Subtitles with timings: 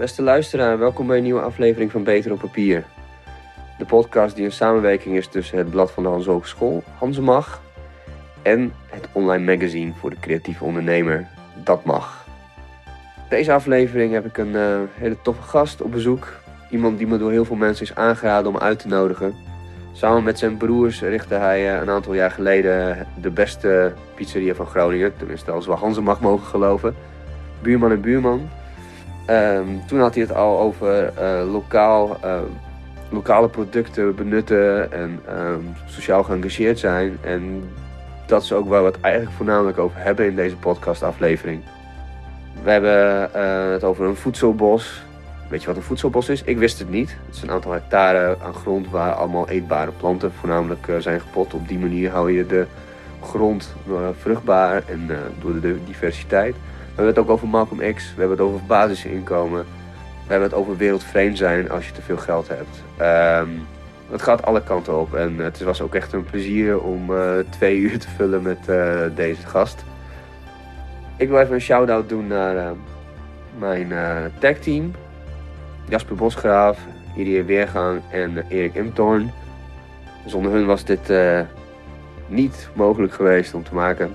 [0.00, 2.84] Beste luisteraar, welkom bij een nieuwe aflevering van Beter op Papier.
[3.78, 7.62] De podcast die een samenwerking is tussen het Blad van de Hans Hogeschool, Hansemag,
[8.42, 11.28] en het online magazine voor de creatieve ondernemer,
[11.64, 12.26] Dat Mag.
[13.28, 16.32] Deze aflevering heb ik een uh, hele toffe gast op bezoek.
[16.70, 19.34] Iemand die me door heel veel mensen is aangeraden om uit te nodigen.
[19.92, 24.66] Samen met zijn broers richtte hij uh, een aantal jaar geleden de beste pizzeria van
[24.66, 25.16] Groningen.
[25.16, 26.94] Tenminste, als we Hansen mag mogen geloven.
[27.62, 28.48] Buurman en Buurman.
[29.30, 32.18] Um, toen had hij het al over uh, lokaal,
[33.08, 37.18] lokale producten benutten en um, sociaal geëngageerd zijn.
[37.20, 37.70] En
[38.26, 41.62] dat is ook waar we het eigenlijk voornamelijk over hebben in deze podcastaflevering.
[42.62, 45.02] We hebben uh, het over een voedselbos.
[45.48, 46.42] Weet je wat een voedselbos is?
[46.42, 47.16] Ik wist het niet.
[47.26, 51.54] Het is een aantal hectare aan grond waar allemaal eetbare planten voornamelijk uh, zijn gepot.
[51.54, 52.66] Op die manier hou je de
[53.22, 53.74] grond
[54.20, 56.54] vruchtbaar en door de diversiteit.
[56.90, 58.14] We hebben het ook over Malcolm X.
[58.14, 59.64] We hebben het over basisinkomen.
[60.26, 62.82] We hebben het over wereldvreemd zijn als je te veel geld hebt.
[63.48, 63.66] Um,
[64.10, 65.14] het gaat alle kanten op.
[65.14, 69.00] En het was ook echt een plezier om uh, twee uur te vullen met uh,
[69.14, 69.84] deze gast.
[71.16, 72.70] Ik wil even een shout-out doen naar uh,
[73.58, 73.92] mijn
[74.38, 74.94] tag team.
[75.88, 76.78] Jasper Bosgraaf,
[77.16, 79.30] Irie Weergang en Erik Imtorn.
[80.26, 81.12] Zonder hun was dit
[82.26, 84.14] niet mogelijk geweest om te maken.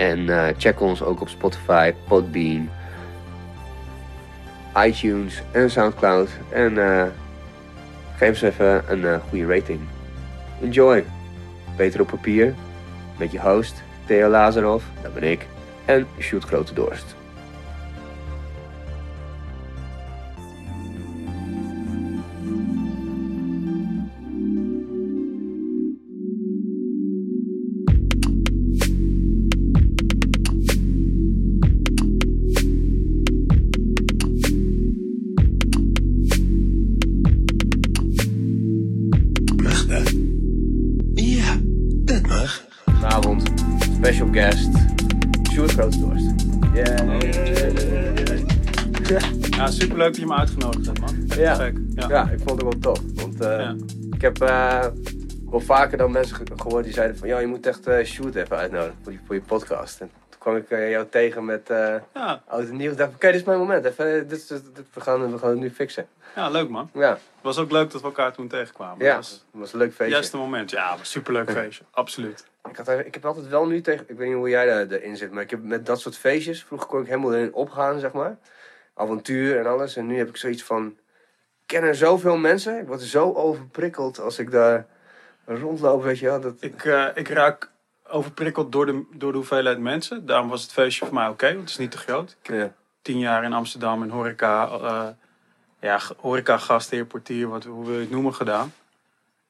[0.00, 2.70] En check ons ook op Spotify, Podbean,
[4.76, 6.28] iTunes en Soundcloud.
[6.52, 6.78] En
[8.20, 9.80] Geef eens even een uh, goede rating.
[10.62, 11.04] Enjoy.
[11.76, 12.54] Beter op papier.
[13.16, 15.46] Met je host, Theo Lazarov, dat ben ik.
[15.84, 17.14] En Shoot Grote Dorst.
[50.30, 51.26] Me uitgenodigd hebt, man.
[51.26, 51.70] Ja.
[51.94, 52.08] Ja.
[52.08, 52.30] ja.
[52.30, 53.00] ik vond het wel tof.
[53.14, 53.76] Want uh, ja.
[54.10, 54.86] ik heb uh,
[55.50, 57.28] wel vaker dan mensen gehoord die zeiden van...
[57.28, 60.00] Ja, je moet echt uh, Sjoerd even uitnodigen voor je, voor je podcast.
[60.00, 61.68] En toen kwam ik jou tegen met
[62.14, 62.42] ja.
[62.46, 62.90] oud en nieuw.
[62.90, 63.84] Ik dacht, oké, dit is mijn moment.
[63.84, 66.06] Even, dit, dit, dit, we, gaan, we gaan het nu fixen.
[66.36, 66.90] Ja, leuk man.
[66.92, 67.10] Ja.
[67.10, 69.04] Het was ook leuk dat we elkaar toen tegenkwamen.
[69.04, 70.04] Ja, het was, was, een leuk feestje.
[70.04, 71.84] Het juiste moment, ja, was superleuk feestje.
[71.90, 72.46] Absoluut.
[72.68, 75.30] Ik, had, ik heb altijd wel nu tegen, ik weet niet hoe jij erin zit,
[75.30, 78.36] maar ik heb met dat soort feestjes, vroeger kon ik helemaal erin opgaan, zeg maar.
[79.00, 79.96] Avontuur en alles.
[79.96, 80.86] En nu heb ik zoiets van,
[81.60, 84.86] ik ken er zoveel mensen, ik word zo overprikkeld als ik daar
[85.44, 86.40] rondloop, weet je wel.
[86.40, 86.54] Dat...
[86.60, 87.70] Ik, uh, ik raak
[88.08, 90.26] overprikkeld door de, door de hoeveelheid mensen.
[90.26, 92.36] Daarom was het feestje voor mij oké, okay, want het is niet te groot.
[92.42, 92.72] Ik heb
[93.02, 95.06] tien jaar in Amsterdam in horeca, uh,
[95.80, 98.72] ja, horeca gastheer, portier, wat, hoe wil je het noemen, gedaan.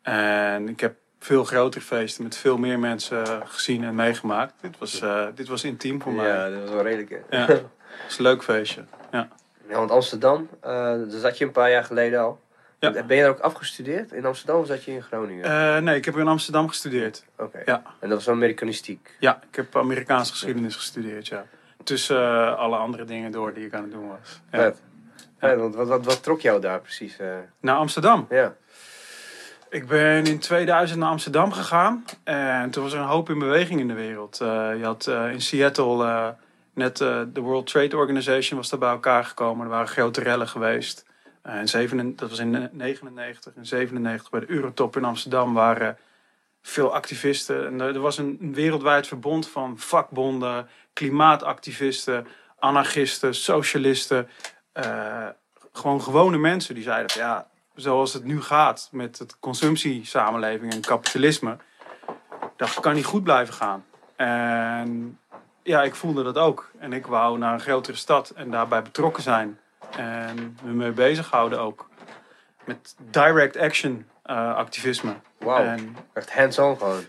[0.03, 4.55] En ik heb veel grotere feesten met veel meer mensen gezien en meegemaakt.
[4.61, 6.27] Dit was, uh, dit was intiem voor mij.
[6.27, 7.11] Ja, dat was wel redelijk.
[7.11, 7.39] Hè?
[7.39, 7.65] Ja, het
[8.05, 8.85] was een leuk feestje.
[9.11, 9.29] Ja.
[9.71, 12.41] Ja, want Amsterdam, uh, daar zat je een paar jaar geleden al.
[12.79, 12.91] Ja.
[12.91, 15.45] Ben je daar ook afgestudeerd in Amsterdam of zat je in Groningen?
[15.45, 17.25] Uh, nee, ik heb in Amsterdam gestudeerd.
[17.39, 17.63] Oké.
[17.65, 17.83] Ja.
[17.99, 19.17] En dat was Amerikanistiek?
[19.19, 21.45] Ja, ik heb Amerikaanse geschiedenis gestudeerd, ja.
[21.85, 24.41] Tussen alle andere dingen door die ik aan het doen was.
[24.51, 24.73] Ja.
[25.41, 25.57] ja.
[25.57, 27.17] want wat, wat, wat, trok jou daar precies?
[27.61, 28.27] Naar Amsterdam?
[28.31, 28.55] Ja.
[29.69, 33.81] Ik ben in 2000 naar Amsterdam gegaan en toen was er een hoop in beweging
[33.81, 34.37] in de wereld.
[34.39, 36.35] Je had in Seattle
[36.81, 36.97] net
[37.35, 39.65] de World Trade Organization was daar bij elkaar gekomen.
[39.65, 41.05] Er waren grote rellen geweest.
[41.43, 45.99] en 7, dat was in 99 en 97 bij de Eurotop in Amsterdam waren
[46.63, 47.67] veel activisten.
[47.67, 52.27] En er was een, wereldwijd verbond van vakbonden, klimaatactivisten,
[52.59, 54.29] anarchisten, socialisten.
[55.73, 61.57] gewoon gewone mensen die zeiden ja, zoals het nu gaat met het consumptiesamenleving en kapitalisme,
[62.57, 63.85] dat kan niet goed blijven gaan.
[64.17, 65.19] En
[65.63, 66.71] ja, ik voelde dat ook.
[66.79, 69.59] En ik wou naar een grotere stad en daarbij betrokken zijn.
[69.97, 71.89] En me mee bezighouden ook.
[72.65, 75.15] Met direct action uh, activisme.
[75.39, 75.77] Wauw,
[76.13, 77.03] echt hands-on gewoon.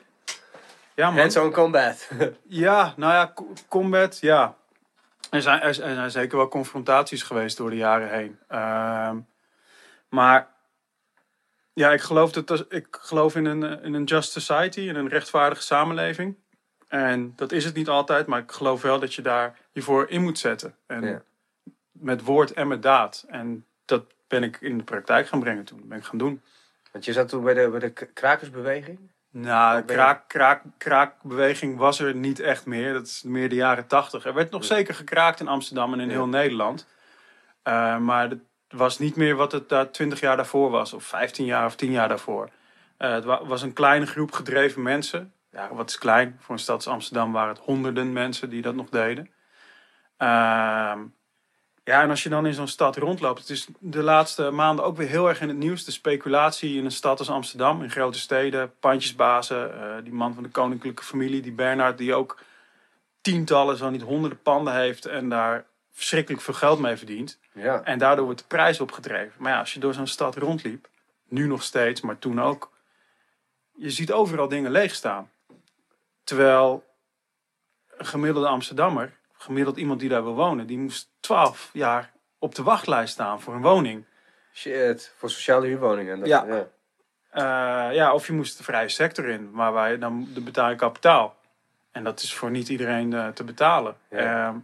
[0.96, 1.20] Ja, man.
[1.20, 2.10] Hands-on combat.
[2.66, 3.34] ja, nou ja,
[3.68, 4.56] combat, ja.
[5.30, 8.40] Er zijn, er zijn zeker wel confrontaties geweest door de jaren heen.
[8.50, 9.12] Uh,
[10.10, 10.48] maar
[11.74, 15.62] ja, ik geloof, dat, ik geloof in een, in een just society, in een rechtvaardige
[15.62, 16.36] samenleving.
[16.92, 20.10] En dat is het niet altijd, maar ik geloof wel dat je daar je voor
[20.10, 20.76] in moet zetten.
[20.88, 21.04] En
[21.92, 23.26] Met woord en met daad.
[23.28, 25.78] En dat ben ik in de praktijk gaan brengen toen.
[25.80, 26.42] Dat ben ik gaan doen.
[26.92, 29.00] Want je zat toen bij de, bij de krakersbeweging?
[29.30, 32.94] Nou, de kraak, kraak, kraakbeweging was er niet echt meer.
[32.94, 34.26] Dat is meer de jaren tachtig.
[34.26, 36.88] Er werd nog zeker gekraakt in Amsterdam en in heel Nederland.
[37.64, 38.40] Eh, maar het
[38.70, 41.92] was niet meer wat het daar 20 jaar daarvoor was, of 15 jaar of 10
[41.92, 42.50] jaar daarvoor.
[42.98, 45.34] Eh, het wa- was een kleine groep gedreven mensen.
[45.52, 46.38] Ja, wat is klein?
[46.40, 49.30] Voor een stad als Amsterdam waren het honderden mensen die dat nog deden.
[50.18, 51.00] Ehm,
[51.84, 54.98] ja, en als je dan in zo'n stad rondloopt, het is de laatste maanden ook
[54.98, 55.86] weer heel erg in het nieuws.
[55.86, 60.44] De speculatie in een stad als Amsterdam, in grote steden, pandjesbazen, eh, die man van
[60.44, 62.40] de koninklijke familie, die Bernard, die ook
[63.22, 67.40] tientallen, zo niet honderden panden heeft en daar verschrikkelijk veel geld mee verdient.
[67.54, 67.84] Ja.
[67.84, 69.34] En daardoor wordt de prijs opgedreven.
[69.38, 70.88] Maar ja, als je door zo'n stad rondliep,
[71.28, 72.72] nu nog steeds, maar toen ook,
[73.72, 75.30] je ziet overal dingen leeg staan.
[76.32, 76.84] Terwijl
[77.98, 82.64] een gemiddelde Amsterdammer, gemiddeld iemand die daar wil wonen, die moest 12 jaar op de
[82.64, 84.06] wachtlijst staan voor een woning.
[84.54, 86.20] Shit, voor sociale huurwoningen.
[86.20, 86.46] Dat, Ja.
[86.46, 86.68] ja.
[87.32, 90.70] Eh, ja, of je moest de vrije sector in, maar waar je dan de betaal
[90.70, 91.36] je kapitaal.
[91.92, 93.96] En dat is voor niet iedereen eh, te betalen.
[94.10, 94.48] Ja.
[94.48, 94.58] Ehm,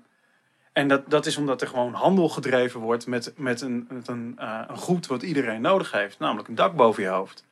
[0.74, 4.36] en dat, dat is omdat er gewoon handel gedreven wordt met, met, een, met een,
[4.38, 7.46] eh, een goed wat iedereen nodig heeft, namelijk een dak boven je hoofd.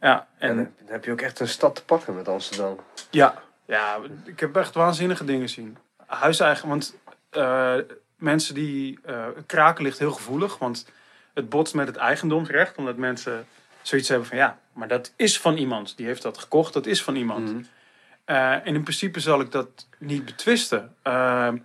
[0.00, 2.78] Ja, En en dan dan heb je ook echt een stad te pakken met Amsterdam.
[3.10, 5.76] ja, ja, ik heb echt waanzinnige dingen zien.
[6.06, 6.96] Huiseigen, want
[7.30, 7.74] eh,
[8.16, 8.98] mensen die.
[9.04, 10.90] eh, kraken ligt heel gevoelig, want
[11.34, 13.46] het botst met het eigendomsrecht, omdat mensen
[13.82, 15.96] zoiets hebben van ja, maar dat is van iemand.
[15.96, 17.52] Die heeft dat gekocht, dat is van iemand.
[17.52, 17.62] Mhm.
[18.24, 20.94] Eh, en in principe zal ik dat niet betwisten.
[21.02, 21.56] Ehm,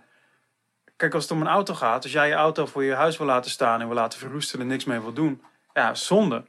[0.96, 3.26] kijk, als het om een auto gaat, als jij je auto voor je huis wil
[3.26, 5.42] laten staan en wil laten verroesten en niks mee wil doen,
[5.72, 6.44] ja, zonde.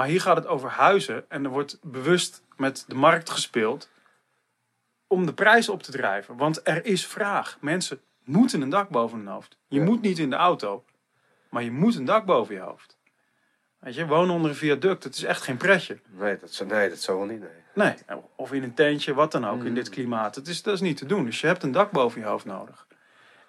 [0.00, 3.90] Maar hier gaat het over huizen en er wordt bewust met de markt gespeeld
[5.06, 6.36] om de prijs op te drijven.
[6.36, 7.58] Want er is vraag.
[7.60, 9.58] Mensen moeten een dak boven hun hoofd.
[9.68, 9.84] Je Ja.
[9.84, 10.84] moet niet in de auto,
[11.50, 12.98] maar je moet een dak boven je hoofd.
[13.78, 15.98] Weet je, wonen onder een viaduct, het is echt geen pretje.
[16.10, 17.40] Nee, dat zou, nee, dat zou wel niet.
[17.40, 17.50] Nee.
[17.74, 17.94] Nee,
[18.36, 19.74] of in een tentje, wat dan ook, in Mm.
[19.74, 20.34] dit klimaat.
[20.34, 21.24] Het is, dat is niet te doen.
[21.24, 22.86] Dus je hebt een dak boven je hoofd nodig.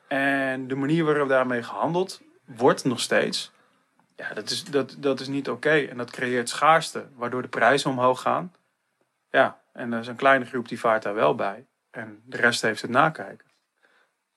[0.07, 3.51] En de manier waarop daarmee gehandeld wordt nog steeds,
[4.21, 5.85] ja, dat is, dat, dat is niet oké.
[5.89, 8.53] En dat creëert schaarste, waardoor de prijzen omhoog gaan.
[9.29, 11.65] Ja, en er is een kleine groep die vaart daar wel bij.
[11.91, 13.47] En de rest heeft het nakijken.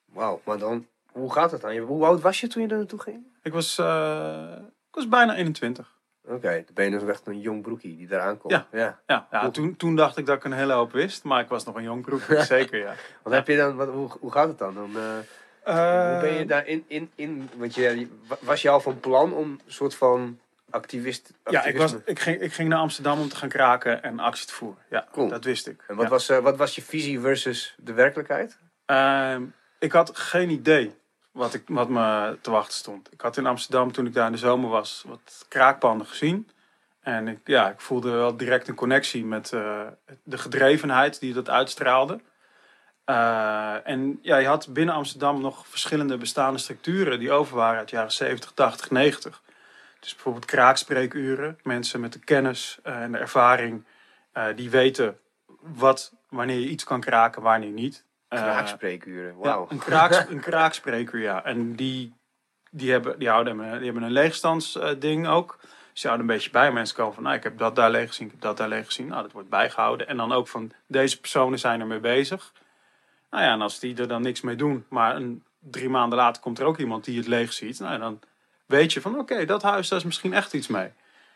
[0.04, 1.76] Wauw, maar dan, hoe gaat het dan?
[1.76, 3.26] Hoe oud was je toen je er naartoe ging?
[3.42, 4.56] Ik was, eh,
[4.88, 5.92] ik was bijna 21.
[6.26, 8.52] Oké, dan ben je dus echt een jong broekie die eraan komt.
[8.52, 8.98] Ja.
[9.06, 9.26] ja.
[9.30, 11.74] Ja, toen, toen dacht ik dat ik een hele hoop wist, maar ik was nog
[11.74, 12.20] een jong broek,
[12.56, 12.94] zeker ja.
[13.22, 14.74] Wat heb je dan, wat, hoe, hoe gaat het dan?
[14.74, 15.18] dan eh,
[15.64, 18.08] hoe ben je daar in, in, in want je,
[18.40, 20.38] was je al van plan om een soort van
[20.70, 21.32] activist...
[21.44, 24.46] Ja, ik, was, ik, ging, ik ging naar Amsterdam om te gaan kraken en actie
[24.46, 24.82] te voeren.
[24.90, 25.28] Ja, Cool.
[25.28, 25.84] dat wist ik.
[25.86, 26.10] En wat, Ja.
[26.10, 28.58] was, eh, wat was je visie versus de werkelijkheid?
[28.86, 29.42] Ehm,
[29.78, 30.94] ik had geen idee
[31.32, 33.12] wat, ik, wat me te wachten stond.
[33.12, 36.48] Ik had in Amsterdam, toen ik daar in de zomer was, wat kraakpanden gezien.
[37.00, 39.80] En ik, ja, ik voelde wel direct een connectie met eh,
[40.22, 42.20] de gedrevenheid die dat uitstraalde.
[43.04, 47.88] Eh, en ja, je had binnen Amsterdam nog verschillende bestaande structuren die over waren uit
[47.88, 49.42] de jaren 70, 80, 90.
[50.00, 51.58] Dus bijvoorbeeld kraakspreekuren.
[51.62, 53.84] Mensen met de kennis eh, en de ervaring
[54.32, 55.18] eh, die weten
[55.60, 58.04] wat, wanneer je iets kan kraken, wanneer niet.
[58.28, 59.62] Kraakspreekuren, wauw.
[59.62, 61.44] ja, een, kraaks, een kraakspreker, ja.
[61.44, 62.14] En die,
[62.70, 65.58] die, hebben, die, houden, die hebben een leegstandsding ook.
[65.92, 66.72] Dus houden een beetje bij.
[66.72, 68.86] Mensen komen van, nou, ik heb dat daar leeg gezien, ik heb dat daar leeg
[68.86, 69.06] gezien.
[69.06, 70.08] Nou, dat wordt bijgehouden.
[70.08, 72.52] En dan ook van, deze personen zijn er mee bezig.
[73.34, 76.42] Nou ja, en als die er dan niks mee doen, maar een, drie maanden later
[76.42, 77.78] komt er ook iemand die het leeg ziet.
[77.78, 78.20] Nou, dan
[78.66, 80.92] weet je van, oké, dat huis, daar is misschien echt iets mee.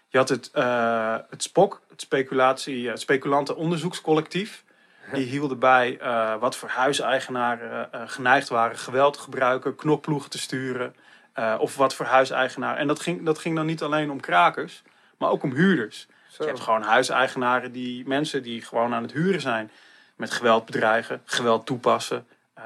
[0.09, 4.65] Je had het, eh, het SPOK, het, speculatie, het speculantenonderzoekscollectief.
[5.13, 10.39] Die hielden bij eh, wat voor huiseigenaren eh, geneigd waren geweld te gebruiken, knokploegen te
[10.39, 10.95] sturen.
[11.33, 12.77] eh, of wat voor huiseigenaar.
[12.77, 14.83] En dat ging, dat ging dan niet alleen om krakers,
[15.17, 16.07] maar ook om huurders.
[16.29, 16.43] Zo.
[16.43, 19.71] Je hebt gewoon huiseigenaren, die mensen die gewoon aan het huren zijn.
[20.19, 22.65] Met geweld bedreigen, geweld toepassen, eh,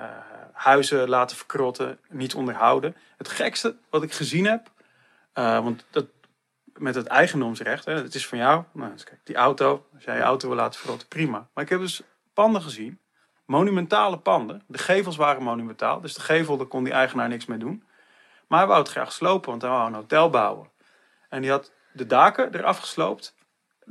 [0.52, 2.96] huizen laten verkrotten, niet onderhouden.
[3.16, 4.70] Het gekste wat ik gezien heb,
[5.32, 6.06] eh, want dat,
[6.74, 8.64] met het eigendomsrecht, hè, het is van jou.
[8.72, 11.48] Nou, kijk, die auto, als jij je auto wil laten verrotten, prima.
[11.54, 12.02] Maar ik heb dus
[12.34, 13.00] panden gezien,
[13.44, 14.62] monumentale panden.
[14.66, 17.84] De gevels waren monumentaal, dus de gevel, daar kon die eigenaar niks mee doen.
[18.48, 20.70] Maar hij wou het graag slopen, want hij wou een hotel bouwen.
[21.28, 23.34] En die had de daken eraf gesloopt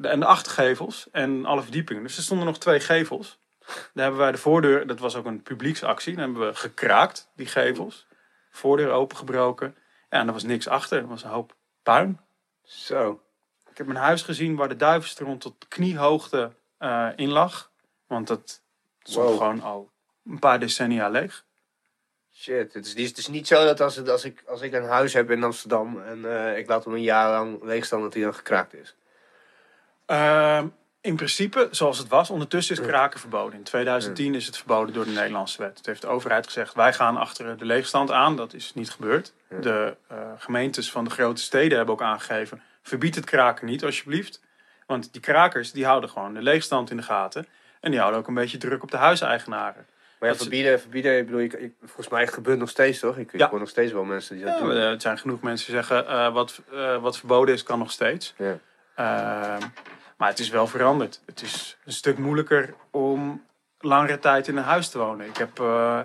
[0.01, 2.03] en de achtergevels en alle verdiepingen.
[2.03, 3.39] Dus er stonden nog twee gevels.
[3.93, 7.45] Daar hebben wij de voordeur, dat was ook een publieksactie, daar hebben we gekraakt, die
[7.45, 8.07] gevels.
[8.51, 9.75] Voordeur opengebroken.
[10.09, 12.19] Ja, en er was niks achter, er was een hoop puin.
[12.63, 13.21] Zo.
[13.71, 17.71] Ik heb een huis gezien waar de duivenstront tot kniehoogte eh, in lag.
[18.07, 18.61] Want dat
[19.03, 19.37] stond Wow.
[19.37, 19.89] gewoon al
[20.25, 21.43] een paar decennia leeg.
[22.33, 24.83] Shit, het is, het is, niet zo dat als, het- als, ik, als ik een
[24.85, 28.13] huis heb in Amsterdam en eh, ik laat hem een jaar lang leeg staan, dat
[28.13, 28.95] hij dan gekraakt is.
[30.05, 30.67] Ehm,
[31.01, 33.57] in principe, zoals het was, ondertussen is kraken verboden.
[33.57, 35.77] In 2010 is het verboden door de Nederlandse wet.
[35.77, 38.35] Het heeft de overheid gezegd, wij gaan achter de leegstand aan.
[38.35, 39.33] Dat is niet gebeurd.
[39.61, 44.41] De uh, gemeentes van de grote steden hebben ook aangegeven, verbied het kraken niet alsjeblieft.
[44.85, 47.47] Want die krakers die houden gewoon de leegstand in de gaten.
[47.79, 49.85] En die houden ook een beetje druk op de huiseigenaren.
[50.19, 53.17] Maar ja, verbieden, verbieden, ik bedoel, ik, volgens mij gebeurt nog steeds toch?
[53.17, 53.49] Ik, ja.
[53.49, 54.71] hoor nog steeds wel mensen die dat ja, doen.
[54.71, 58.33] Er zijn genoeg mensen die zeggen, uh, wat, uh, wat verboden is, kan nog steeds.
[58.37, 58.57] Ja.
[60.21, 61.21] Uh, maar het is wel veranderd.
[61.25, 63.45] Het is een stuk moeilijker om
[63.79, 65.27] langere tijd in een huis te wonen.
[65.27, 65.99] Ik heb uh,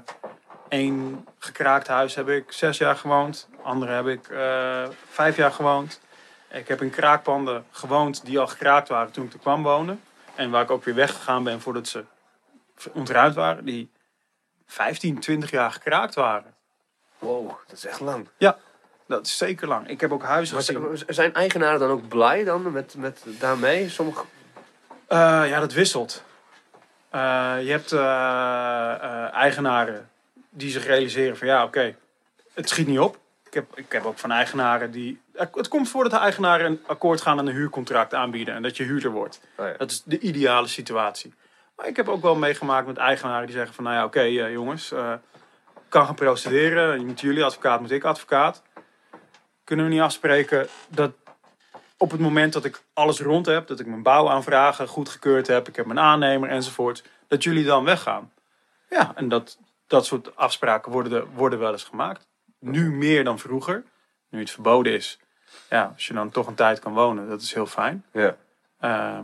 [0.68, 3.48] één gekraakt huis heb ik zes jaar gewoond.
[3.62, 4.26] Andere heb ik
[5.10, 6.00] vijf jaar gewoond.
[6.50, 10.00] Ik heb in kraakpanden gewoond die al gekraakt waren toen ik er kwam wonen.
[10.34, 12.04] En waar ik ook weer weggegaan ben voordat ze
[12.92, 13.64] ontruimd waren.
[13.64, 13.90] Die
[14.66, 16.54] 15, 20 jaar gekraakt waren.
[17.18, 18.28] Wow, dat is echt lang.
[18.38, 18.58] Ja,
[19.06, 19.88] dat is zeker lang.
[19.88, 20.98] Ik heb ook huizen gezien.
[21.06, 23.88] Zijn eigenaren dan ook blij dan met, met daarmee?
[23.88, 24.24] Sommige...
[25.08, 26.24] Uh, ja, dat wisselt.
[27.14, 30.08] Uh, je hebt uh, eigenaren
[30.50, 31.96] die zich realiseren van ja, oké, okay,
[32.54, 33.18] het schiet niet op.
[33.46, 35.20] Ik heb, ik heb ook van eigenaren die...
[35.34, 38.54] Het komt voor dat de eigenaren een akkoord gaan en een huurcontract aanbieden.
[38.54, 39.40] En dat je huurder wordt.
[39.56, 39.74] Oh ja.
[39.76, 41.34] Dat is de ideale situatie.
[41.76, 43.84] Maar ik heb ook wel meegemaakt met eigenaren die zeggen van...
[43.84, 44.92] Nou ja, oké okay, jongens,
[45.88, 47.00] kan gaan procederen.
[47.00, 48.62] Je moet jullie advocaat, moet ik advocaat
[49.66, 51.12] kunnen we niet afspreken dat
[51.96, 55.76] op het moment dat ik alles rond heb, dat ik mijn bouwaanvragen goedgekeurd heb, ik
[55.76, 58.32] heb mijn aannemer enzovoort, dat jullie dan weggaan?
[58.90, 62.28] Ja, en dat, dat soort afspraken worden, de, worden wel eens gemaakt.
[62.58, 63.84] Nu meer dan vroeger,
[64.28, 65.18] nu het verboden is.
[65.70, 68.04] Ja, als je dan toch een tijd kan wonen, dat is heel fijn.
[68.12, 68.36] Ja.
[68.80, 69.18] Uh,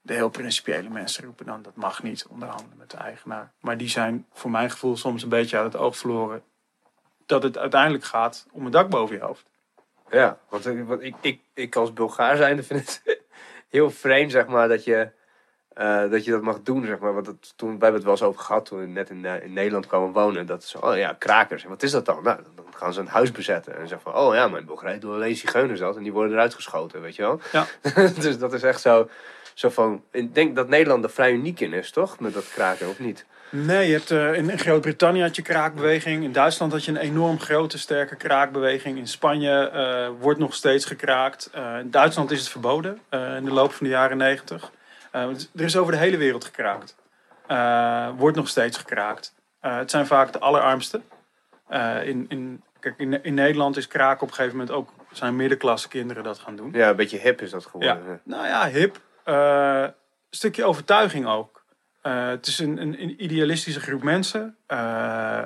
[0.00, 3.52] de heel principiële mensen roepen dan dat mag niet onderhandelen met de eigenaar.
[3.60, 6.42] Maar die zijn voor mijn gevoel soms een beetje uit het oog verloren
[7.26, 9.44] dat het uiteindelijk gaat om een dak boven je hoofd.
[10.10, 13.22] Ja, want, want ik, ik, ik als Bulgaar zijnde vind het
[13.68, 15.08] heel vreemd, zeg maar, dat je,
[15.78, 17.14] uh, dat, je dat mag doen, zeg maar.
[17.14, 19.42] Want dat, toen, wij hebben het wel eens over gehad toen we net in, uh,
[19.42, 20.46] in Nederland kwamen wonen.
[20.46, 21.62] Dat is, oh ja, krakers.
[21.62, 22.22] En wat is dat dan?
[22.22, 23.76] Nou, dan gaan ze een huis bezetten.
[23.76, 25.96] En zeggen van, oh ja, maar in Bulgarije doen alleen zigeuners dat.
[25.96, 27.40] En die worden eruit geschoten, weet je wel.
[27.52, 27.66] Ja.
[28.20, 29.08] dus dat is echt zo,
[29.58, 30.02] zo van...
[30.10, 32.20] Ik denk dat Nederland er vrij uniek in is, toch?
[32.20, 33.26] Met dat kraken, of niet?
[33.50, 36.24] Nee, je hebt, uh, in Groot-Brittannië had je kraakbeweging.
[36.24, 38.98] In Duitsland had je een enorm grote, sterke kraakbeweging.
[38.98, 41.50] In Spanje uh, wordt nog steeds gekraakt.
[41.54, 44.70] Uh, in Duitsland is het verboden in de loop van de jaren negentig.
[45.10, 46.96] er is over de hele wereld gekraakt.
[48.16, 49.34] wordt nog steeds gekraakt.
[49.60, 51.04] het zijn vaak de allerarmsten.
[52.04, 54.88] in, in, kijk, in, in Nederland is kraken op een gegeven moment ook...
[55.12, 56.70] zijn middenklasse kinderen dat gaan doen.
[56.72, 58.04] Ja, een beetje hip is dat geworden.
[58.06, 58.20] Ja.
[58.24, 59.04] Nou ja, hip.
[59.34, 59.94] Een
[60.30, 61.64] stukje overtuiging ook.
[62.02, 65.42] Uh, het is een, een, idealistische groep mensen uh,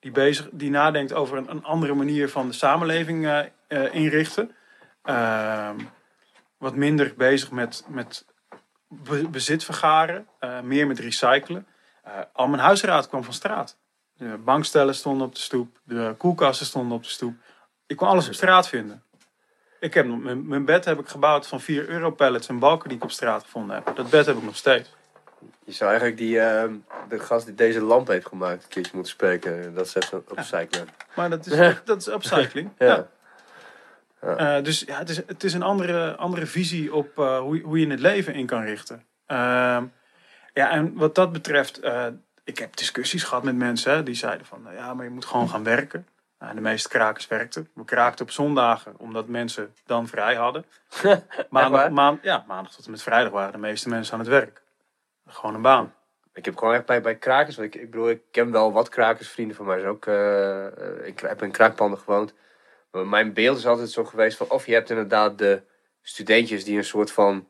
[0.00, 3.48] die, bezig, die nadenkt over een, een andere manier van de samenleving
[3.92, 4.54] inrichten.
[5.02, 5.78] Ehm,
[6.58, 8.26] wat minder bezig met, met
[8.88, 10.26] be, bezit vergaren,
[10.62, 11.66] meer met recyclen.
[12.32, 13.78] al mijn huisraad kwam van straat.
[14.16, 17.34] De bankstellen stonden op de stoep, de koelkasten stonden op de stoep.
[17.86, 19.02] Ik kon alles op straat vinden.
[19.80, 22.98] Ik heb, mijn, mijn bed heb ik gebouwd van 4 euro pallets en balken die
[22.98, 23.96] ik op straat gevonden heb.
[23.96, 24.94] Dat bed heb ik nog steeds.
[25.64, 26.64] Je zou eigenlijk die, uh,
[27.08, 29.74] de gast die deze lamp heeft gemaakt een keertje moeten spreken.
[29.74, 30.72] Dat echt upcycling.
[30.72, 31.06] Ja.
[31.14, 32.70] Maar dat is, dat is upcycling.
[32.78, 32.86] ja.
[32.86, 33.08] ja.
[34.22, 37.80] Uh, dus ja, het is, het is een andere, andere visie op uh, hoe, hoe
[37.80, 39.04] je het leven in kan richten.
[39.26, 39.84] Ehm,
[40.54, 42.06] ja, en wat dat betreft, eh,
[42.44, 45.24] ik heb discussies gehad met mensen hè, die zeiden van, nou ja, maar je moet
[45.24, 46.06] gewoon gaan werken.
[46.40, 47.70] Nou, de meeste krakers werkten.
[47.74, 50.64] We kraakten op zondagen, omdat mensen dan vrij hadden.
[51.50, 54.62] maandag, maan, ja, maandag tot en met vrijdag waren de meeste mensen aan het werk.
[55.26, 55.94] Gewoon een baan.
[56.32, 59.28] Ik heb gewoon echt bij, bij krakers, ik, ik bedoel, ik ken wel wat krakers,
[59.28, 62.34] vrienden van mij zijn ook, uh, ik heb in kraakpanden gewoond.
[62.90, 65.62] Maar mijn beeld is altijd zo geweest van, of je hebt inderdaad de
[66.00, 67.48] studentjes die een soort van,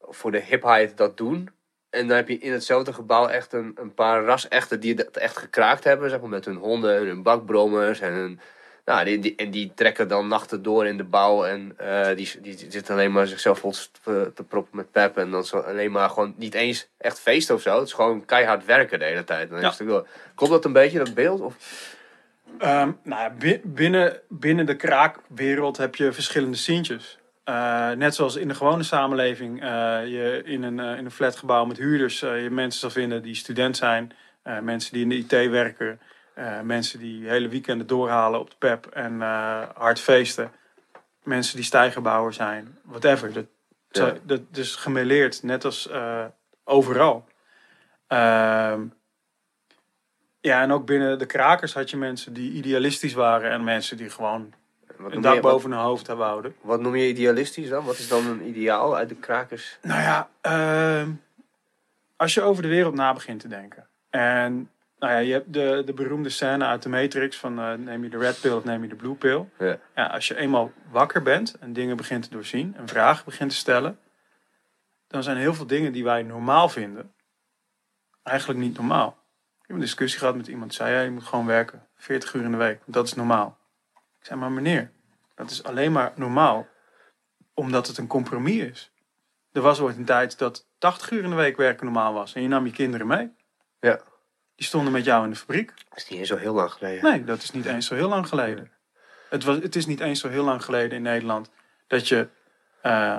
[0.00, 1.50] voor de hipheid dat doen.
[1.90, 5.36] En dan heb je in hetzelfde gebouw echt een, een paar ras-echten die het echt
[5.36, 8.40] gekraakt hebben, zeg maar, met hun honden en hun bakbrommers en hun
[8.86, 11.44] nou, die, die, en die trekken dan nachten door in de bouw.
[11.44, 13.72] En uh, die, die, zitten alleen maar zichzelf vol
[14.34, 15.16] te proppen met pep.
[15.16, 17.78] En dan zo alleen maar gewoon niet eens echt feest of zo.
[17.78, 19.50] Het is gewoon keihard werken de hele tijd.
[19.50, 19.70] Dan ja.
[19.70, 20.06] is het door.
[20.34, 21.40] Klopt dat een beetje, dat beeld?
[21.40, 21.56] Of?
[22.62, 27.18] Um, nou ja, binnen, binnen de kraakwereld heb je verschillende sientjes.
[27.48, 29.68] Uh, net zoals in de gewone samenleving uh,
[30.06, 34.12] je in een, in een flatgebouw met huurders je mensen zal vinden die student zijn.
[34.62, 36.00] mensen die in de IT werken.
[36.62, 39.20] Mensen die hele weekenden doorhalen op de pep en
[39.74, 40.52] hard feesten.
[41.22, 43.32] Mensen die stijgerbouwer zijn, whatever.
[43.32, 43.46] Dat,
[43.90, 44.12] ja.
[44.22, 45.88] dat is gemeleerd, net als
[46.64, 47.24] overal.
[48.06, 48.86] Ehm,
[50.40, 54.10] ja, en ook binnen de krakers had je mensen die idealistisch waren en mensen die
[54.10, 54.52] gewoon
[54.98, 56.54] Wat een dak je, boven hun hoofd hebben houden.
[56.60, 57.84] wat noem je idealistisch dan?
[57.84, 59.78] Wat is dan een ideaal uit de krakers?
[59.82, 61.10] Nou ja, ehm,
[62.16, 63.86] als je over de wereld na begint te denken.
[64.10, 68.02] En nou ja, je hebt de, de beroemde scène uit de Matrix van eh, neem
[68.02, 69.48] je de red pill of neem je de blue pill.
[69.58, 69.78] Ja.
[69.94, 73.56] Ja, als je eenmaal wakker bent en dingen begint te doorzien en vragen begint te
[73.56, 73.98] stellen,
[75.08, 77.14] dan zijn heel veel dingen die wij normaal vinden
[78.22, 79.08] eigenlijk niet normaal.
[79.60, 82.34] Ik heb een discussie gehad met iemand die zei, ja, je moet gewoon werken 40
[82.34, 83.58] uur in de week, dat is normaal.
[84.26, 84.92] Ik zei, maar meneer,
[85.34, 86.66] dat is alleen maar normaal
[87.54, 88.92] omdat het een compromis is.
[89.52, 92.42] Er was ooit een tijd dat 80 uur in de week werken normaal was en
[92.42, 93.34] je nam je kinderen mee.
[93.80, 94.00] Ja.
[94.54, 95.72] Die stonden met jou in de fabriek.
[95.88, 97.10] Dat is niet eens zo heel lang geleden.
[97.10, 98.70] Nee, dat is niet eens zo heel lang geleden.
[99.28, 101.50] Het, was, het is niet eens zo heel lang geleden in Nederland
[101.86, 102.28] dat je
[102.82, 103.18] eh,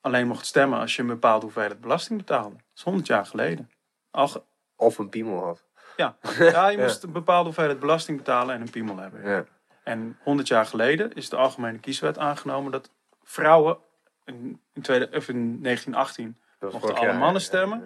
[0.00, 2.54] alleen mocht stemmen als je een bepaalde hoeveelheid belasting betaalde.
[2.56, 3.70] Dat is 100 jaar geleden.
[4.10, 4.46] Al
[4.76, 5.64] Of een piemel had.
[5.96, 6.16] ja.
[6.38, 6.82] ja, je Ja.
[6.82, 9.28] moest een bepaalde hoeveelheid belasting betalen en een piemel hebben.
[9.30, 9.44] Ja.
[9.86, 12.90] En 100 jaar geleden is de Algemene Kieswet aangenomen dat
[13.22, 13.78] vrouwen
[14.24, 17.46] in, in, tweede, of in 1918 Dat was Mochten alle jaar, mannen ja.
[17.46, 17.78] stemmen?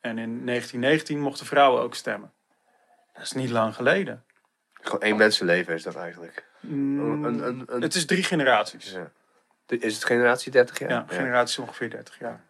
[0.00, 2.32] en in 1919 mochten vrouwen ook stemmen.
[3.12, 4.24] Dat is niet lang geleden.
[4.72, 6.44] Gewoon één mensenleven is dat eigenlijk.
[6.60, 8.92] Mm, Een, een, een, Het is drie generaties.
[8.92, 9.10] ja.
[9.66, 10.90] Is het generatie 30 jaar?
[10.90, 12.40] Ja, generatie ongeveer 30 jaar.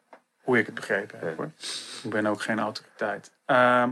[0.42, 1.50] Hoe ik het begrepen heb hoor.
[2.02, 3.30] Ik ben ook geen autoriteit.
[3.44, 3.90] Ehm,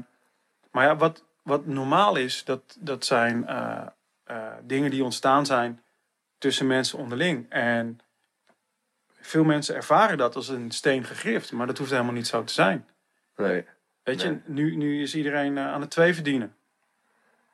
[0.70, 3.86] maar ja, wat, wat normaal is, dat, dat zijn eh,
[4.32, 5.82] eh, dingen die ontstaan zijn
[6.38, 7.46] tussen mensen onderling.
[7.50, 7.98] En
[9.20, 12.52] veel mensen ervaren dat als een steen gegrift, maar dat hoeft helemaal niet zo te
[12.52, 12.88] zijn.
[13.36, 13.64] Nee,
[14.02, 16.56] Weet je, nu, nu is iedereen eh, aan het twee verdienen.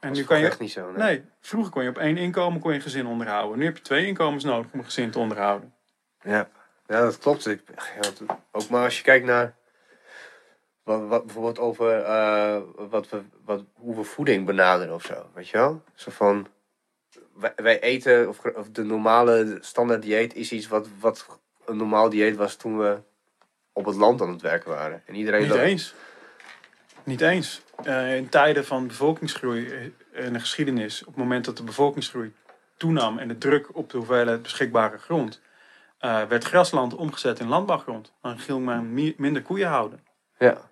[0.00, 0.46] En dat nu is kan je.
[0.46, 0.90] echt niet zo.
[0.90, 0.96] Nee.
[0.96, 3.58] Nee, vroeger kon je op één inkomen kon je een gezin onderhouden.
[3.58, 5.74] Nu heb je twee inkomens nodig om een gezin te onderhouden.
[6.22, 6.48] Ja.
[6.86, 7.46] ja, dat klopt.
[7.46, 7.62] Ik,
[8.00, 9.54] ja, ook maar als je kijkt naar
[10.82, 15.30] wat, wat bijvoorbeeld over eh, wat we, wat, hoe we voeding benaderen of zo.
[15.34, 15.82] Weet je wel?
[15.94, 16.46] Zo van,
[17.40, 22.08] wij, wij eten, of, of de normale standaard dieet is iets wat, wat een normaal
[22.08, 22.98] dieet was toen we
[23.72, 25.02] op het land aan het werken waren.
[25.06, 25.94] En iedereen Niet dat- eens.
[27.04, 27.62] Niet eens.
[27.84, 29.66] Eh, in tijden van bevolkingsgroei
[30.12, 32.32] eh, in de geschiedenis, op het moment dat de bevolkingsgroei
[32.76, 35.40] toenam en de druk op de hoeveelheid beschikbare grond,
[35.98, 38.12] eh, werd grasland omgezet in landbouwgrond.
[38.22, 40.00] Dan ging men mi- minder koeien houden.
[40.38, 40.70] Ja.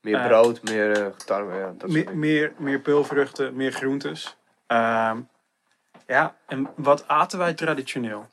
[0.00, 2.18] Meer brood, meer uh, tarwe, ja, dat soort Me- dingen.
[2.18, 4.36] meer, meer peulvruchten, meer groentes.
[6.06, 8.28] Ja, en wat aten wij traditioneel?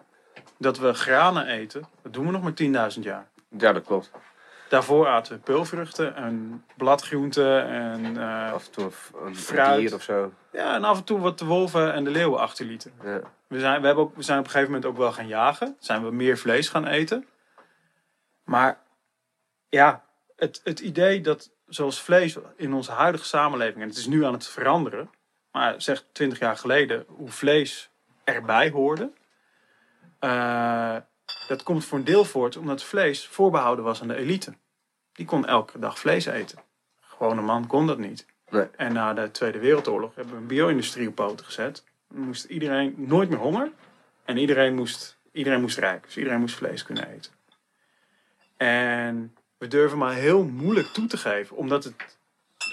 [0.57, 3.27] Dat we granen eten, dat doen we nog maar 10.000 jaar.
[3.57, 4.11] Ja, dat klopt.
[4.69, 9.79] Daarvoor aten we peulvruchten en bladgroenten en, eh, Af en toe een, een Fruit.
[9.79, 10.33] dier of zo.
[10.51, 12.93] ja, en af en toe wat de wolven en de leeuwen achterlieten.
[13.03, 13.21] Ja.
[13.47, 15.75] We zijn, we, hebben ook, we zijn op een gegeven moment ook wel gaan jagen.
[15.79, 17.27] Zijn we meer vlees gaan eten.
[18.43, 18.77] Maar
[19.69, 20.03] ja,
[20.35, 24.33] het, het idee dat zoals vlees in onze huidige samenleving, en het is nu aan
[24.33, 25.09] het veranderen,
[25.53, 27.89] maar zeg 20 jaar geleden hoe vlees
[28.23, 29.11] erbij hoorde.
[30.19, 30.97] eh,
[31.47, 34.53] dat komt voor een deel voort omdat vlees voorbehouden was aan de elite.
[35.13, 36.59] Die kon elke dag vlees eten.
[36.99, 38.25] Gewone man kon dat niet.
[38.49, 38.67] Nee.
[38.75, 41.83] En na de Tweede Wereldoorlog hebben we een bio-industrie op poten gezet.
[42.07, 43.71] Moest iedereen nooit meer honger.
[44.25, 46.03] En iedereen moest, iedereen moest rijk.
[46.03, 47.31] Dus iedereen moest vlees kunnen eten.
[48.57, 51.55] En we durven maar heel moeilijk toe te geven.
[51.55, 52.17] Omdat het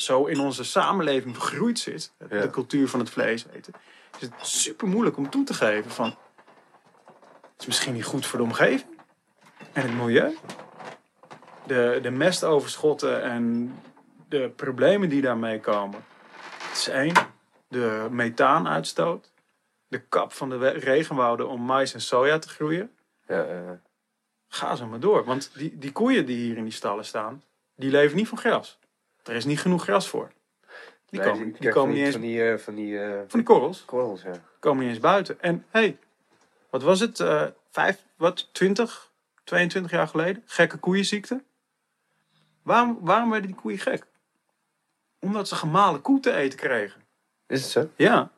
[0.03, 2.13] zo in onze samenleving vergroeid zit.
[2.19, 2.41] Ja.
[2.41, 3.73] De cultuur van het vlees eten.
[4.19, 6.07] Is het super moeilijk om toe te geven van...
[7.53, 8.99] Het is misschien niet goed voor de omgeving.
[9.73, 10.37] En het milieu.
[11.67, 13.75] De, de mestoverschotten en
[14.29, 16.05] de problemen die daarmee komen.
[16.69, 17.15] Het is één,
[17.69, 19.33] de methaanuitstoot.
[19.89, 22.91] De kap van de regenwouden om mais en soja te groeien.
[23.27, 23.81] Ja,
[24.49, 25.25] Ga zo maar door.
[25.25, 27.43] Want die, die koeien die hier in die stallen staan,
[27.77, 28.79] die leven niet van gras.
[29.25, 30.31] Er is niet genoeg gras voor.
[31.07, 33.43] Die nee, komen, die komen niet eens van die, eh, van die eh, van die
[33.43, 33.85] korrels.
[33.85, 34.33] korrels, ja.
[34.59, 35.41] komen niet eens buiten.
[35.41, 35.99] En hé, hey,
[36.71, 37.21] wat was het?
[37.21, 39.11] eh vijf, wat, 20,
[39.45, 40.43] 22 jaar geleden?
[40.47, 41.43] Gekke koeienziekte.
[42.63, 44.07] Waarom, waarom werden die koeien gek?
[45.19, 47.05] Omdat ze gemalen koe te eten kregen.
[47.47, 47.91] Is het zo?
[47.97, 48.31] Ja.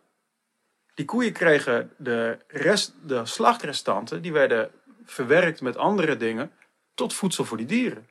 [0.95, 4.71] Die koeien kregen de, rest, de slachtrestanten, die werden
[5.05, 6.53] verwerkt met andere dingen
[6.95, 8.09] tot voedsel voor die dieren.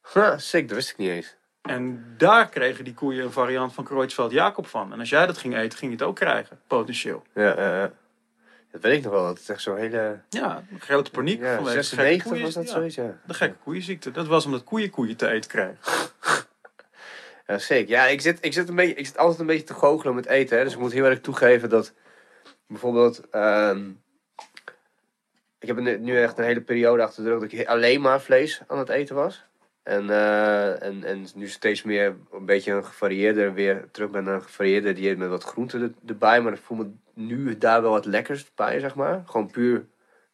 [0.00, 1.36] Ha, sick, dat wist ik niet eens.
[1.68, 4.92] En daar kregen die koeien een variant van Creutzfeldt-Jacob van.
[4.92, 7.22] En als jij dat ging eten, ging je het ook krijgen, potentieel.
[7.34, 7.90] Ja,
[8.72, 9.24] dat weet ik nog wel.
[9.24, 10.20] Dat is echt zo'n hele...
[10.28, 13.18] Ja, grote paniek Ja, vanwege de gekke 96 koeien- was dat ja, zoiets, ja.
[13.26, 14.10] De gekke koeienziekte.
[14.10, 15.76] Dat was omdat koeien koeien te eten kregen.
[17.46, 17.90] Ja, zeker.
[17.90, 20.26] Ja, ik zit, ik, zit een beetje, ik zit altijd een beetje te goochelen met
[20.26, 20.58] eten.
[20.58, 20.64] Hè.
[20.64, 21.92] Dus ik moet heel erg toegeven dat
[22.66, 23.30] bijvoorbeeld...
[23.30, 23.90] ehm,
[25.58, 28.62] ik heb nu echt een hele periode achter de rug dat ik alleen maar vlees
[28.66, 29.44] aan het eten was.
[29.88, 34.42] En, eh, en, en nu steeds meer een beetje een gevarieerder, weer terug met een
[34.42, 36.40] gevarieerder dieet met wat groenten er- erbij.
[36.40, 39.22] Maar ik voel me nu daar wel wat lekkers bij, zeg maar.
[39.26, 39.86] Gewoon puur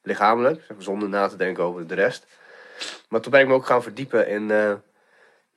[0.02, 2.26] lichamelijk, zonder na te denken over de rest.
[3.08, 4.72] Maar toen ben ik me ook gaan verdiepen in, eh,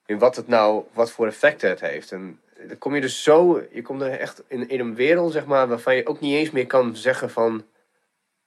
[0.06, 2.12] in wat het nou, wat voor effecten het heeft.
[2.12, 5.46] En dan kom je dus zo, je komt er echt in, in een wereld, zeg
[5.46, 7.66] maar, waarvan je ook niet eens meer kan zeggen van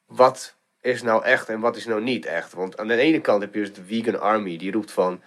[0.06, 2.52] wat is nou echt en wat is nou niet echt.
[2.52, 5.20] Want aan de ene kant heb je dus de vegan army, die roept van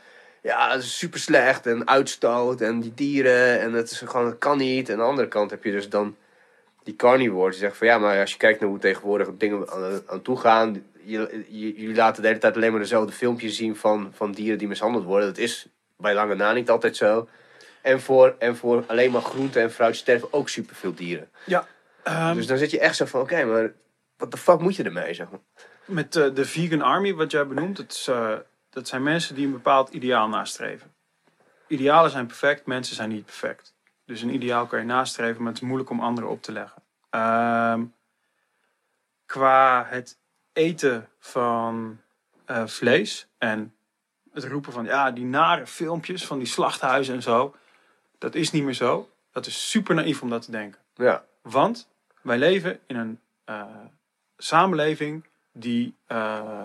[0.43, 4.37] ja, het is super slecht en uitstoot en die dieren en het is gewoon, het
[4.37, 4.89] kan niet.
[4.89, 6.15] En aan de andere kant heb je dus dan
[6.83, 10.01] die carnivores die zeggen van ja, maar als je kijkt naar hoe tegenwoordig dingen aan,
[10.05, 14.31] aan toe gaan, jullie laten de hele tijd alleen maar dezelfde filmpjes zien van, van
[14.31, 15.27] dieren die mishandeld worden.
[15.27, 17.27] Dat is bij lange na niet altijd zo.
[17.81, 21.29] En voor, en voor alleen maar groente en fruit sterven ook superveel dieren.
[21.45, 21.67] Ja.
[22.03, 23.71] Ehm, Dus dan zit je echt zo van oké, maar
[24.17, 25.13] wat de fuck moet je ermee?
[25.13, 25.39] Zeg maar.
[25.85, 28.31] Met eh, de Vegan Army, wat jij benoemt, dat, is, eh,
[28.73, 30.93] dat zijn mensen die een bepaald ideaal nastreven.
[31.67, 33.73] Idealen zijn perfect, mensen zijn niet perfect.
[34.05, 36.81] Dus een ideaal kan je nastreven, maar het is moeilijk om anderen op te leggen.
[37.09, 37.83] Ehm,
[39.25, 40.17] qua het
[40.53, 42.01] eten van
[42.45, 43.75] eh, vlees en
[44.33, 47.55] het roepen van ja, die nare filmpjes van die slachthuizen en zo,
[48.17, 49.09] dat is niet meer zo.
[49.31, 50.79] Dat is super naïef om dat te denken.
[50.95, 51.89] Ja, Want
[52.21, 53.65] wij leven in een eh,
[54.37, 56.63] samenleving die eh,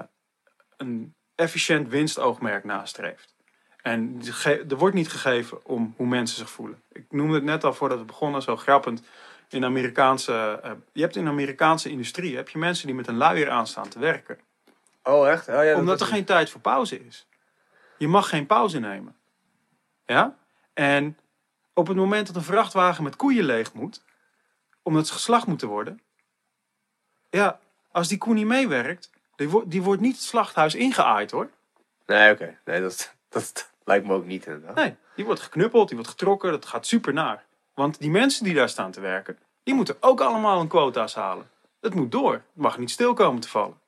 [0.77, 3.35] een efficiënt winstoogmerk nastreeft.
[3.83, 4.21] En
[4.69, 6.83] er wordt niet gegeven om hoe mensen zich voelen.
[6.93, 9.03] Ik noemde het net al voordat we begonnen, zo grappend.
[9.49, 13.51] In Amerikaanse, eh, je hebt in Amerikaanse industrie heb je mensen die met een luier
[13.51, 14.39] aanstaan te werken.
[15.03, 15.49] oh echt?
[15.49, 17.27] Oh, ja, dat- Omdat er geen tijd voor pauze is.
[17.99, 19.17] Je mag geen pauze nemen.
[20.07, 20.37] Ja?
[20.75, 21.19] En
[21.75, 24.03] op het moment dat een vrachtwagen met koeien leeg moet,
[24.83, 26.01] omdat ze geslacht moeten worden,
[27.31, 27.61] ja,
[27.93, 31.51] als die koe niet meewerkt, die, wordt die wordt niet het slachthuis ingeaaid hoor.
[32.07, 32.59] Nee, oké.
[32.65, 34.75] Nee, dat, dat lijkt me ook niet inderdaad.
[34.75, 37.45] Nee, die wordt geknuppeld, die wordt getrokken, dat gaat super naar.
[37.75, 41.51] Want die mensen die daar staan te werken, die moeten ook allemaal een quota's halen.
[41.81, 42.33] Het moet door.
[42.33, 43.81] Het mag niet stil komen te vallen.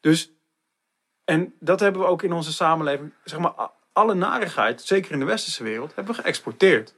[0.00, 0.32] Dus,
[1.24, 5.24] en dat hebben we ook in onze samenleving, zeg maar, alle narigheid, zeker in de
[5.24, 6.94] westerse wereld, hebben we geëxporteerd.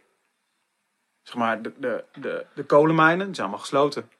[1.22, 4.10] Zeg maar, de, de, de, de kolenmijnen die zijn allemaal gesloten.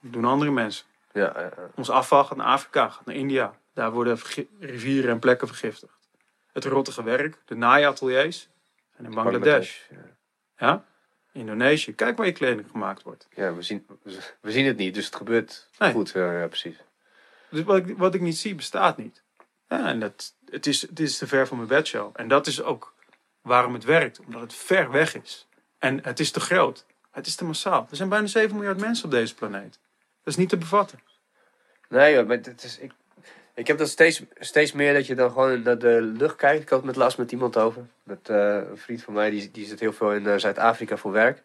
[0.00, 0.86] Dat doen andere mensen.
[1.12, 1.70] Ja, ja, ja.
[1.74, 3.54] Ons afval gaat naar Afrika, gaat naar India.
[3.74, 4.18] Daar worden
[4.60, 5.98] rivieren en plekken vergiftigd.
[6.52, 8.48] Het rottige werk, de naaiateliers,
[8.94, 9.80] zijn in Bangladesh.
[10.56, 10.84] Ja?
[11.32, 11.94] Indonesië.
[11.94, 13.28] Kijk waar je kleding gemaakt wordt.
[13.34, 13.86] Ja, we zien,
[14.40, 15.92] we zien het niet, dus het gebeurt Nee.
[15.92, 16.10] goed.
[16.10, 16.76] Ja, precies.
[17.50, 19.22] Dus wat ik, wat ik niet zie, bestaat niet.
[19.68, 22.10] Ja, en dat, het, is, het is te ver van mijn bedshow.
[22.14, 22.94] En dat is ook
[23.42, 24.20] waarom het werkt.
[24.20, 25.48] Omdat het ver weg is.
[25.78, 26.86] En het is te groot.
[27.10, 27.86] Het is te massaal.
[27.90, 29.78] Er zijn bijna 7 miljard mensen op deze planeet.
[30.30, 31.00] Is niet te bevatten.
[31.88, 32.92] Nee, joh, maar het is, ik,
[33.54, 36.62] ik heb dat steeds, steeds meer dat je dan gewoon naar de lucht kijkt.
[36.62, 37.86] Ik had het met laatst met iemand over.
[38.02, 41.12] Met eh, een vriend van mij, die, die zit heel veel in eh, Zuid-Afrika voor
[41.12, 41.42] werk.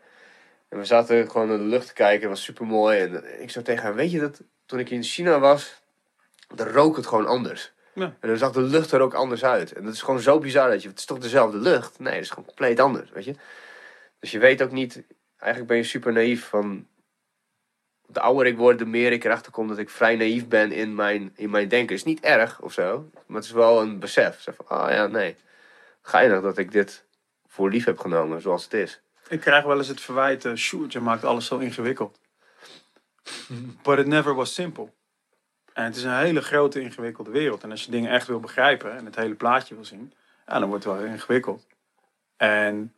[0.69, 2.21] En we zaten gewoon naar de lucht te kijken.
[2.21, 2.99] Het was super mooi.
[2.99, 5.81] En ik zei tegen hem, weet je dat toen ik in China was,
[6.55, 7.73] dan rook het gewoon anders.
[7.93, 8.15] Ja.
[8.19, 9.73] En dan zag de lucht er ook anders uit.
[9.73, 11.99] En dat is gewoon zo bizar dat je, het is toch dezelfde lucht?
[11.99, 13.35] Nee, het is gewoon compleet anders, weet je.
[14.19, 15.03] Dus je weet ook niet,
[15.37, 16.87] eigenlijk ben je super naïef van...
[18.07, 20.95] De ouder ik word, de meer ik erachter kom dat ik vrij naïef ben in
[20.95, 21.95] mijn, in mijn denken.
[21.95, 24.41] is niet erg of zo, maar het is wel een besef.
[24.41, 25.35] Zo van, ah ja, nee.
[26.01, 27.03] Geinig dat ik dit
[27.47, 29.01] voor lief heb genomen zoals het is.
[29.27, 30.55] Ik krijg wel eens het verwijt, uh,
[30.87, 32.19] je maakt alles zo ingewikkeld.
[33.83, 34.89] But it never was simple.
[35.73, 37.63] En het is een hele grote, ingewikkelde wereld.
[37.63, 40.13] En als je dingen echt wil begrijpen en het hele plaatje wil zien,
[40.47, 41.67] ja, dan wordt het wel ingewikkeld.
[42.37, 42.93] En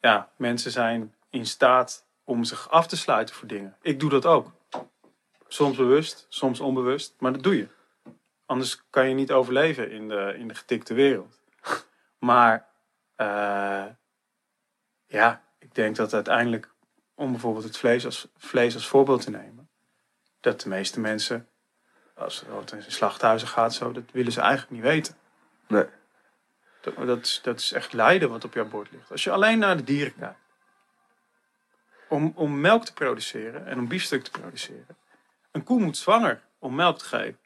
[0.00, 3.76] ja, mensen zijn in staat om zich af te sluiten voor dingen.
[3.82, 4.52] Ik doe dat ook.
[5.48, 7.68] Soms bewust, soms onbewust, maar dat doe je.
[8.46, 11.40] Anders kan je niet overleven in de, in de getikte wereld.
[12.18, 12.68] Maar
[13.14, 13.84] eh,
[15.06, 16.70] ja, ik denk dat uiteindelijk,
[17.14, 19.68] om bijvoorbeeld het vlees als, vlees als voorbeeld te nemen,
[20.40, 21.48] dat de meeste mensen,
[22.14, 25.16] als het in slachthuizen gaat, zo, dat willen ze eigenlijk niet weten.
[25.66, 25.86] Nee.
[26.80, 29.10] Dat, dat, is, dat is echt lijden wat op jouw bord ligt.
[29.10, 30.45] Als je alleen naar de dieren kijkt.
[32.08, 34.96] Om, om melk te produceren en om biefstuk te produceren.
[35.50, 37.38] Een koe moet zwanger om melk te geven.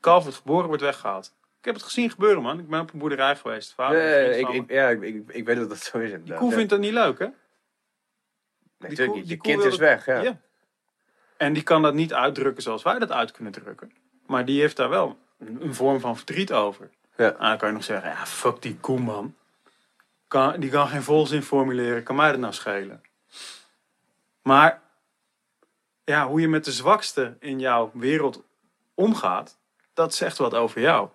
[0.00, 1.34] Kalf wordt geboren, wordt weggehaald.
[1.58, 2.58] Ik heb het gezien gebeuren, man.
[2.58, 3.74] Ik ben op een boerderij geweest.
[3.74, 6.54] Vader, vriend ik, ja, ik, ik, ik weet dat dat zo is Die koe ja.
[6.54, 7.24] vindt dat niet leuk, hè?
[7.24, 9.28] Nee, natuurlijk niet.
[9.28, 10.20] Je kind is weg, ja.
[10.20, 10.40] Ja.
[11.36, 13.92] En die kan dat niet uitdrukken zoals wij dat uit kunnen drukken.
[14.26, 16.90] Maar die heeft daar wel een, een vorm van verdriet over.
[17.16, 17.32] Ja.
[17.32, 19.34] En dan kan je nog zeggen, ja, fuck die koe, man.
[20.30, 23.02] Kan, die kan geen volzin formuleren, kan mij dat nou schelen?
[24.42, 24.80] Maar
[26.04, 28.42] ja, hoe je met de zwakste in jouw wereld
[28.94, 29.58] omgaat,
[29.94, 31.08] dat zegt wat over jou.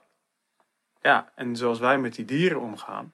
[1.01, 3.13] Ja, en zoals wij met die dieren omgaan.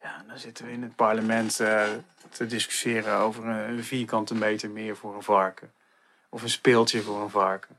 [0.00, 1.88] Ja, dan zitten we in het parlement eh,
[2.30, 5.72] te discussiëren over een, vierkante meter meer voor een varken.
[6.28, 7.78] Of een speeltje voor een varken.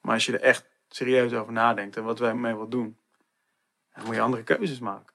[0.00, 2.98] Maar als je er echt serieus over nadenkt en wat wij mee wil doen,
[3.94, 5.13] dan moet je andere keuzes maken.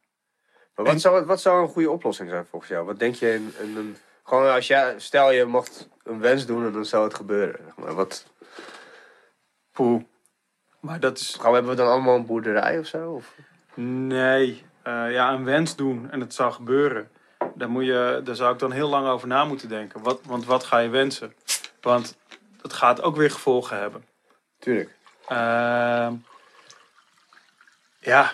[0.79, 2.85] Maar wat, En- zou, wat zou een goede oplossing zijn volgens jou?
[2.85, 3.97] Wat denk je in, in een...
[4.23, 4.99] Gewoon als jij...
[4.99, 7.59] Stel je mocht een wens doen en dan zou het gebeuren.
[7.65, 7.93] Zeg maar.
[7.93, 8.25] Wat,
[9.71, 10.03] Poeh.
[10.79, 11.35] Maar dat is.
[11.39, 13.11] gaan we, hebben we dan allemaal een boerderij of zo?
[13.11, 13.35] Of?
[13.73, 14.65] Nee.
[14.81, 17.09] eh, ja, een wens doen en het zou gebeuren.
[17.53, 20.03] Daar, moet je, daar zou ik dan heel lang over na moeten denken.
[20.03, 21.33] Wat, want wat ga je wensen?
[21.81, 22.17] Want
[22.61, 24.05] dat gaat ook weer gevolgen hebben.
[24.59, 24.95] Tuurlijk.
[25.27, 26.13] Ehm,
[27.99, 28.33] ja.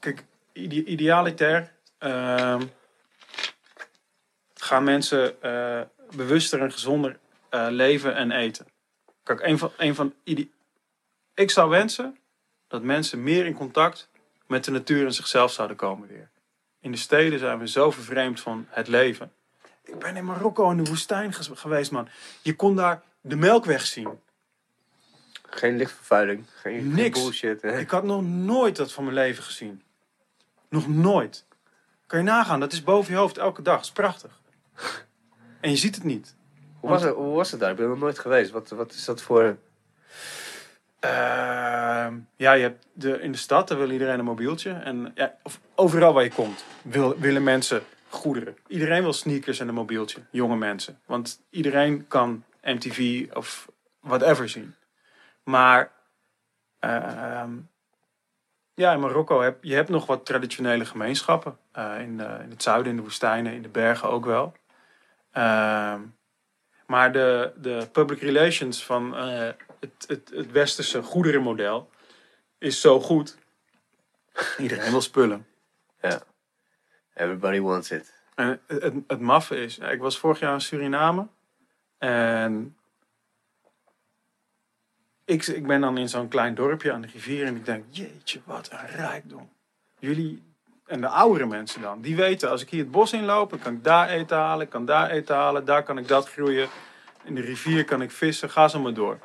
[0.00, 2.62] Kijk, ide- idealiter ehm,
[4.54, 5.80] gaan mensen eh,
[6.16, 8.66] bewuster en gezonder eh, leven en eten.
[9.22, 10.14] Kijk, een van, een van
[11.34, 12.18] ik zou wensen
[12.68, 14.08] dat mensen meer in contact
[14.46, 16.28] met de natuur en zichzelf zouden komen weer.
[16.80, 19.32] In de steden zijn we zo vervreemd van het leven.
[19.84, 22.08] Ik ben in Marokko in de woestijn geweest, man.
[22.42, 24.08] Je kon daar de melkweg zien.
[25.50, 26.46] Geen lichtvervuiling.
[26.54, 27.22] Geen, geen Niks.
[27.22, 27.62] bullshit.
[27.62, 27.78] Hè?
[27.78, 29.82] Ik had nog nooit dat van mijn leven gezien.
[30.74, 31.44] Nog nooit.
[32.06, 33.76] Kan je nagaan, dat is boven je hoofd elke dag.
[33.76, 34.40] Dat is prachtig.
[35.60, 36.34] En je ziet het niet.
[36.80, 37.70] Hoe, was het, hoe was het daar?
[37.70, 38.50] Ik ben nog nooit geweest.
[38.50, 39.56] Wat, wat is dat voor...
[41.00, 44.70] Ehm, ja, je hebt de, in de stad, wil iedereen een mobieltje.
[44.70, 48.56] En ja, of overal waar je komt, wil, willen mensen goederen.
[48.66, 50.20] Iedereen wil sneakers en een mobieltje.
[50.30, 50.98] Jonge mensen.
[51.06, 53.68] Want iedereen kan MTV of
[54.00, 54.74] whatever zien.
[55.42, 55.90] Maar
[56.78, 57.50] ehm,
[58.74, 61.58] ja, in Marokko heb je hebt nog wat traditionele gemeenschappen.
[61.72, 64.54] Eh, in, de- in het zuiden, in de woestijnen, in de bergen ook wel.
[65.32, 66.00] Ehm,
[66.86, 71.90] maar de, de public relations van eh, het, het, het westerse goederenmodel
[72.58, 73.36] is zo goed.
[74.58, 75.46] Iedereen wil spullen.
[77.14, 78.12] Everybody wants it.
[78.34, 81.26] En het, het, het maffe is, ik was vorig jaar in Suriname.
[81.98, 82.76] En
[85.24, 88.40] ik, ik ben dan in zo'n klein dorpje aan de rivier en ik denk, jeetje,
[88.44, 89.50] wat een rijkdom.
[89.98, 90.42] Jullie,
[90.86, 93.74] en de oudere mensen dan, die weten, als ik hier het bos inloop, dan kan
[93.74, 96.68] ik daar eten halen, kan daar eten halen, daar kan ik dat groeien.
[97.24, 99.18] In de rivier kan ik vissen, ga zo maar door.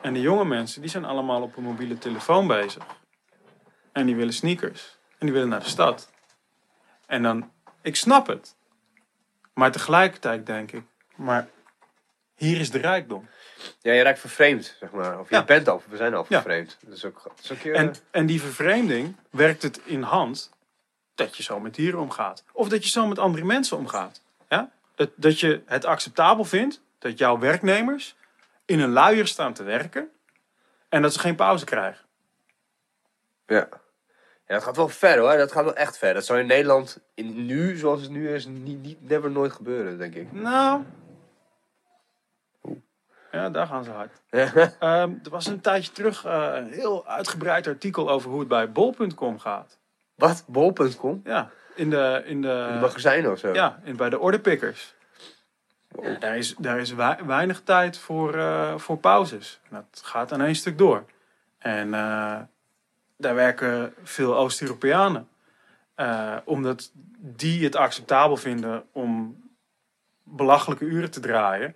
[0.00, 2.84] En de jonge mensen, die zijn allemaal op een mobiele telefoon bezig.
[3.92, 4.98] En die willen sneakers.
[5.18, 6.10] En die willen naar de stad.
[7.06, 7.50] En dan,
[7.82, 8.56] ik snap het.
[9.54, 10.82] Maar tegelijkertijd denk ik,
[11.16, 11.48] maar
[12.34, 13.28] hier is de rijkdom.
[13.80, 15.20] Ja, je raakt vervreemd, zeg maar.
[15.20, 15.44] Of je Ja.
[15.44, 16.42] bent al, we zijn al Ja.
[16.42, 16.76] vervreemd.
[16.80, 20.50] Dat is ook, dat is ook je, En, en die vervreemding werkt het in hand
[21.14, 22.44] dat je zo met dieren omgaat.
[22.52, 24.20] Of dat je zo met andere mensen omgaat.
[24.48, 24.70] Ja?
[24.94, 28.16] Dat, dat je het acceptabel vindt dat jouw werknemers
[28.64, 30.08] in een luier staan te werken
[30.88, 32.04] en dat ze geen pauze krijgen.
[33.46, 33.68] ja.
[34.46, 35.36] ja, dat gaat wel ver hoor.
[35.36, 36.14] Dat gaat wel echt ver.
[36.14, 39.98] Dat zou in Nederland, in, nu zoals het nu is, niet, niet, never nooit gebeuren,
[39.98, 40.32] denk ik.
[40.32, 40.82] Nou.
[43.34, 44.12] Ja, daar gaan ze hard.
[44.30, 48.72] Ehm, er was een tijdje terug eh, een heel uitgebreid artikel over hoe het bij
[48.72, 49.78] bol.com gaat.
[50.14, 50.44] Wat?
[50.46, 51.20] Bol.com?
[51.24, 53.52] Ja, in de, in de, In de magazijnen of zo?
[53.52, 54.94] ja, in, bij de orderpickers.
[56.02, 59.60] Ja, daar is, daar is wei- weinig tijd voor, eh, voor pauzes.
[59.70, 61.04] Dat gaat aan één stuk door.
[61.58, 62.36] En eh,
[63.16, 65.28] daar werken veel Oost-Europeanen.
[66.44, 69.42] Omdat die het acceptabel vinden om
[70.22, 71.74] belachelijke uren te draaien.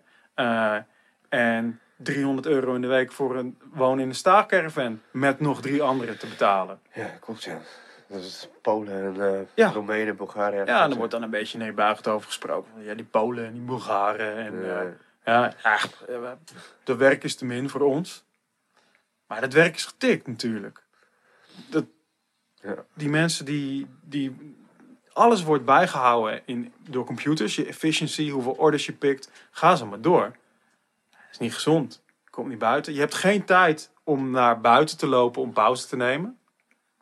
[1.29, 5.83] En 300 euro in de week voor een wonen in een staakcaravan met nog drie
[5.83, 6.81] anderen te betalen.
[6.95, 7.59] Ja, klopt ja.
[8.07, 9.71] Dat is Polen en eh Ja.
[9.71, 10.65] Roemenen, Bulgarije.
[10.67, 12.71] Ja, en er wordt dan een beetje neerbuigend over gesproken.
[12.83, 14.37] Ja, die Polen en die Bulgaren.
[14.37, 14.81] En, Ja.
[14.83, 14.87] eh,
[15.25, 16.31] ja, ja, eh,
[16.85, 18.25] de werk is te min voor ons.
[19.27, 20.83] Maar dat werk is getikt natuurlijk.
[21.71, 21.85] Dat,
[22.63, 22.75] Ja.
[22.95, 24.57] Die mensen die, die...
[25.13, 27.57] Alles wordt bijgehouden in, door computers.
[27.57, 29.31] Je efficiency, hoeveel orders je pikt.
[29.51, 30.33] Ga zo maar door.
[31.39, 32.03] Is niet gezond.
[32.31, 32.93] Komt niet buiten.
[32.95, 36.39] Je hebt geen tijd om naar buiten te lopen om pauze te nemen.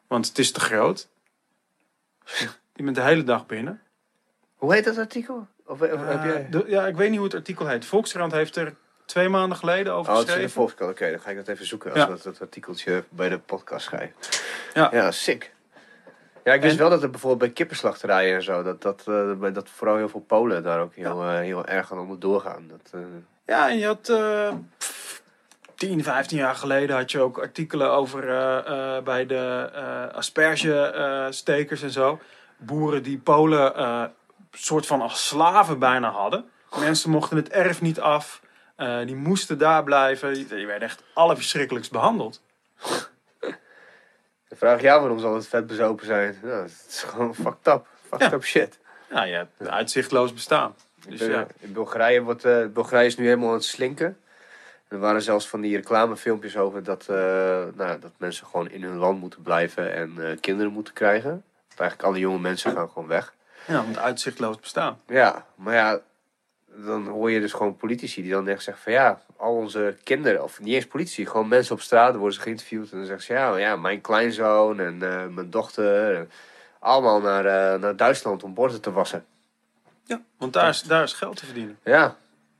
[0.07, 1.09] Want het is te groot.
[2.75, 3.81] Je bent de hele dag binnen.
[4.57, 5.47] Hoe heet dat artikel?
[5.67, 6.45] Of, of heb jij...
[6.45, 7.85] Eh, de- ja, ik weet niet hoe het artikel heet.
[7.85, 8.75] Volkskrant heeft er
[9.07, 10.51] twee maanden geleden over Oh, geschreven.
[10.51, 10.91] Volkskrant.
[10.91, 12.07] Oké, dan ga ik dat even zoeken als Ja.
[12.07, 14.11] dat, dat artikeltje bij de podcast schrijf.
[14.75, 14.89] Ja.
[14.93, 15.55] Ja, sick.
[16.45, 19.03] Ja, ik wist En- wel dat er bijvoorbeeld bij kippenslachterijen en zo, dat, dat,
[19.39, 22.69] bij- dat vooral heel veel Polen daar ook heel, eh, heel erg aan onderdoor gaan.
[22.69, 23.03] Dat,
[23.47, 24.55] Ja, en je had eh
[25.75, 31.83] 10, 15 jaar geleden had je ook artikelen over eh, eh, bij de eh aspergestekers
[31.83, 32.21] en zo.
[32.57, 34.13] Boeren die Polen
[34.53, 36.51] soort van als slaven bijna hadden.
[36.79, 38.41] Mensen mochten het erf niet af.
[39.05, 40.35] die moesten daar blijven.
[40.35, 42.43] Die werden echt allerverschrikkelijkst behandeld.
[44.49, 46.39] Dan vraag je jou waarom zal het vet bezopen zijn.
[46.43, 47.87] Nou, het is gewoon fucked up.
[48.09, 48.33] Fucked Ja.
[48.37, 48.79] up shit.
[49.11, 50.75] Ja, je hebt een uitzichtloos bestaan.
[51.09, 51.47] Dus ja.
[51.59, 54.17] In Bulgarije, wordt, eh, Bulgarije is nu helemaal aan het slinken.
[54.89, 57.17] Er waren zelfs van die reclamefilmpjes over dat, eh,
[57.75, 61.45] nou, dat mensen gewoon in hun land moeten blijven en eh, kinderen moeten krijgen.
[61.69, 63.35] Dat eigenlijk alle jonge mensen gaan gewoon weg.
[63.67, 65.01] ja, want uitzichtloos bestaan.
[65.07, 66.01] Ja, maar ja,
[66.85, 70.43] dan hoor je dus gewoon politici die dan echt zeggen van ja, al onze kinderen,
[70.43, 73.33] of niet eens politici, gewoon mensen op straat, worden ze geïnterviewd en dan zeggen ze
[73.33, 76.27] ja, ja mijn kleinzoon en eh, mijn dochter,
[76.79, 79.25] allemaal naar, eh, naar Duitsland om borden te wassen.
[80.07, 81.79] Ja, want daar is, daar is geld te verdienen.
[81.85, 82.17] Ja,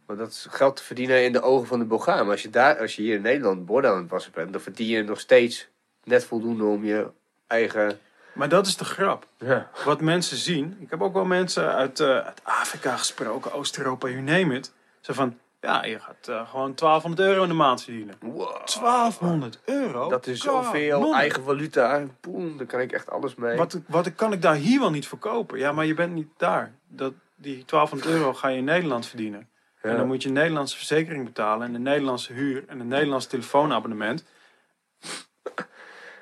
[0.07, 2.25] maar dat is geld te verdienen in de ogen van de Bulgaren.
[2.25, 4.61] Maar als je, daar, als je hier in Nederland borden aan het wassen bent, dan
[4.61, 5.69] verdien je nog steeds
[6.05, 7.11] net voldoende om je
[7.47, 7.99] eigen...
[8.33, 9.27] Maar dat is de grap.
[9.39, 9.71] Ja.
[9.85, 10.77] Wat mensen zien.
[10.81, 14.73] Ik heb ook wel mensen uit, eh, uit Afrika gesproken, Oost-Europa, you name it.
[15.01, 18.15] Ze van, ja, je gaat eh, gewoon 1200 euro in de maand verdienen.
[18.21, 18.67] Wow.
[18.67, 20.09] 1200 euro?
[20.09, 22.05] Dat is zoveel eigen valuta.
[22.21, 23.57] Boem, daar kan ik echt alles mee.
[23.57, 25.59] Wat, wat kan ik daar hier wel niet verkopen?
[25.59, 26.73] Ja, maar je bent niet daar.
[26.89, 29.49] Dat, die 1200 euro ga je in Nederland verdienen.
[29.83, 29.91] Ja.
[29.91, 31.67] En dan moet je een Nederlandse verzekering betalen.
[31.69, 32.65] En een Nederlandse huur.
[32.69, 34.25] En een Nederlands telefoonabonnement.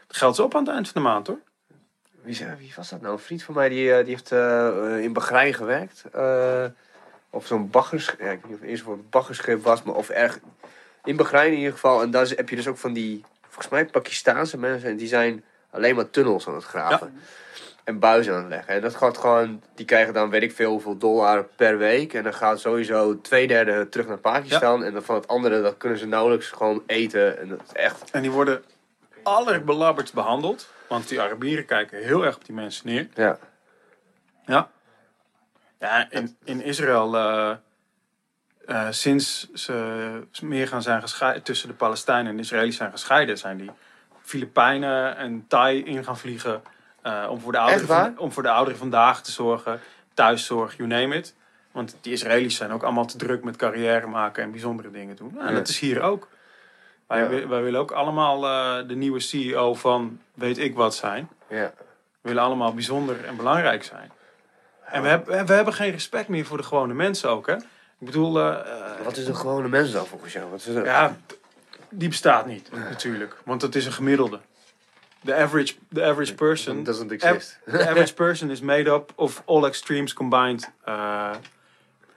[0.07, 1.39] Het geld is op aan het eind van de maand hoor.
[2.23, 3.13] Wie, zei- wie was dat nou?
[3.13, 6.05] Een vriend van mij die, eh, die heeft eh, in Bahrein gewerkt.
[6.13, 6.65] eh
[7.31, 8.21] op zo'n baggerschip.
[8.21, 10.39] Ja, ik weet niet of het eerst voor een baggerschip was, maar of erg.
[11.05, 12.03] In Bahrein in ieder geval.
[12.03, 14.89] En daar heb je dus ook van die, volgens mij Pakistaanse mensen.
[14.89, 17.21] En die zijn alleen maar tunnels aan het graven.
[17.85, 18.75] En buizen aan het leggen.
[18.75, 22.15] En dat gaat gewoon, die krijgen dan weet ik veel hoeveel dollar per week.
[22.15, 24.85] En dan gaat sowieso twee derde terug naar Pakistan.
[24.85, 27.39] En dan van het andere, dat kunnen ze nauwelijks gewoon eten.
[27.39, 28.11] En dat is echt.
[28.11, 28.65] En die worden
[29.23, 30.69] allerbelabberd behandeld.
[30.89, 33.09] Want die Arabieren kijken heel erg op die mensen neer.
[33.15, 33.39] Ja.
[34.47, 34.71] Ja.
[35.79, 37.51] Ja, in, in Israël, eh,
[38.67, 43.39] eh, sinds ze meer gaan zijn gescheiden, tussen de Palestijnen en de Israëli's zijn gescheiden,
[43.39, 43.71] zijn die
[44.23, 46.63] Filipijnen en Thai in gaan vliegen.
[47.05, 49.81] Eh, om, voor de ouderen van, om voor de ouderen vandaag te zorgen.
[50.15, 51.35] Thuiszorg, you name it.
[51.73, 55.31] Want die Israëli's zijn ook allemaal te druk met carrière maken en bijzondere dingen doen.
[55.35, 55.59] Nou, en Ja.
[55.59, 56.29] dat is hier ook.
[57.07, 57.29] Wij, Ja.
[57.29, 61.29] wi- wij willen ook allemaal eh, de nieuwe CEO van weet ik wat zijn.
[61.49, 61.73] Ja.
[62.21, 64.13] We willen allemaal bijzonder en belangrijk zijn.
[64.85, 67.55] En we, hebben we hebben geen respect meer voor de gewone mensen ook, hè?
[67.55, 68.57] Ik bedoel, eh,
[69.05, 70.51] Wat is een gewone mens dan volgens jou?
[70.51, 70.85] Wat is dat?
[70.85, 71.17] ja,
[71.91, 73.37] die bestaat niet, natuurlijk.
[73.45, 74.41] Want het is een gemiddelde.
[75.25, 76.83] The average, the average person...
[76.85, 77.59] Doesn't exist.
[77.71, 80.71] The average person is made up of all extremes combined.
[80.85, 81.31] Eh,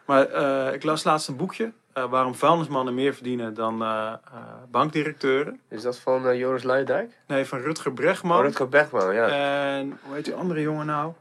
[0.05, 1.71] maar eh, ik las laatst een boekje.
[1.93, 3.83] eh, waarom vuilnismannen meer verdienen dan
[4.71, 5.59] bankdirecteuren.
[5.69, 7.17] Is dat van Joris Luijendijk?
[7.27, 8.37] Nee, van Rutger Bregman.
[8.37, 9.27] Oh, Rutger Bergman, ja.
[9.27, 11.13] En hoe heet die andere jongen nou?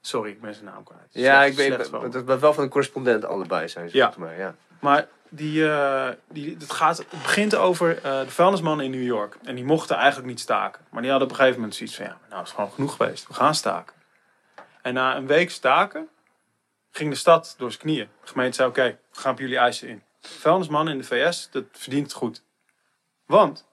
[0.00, 1.00] Sorry, ik ben zijn naam kwijt.
[1.10, 2.00] ja, Slecht- ik weet wel.
[2.10, 4.12] dat het wel van een correspondent allebei zijn ze Ja.
[4.12, 4.38] volgens mij.
[4.38, 4.54] Ja.
[4.80, 9.36] Maar die, eh, die, het, gaat, het begint over eh, de vuilnismannen in New York.
[9.44, 10.84] En die mochten eigenlijk niet staken.
[10.90, 12.04] Maar die hadden op een gegeven moment zoiets van...
[12.04, 13.26] Ja, nou is het gewoon genoeg geweest.
[13.26, 13.94] We gaan staken.
[14.82, 16.08] En na een week staken
[16.90, 18.08] ging de stad door zijn knieën.
[18.22, 20.02] De gemeente zei, oké, we gaan op jullie eisen in.
[20.20, 22.42] Vuilnisman in de VS, dat verdient het goed.
[23.26, 23.66] Want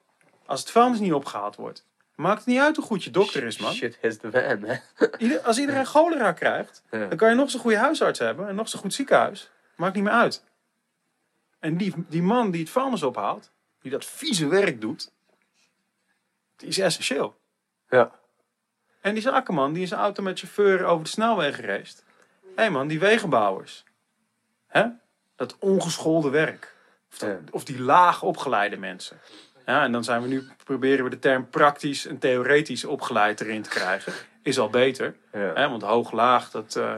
[0.45, 1.88] als het vuilnis niet opgehaald wordt...
[2.15, 3.74] Maakt het niet uit hoe goed je dokter is, man.
[3.74, 5.08] Shit is the man, hè?
[5.17, 8.69] Ieder- als iedereen cholera krijgt, dan kan je nog zo'n goede huisarts hebben en nog
[8.69, 9.50] zo'n goed ziekenhuis.
[9.76, 10.43] Maakt niet meer uit.
[11.60, 15.12] En die, die man die het vuilnis ophaalt, die dat vieze werk doet,
[16.56, 17.36] die is essentieel.
[17.89, 18.12] Ja.
[19.02, 21.95] En die zakenman die in zijn auto met chauffeur over de snelweg race.
[22.43, 23.84] Hé hey man, die wegenbouwers.
[24.67, 24.86] Hè?
[25.36, 26.76] Dat ongeschoolde werk.
[27.12, 27.39] Of, dat- Ja.
[27.52, 29.19] of die laag opgeleide mensen.
[29.65, 33.62] Ja, en dan zijn we nu, proberen we de term praktisch en theoretisch opgeleid erin
[33.62, 34.13] te krijgen.
[34.41, 35.15] Is al beter.
[35.32, 35.39] Ja.
[35.54, 35.69] Hè?
[35.69, 36.76] Want hoog-laag, dat...
[36.76, 36.95] eh,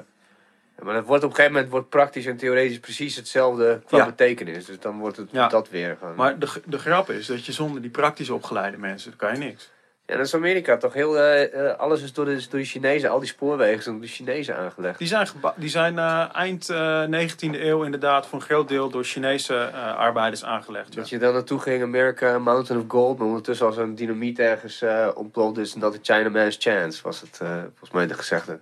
[0.83, 4.05] Maar dat wordt op een gegeven moment wordt praktisch en theoretisch precies hetzelfde qua Ja.
[4.05, 4.65] betekenis.
[4.65, 5.47] Dus dan wordt het Ja.
[5.47, 5.95] dat weer.
[5.99, 6.15] Gewoon.
[6.15, 9.71] Maar de, de grap is dat je zonder die praktisch opgeleide mensen, kan je niks.
[10.05, 11.17] Ja, dat is Amerika toch heel.
[11.19, 14.11] eh, eh, alles is door de, door de Chinezen, al die spoorwegen zijn door de
[14.11, 14.97] Chinezen aangelegd.
[14.99, 19.03] Die zijn, die zijn eh, eind eh 19e eeuw inderdaad voor een groot deel door
[19.03, 20.93] Chinese arbeiders aangelegd.
[20.93, 20.99] Ja.
[20.99, 24.83] Dat je dan naartoe ging, America, Mountain of Gold, maar ondertussen als een dynamiet ergens
[25.13, 28.59] ontploft is en dat de Chinaman's chance, was het volgens mij de gezegde.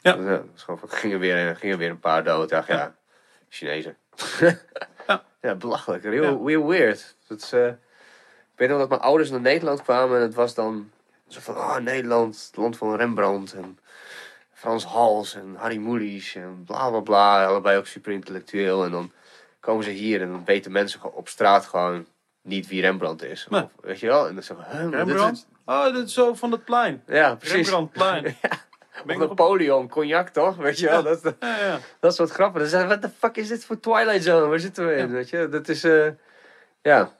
[0.00, 0.12] Ja.
[0.12, 2.50] Dus, dat is gewoon, gingen, weer, gingen weer een paar dood.
[2.50, 2.94] Ja, ja.
[3.48, 3.96] Chinezen.
[5.06, 5.22] Ja.
[5.40, 6.02] ja, belachelijk.
[6.02, 6.38] Heel, Ja.
[6.46, 7.16] heel weird.
[7.28, 7.76] Dat is, eh, ik
[8.56, 10.90] weet nog dat mijn ouders naar Nederland kwamen en het was dan
[11.28, 13.78] zo van, oh Nederland, het land van Rembrandt en
[14.52, 17.44] Frans Hals en Harry Mulisch en bla bla bla.
[17.46, 18.84] Allebei ook super intellectueel.
[18.84, 19.12] En dan
[19.60, 22.06] komen ze hier en dan weten mensen op straat gewoon
[22.42, 23.46] niet wie Rembrandt is.
[23.50, 23.62] Nee.
[23.62, 24.28] Of, weet je wel?
[24.28, 25.46] En dan zeggen we, dit is- Rembrandt?
[25.64, 27.02] Oh, dat is zo van het plein.
[27.06, 27.54] Ja, precies.
[27.68, 28.24] Rembrandtplein.
[28.42, 28.68] Ja.
[29.04, 30.56] Ben Of op- Napoleon, cognac toch?
[30.56, 31.02] Weet je wel?
[31.02, 31.22] Dat,
[32.00, 32.60] dat is wat grappig.
[32.60, 34.46] Dan zeggen what the fuck is dit voor Twilight Zone?
[34.46, 35.10] Waar zitten we in?
[35.12, 35.48] Weet je?
[35.48, 36.08] Dat is, eh,
[36.82, 37.12] ja.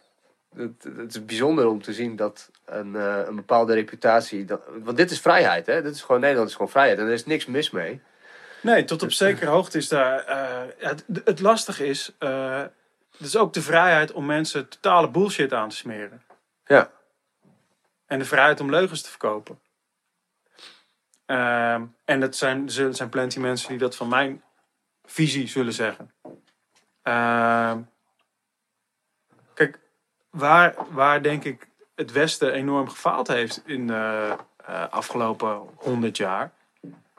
[0.57, 4.45] het, het is bijzonder om te zien dat een, eh, een bepaalde reputatie.
[4.45, 5.83] Dat, want dit is vrijheid, hè?
[5.83, 8.01] Dit is gewoon Nederland is gewoon vrijheid en er is niks mis mee.
[8.62, 10.18] Nee, tot op zekere hoogte is daar.
[10.24, 12.12] eh, het, het lastige is.
[12.18, 12.62] eh
[13.18, 16.22] het is ook de vrijheid om mensen totale bullshit aan te smeren.
[16.66, 16.91] Ja.
[18.07, 19.59] En de vrijheid om leugens te verkopen.
[21.31, 24.43] Ehm, en dat zijn, er zullen- zijn plenty mensen die dat van mijn
[25.05, 26.12] visie zullen zeggen.
[27.03, 27.81] Ehm,
[29.55, 29.78] kijk,
[30.31, 36.53] waar, waar denk ik het Westen enorm gefaald heeft in de eh, afgelopen honderd jaar.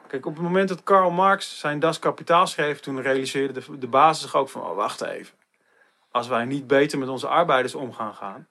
[0.06, 3.86] Kijk, op het moment dat Karl Marx zijn Das Kapitaal schreef, toen realiseerde de, de
[3.86, 5.34] basis zich ook van, oh, wacht even.
[6.10, 8.46] Als wij niet beter met onze arbeiders om gaan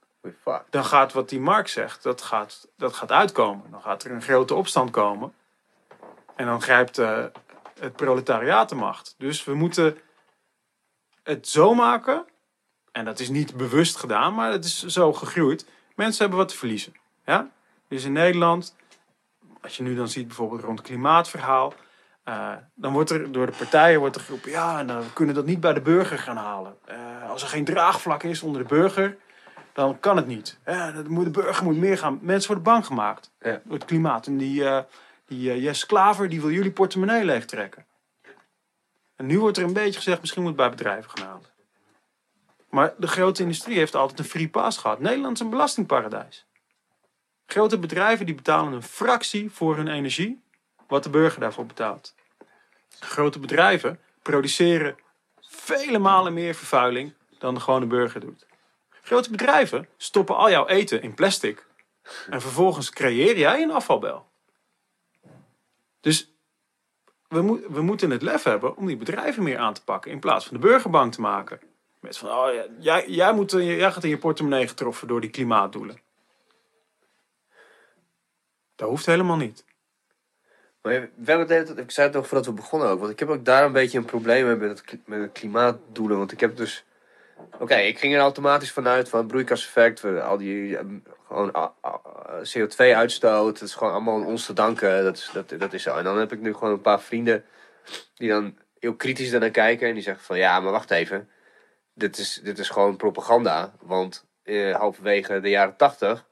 [0.70, 3.72] dan gaat wat die Marx zegt, dat gaat, dat gaat uitkomen.
[3.72, 5.34] Dan gaat er een grote opstand komen.
[6.42, 7.24] En dan grijpt eh,
[7.80, 9.16] het proletariaat de macht.
[9.18, 9.98] Dus we moeten
[11.24, 12.26] het zo maken,
[12.92, 15.66] en dat is niet bewust gedaan, maar het is zo gegroeid.
[15.96, 16.94] Mensen hebben wat te verliezen.
[17.26, 17.50] Ja?
[17.88, 18.76] Dus in Nederland,
[19.62, 21.74] als je nu dan ziet bijvoorbeeld rond het klimaatverhaal,
[22.24, 25.46] eh, dan wordt er door de partijen wordt er geroepen, ja, nou, we kunnen dat
[25.46, 26.78] niet bij de burger gaan halen.
[27.28, 29.18] Als er geen draagvlak is onder de burger,
[29.74, 30.60] dan kan het niet.
[31.08, 32.20] Moet, de burger moet meer gaan.
[32.22, 33.62] Mensen worden bang gemaakt Ja.
[33.64, 34.28] door het klimaat.
[34.28, 34.64] En die,
[35.32, 37.86] die eh, Jess Klaver, die wil jullie portemonnee leegtrekken.
[39.16, 41.50] En nu wordt er een beetje gezegd, misschien moet het bij bedrijven gaan halen.
[42.70, 45.00] Maar de grote industrie heeft altijd een free pass gehad.
[45.00, 46.46] Nederland is een belastingparadijs.
[47.46, 50.44] Grote bedrijven die betalen een fractie voor hun energie,
[50.88, 52.16] wat de burger daarvoor betaalt.
[53.00, 54.96] Grote bedrijven produceren
[55.42, 58.46] vele malen meer vervuiling dan de gewone burger doet.
[59.02, 61.66] Grote bedrijven stoppen al jouw eten in plastic.
[62.30, 64.31] En vervolgens creëer jij een afvalbel.
[66.02, 66.34] Dus
[67.28, 70.12] we, we moeten het lef hebben om die bedrijven meer aan te pakken.
[70.12, 71.60] In plaats van de burger bang te maken.
[72.00, 72.48] Met van, oh
[72.80, 76.00] jij, jij, moet, jij gaat in je portemonnee getroffen door die klimaatdoelen.
[78.76, 79.66] Dat hoeft helemaal niet.
[80.82, 83.30] We hebben het de ik zei het nog voordat we begonnen ook, want ik heb
[83.30, 86.18] ook daar een beetje een probleem mee met het, met het klimaatdoelen.
[86.18, 86.86] Want ik heb dus.
[87.60, 90.86] Oké, ik ging er automatisch vanuit van broeikaseffect, al die eh,
[91.28, 91.96] gewoon ah, ah,
[92.44, 95.04] CO2-uitstoot, dat is gewoon allemaal ons te danken.
[95.04, 95.98] Dat is, dat, dat is zo.
[95.98, 97.44] En dan heb ik nu gewoon een paar vrienden
[98.16, 101.30] die dan heel kritisch daarnaar kijken en die zeggen van ja, maar wacht even,
[101.94, 103.74] dit is, dit is gewoon propaganda.
[103.82, 106.26] Want eh, halverwege de jaren tachtig,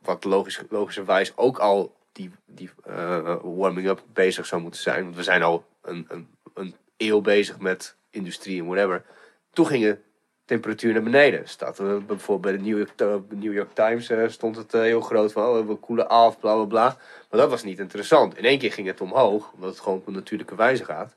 [0.00, 5.02] wat logisch, logischerwijs ook al die, die eh, warming-up bezig zou moeten zijn.
[5.02, 9.04] Want we zijn al een, een, een eeuw bezig met industrie en whatever.
[9.52, 9.98] Toen ging de
[10.44, 11.48] temperatuur naar beneden.
[11.48, 15.00] Staat er bijvoorbeeld bij de New York, New York Times eh, stond het eh, heel
[15.00, 16.84] groot van oh, we koelen af, bla bla bla.
[17.30, 18.36] Maar dat was niet interessant.
[18.38, 21.14] In één keer ging het omhoog, omdat het gewoon op een natuurlijke wijze gaat.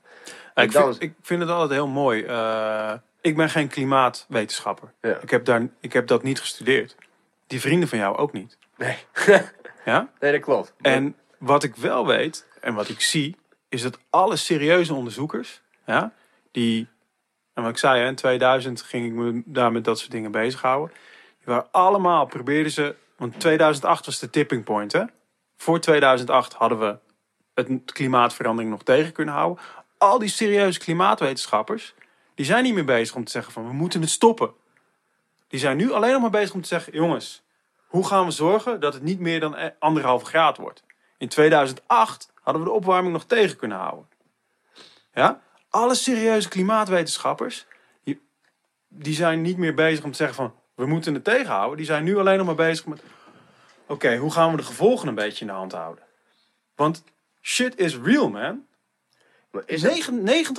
[0.54, 2.22] En Ik dan- vind, ik vind het altijd heel mooi.
[2.24, 4.92] Eh, ik ben geen klimaatwetenschapper.
[5.00, 5.18] Ja.
[5.20, 6.96] Ik, heb daar, ik heb dat niet gestudeerd.
[7.46, 8.58] Die vrienden van jou ook niet.
[8.76, 8.96] Nee,
[9.84, 10.08] Ja?
[10.20, 10.72] nee dat klopt.
[10.80, 13.36] En wat ik wel weet, en wat ik zie,
[13.68, 16.12] is dat alle serieuze onderzoekers, ja,
[16.50, 16.88] die,
[17.56, 20.96] en wat ik zei, in 2000 ging ik me daar met dat soort dingen bezighouden.
[21.38, 25.02] Die waren allemaal, probeerden ze, want 2008 was de tipping point, hè.
[25.56, 26.98] Voor 2008 hadden we
[27.54, 29.64] het klimaatverandering nog tegen kunnen houden.
[29.98, 31.94] Al die serieuze klimaatwetenschappers,
[32.34, 34.50] die zijn niet meer bezig om te zeggen van, we moeten het stoppen.
[35.48, 37.42] Die zijn nu alleen nog maar bezig om te zeggen, jongens,
[37.86, 40.82] hoe gaan we zorgen dat het niet meer dan eh, anderhalve graad wordt?
[41.18, 44.08] In 2008 hadden we de opwarming nog tegen kunnen houden.
[45.14, 45.44] Ja?
[45.76, 47.66] Alle serieuze klimaatwetenschappers,
[48.88, 51.76] die, zijn niet meer bezig om te zeggen van, we moeten het tegenhouden.
[51.76, 53.02] Die zijn nu alleen nog maar bezig met,
[53.86, 56.04] oké, hoe gaan we de gevolgen een beetje in de hand houden?
[56.74, 57.04] Want
[57.42, 58.64] shit is real, man.
[59.66, 60.54] Is het, 9,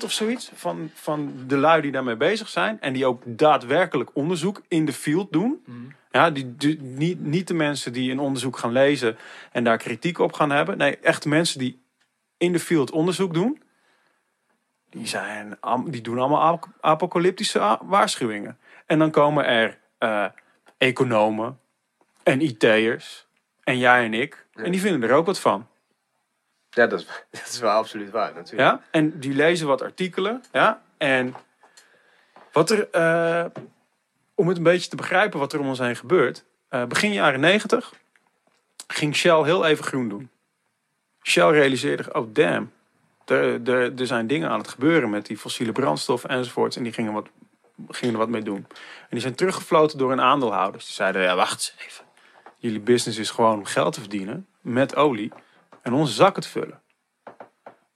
[0.00, 2.80] 90% of zoiets van, van de lui die daarmee bezig zijn.
[2.80, 5.64] En die ook daadwerkelijk onderzoek in de field doen.
[6.10, 9.16] Ja, die, die- niet, niet de mensen die een onderzoek gaan lezen
[9.52, 10.78] en daar kritiek op gaan hebben.
[10.78, 11.82] Nee, echt mensen die
[12.36, 13.62] in de field onderzoek doen.
[14.94, 18.58] Die, zijn, die doen allemaal ap- apocalyptische waarschuwingen.
[18.86, 20.26] En dan komen er eh,
[20.78, 21.58] economen
[22.22, 23.26] en IT'ers
[23.64, 24.46] en jij en ik.
[24.54, 25.66] En die vinden er ook wat van.
[26.70, 28.70] ja, dat is, dat is wel absoluut waar natuurlijk.
[28.70, 30.42] Ja, en die lezen wat artikelen.
[30.52, 31.34] Ja, en
[32.52, 33.44] wat er, eh,
[34.34, 36.44] om het een beetje te begrijpen wat er om ons heen gebeurt.
[36.68, 37.92] eh, begin jaren negentig
[38.86, 40.30] ging Shell heel even groen doen.
[41.22, 42.72] Shell realiseerde, oh damn,
[43.24, 46.76] er, er, er zijn dingen aan het gebeuren met die fossiele brandstof enzovoort.
[46.76, 47.28] En die gingen, wat,
[47.88, 48.66] gingen er wat mee doen.
[49.00, 50.84] En die zijn teruggefloten door hun aandeelhouders.
[50.84, 52.04] Die zeiden, ja wacht eens even.
[52.58, 55.32] Jullie business is gewoon om geld te verdienen met olie
[55.82, 56.82] en onze zakken te vullen.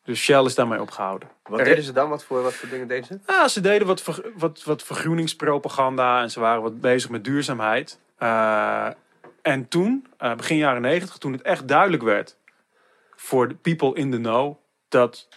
[0.04, 1.28] Dus Shell is daarmee opgehouden.
[1.42, 2.08] Wat deden ze dan?
[2.08, 3.18] Wat voor, wat voor dingen deden ze?
[3.26, 7.98] Ja, ze deden wat, ver- wat, wat vergroeningspropaganda en ze waren wat bezig met duurzaamheid.
[8.18, 8.88] Eh,
[9.42, 12.36] en toen, eh, begin jaren negentig, toen het echt duidelijk werd
[13.16, 14.56] voor de people in the know
[14.88, 15.28] dat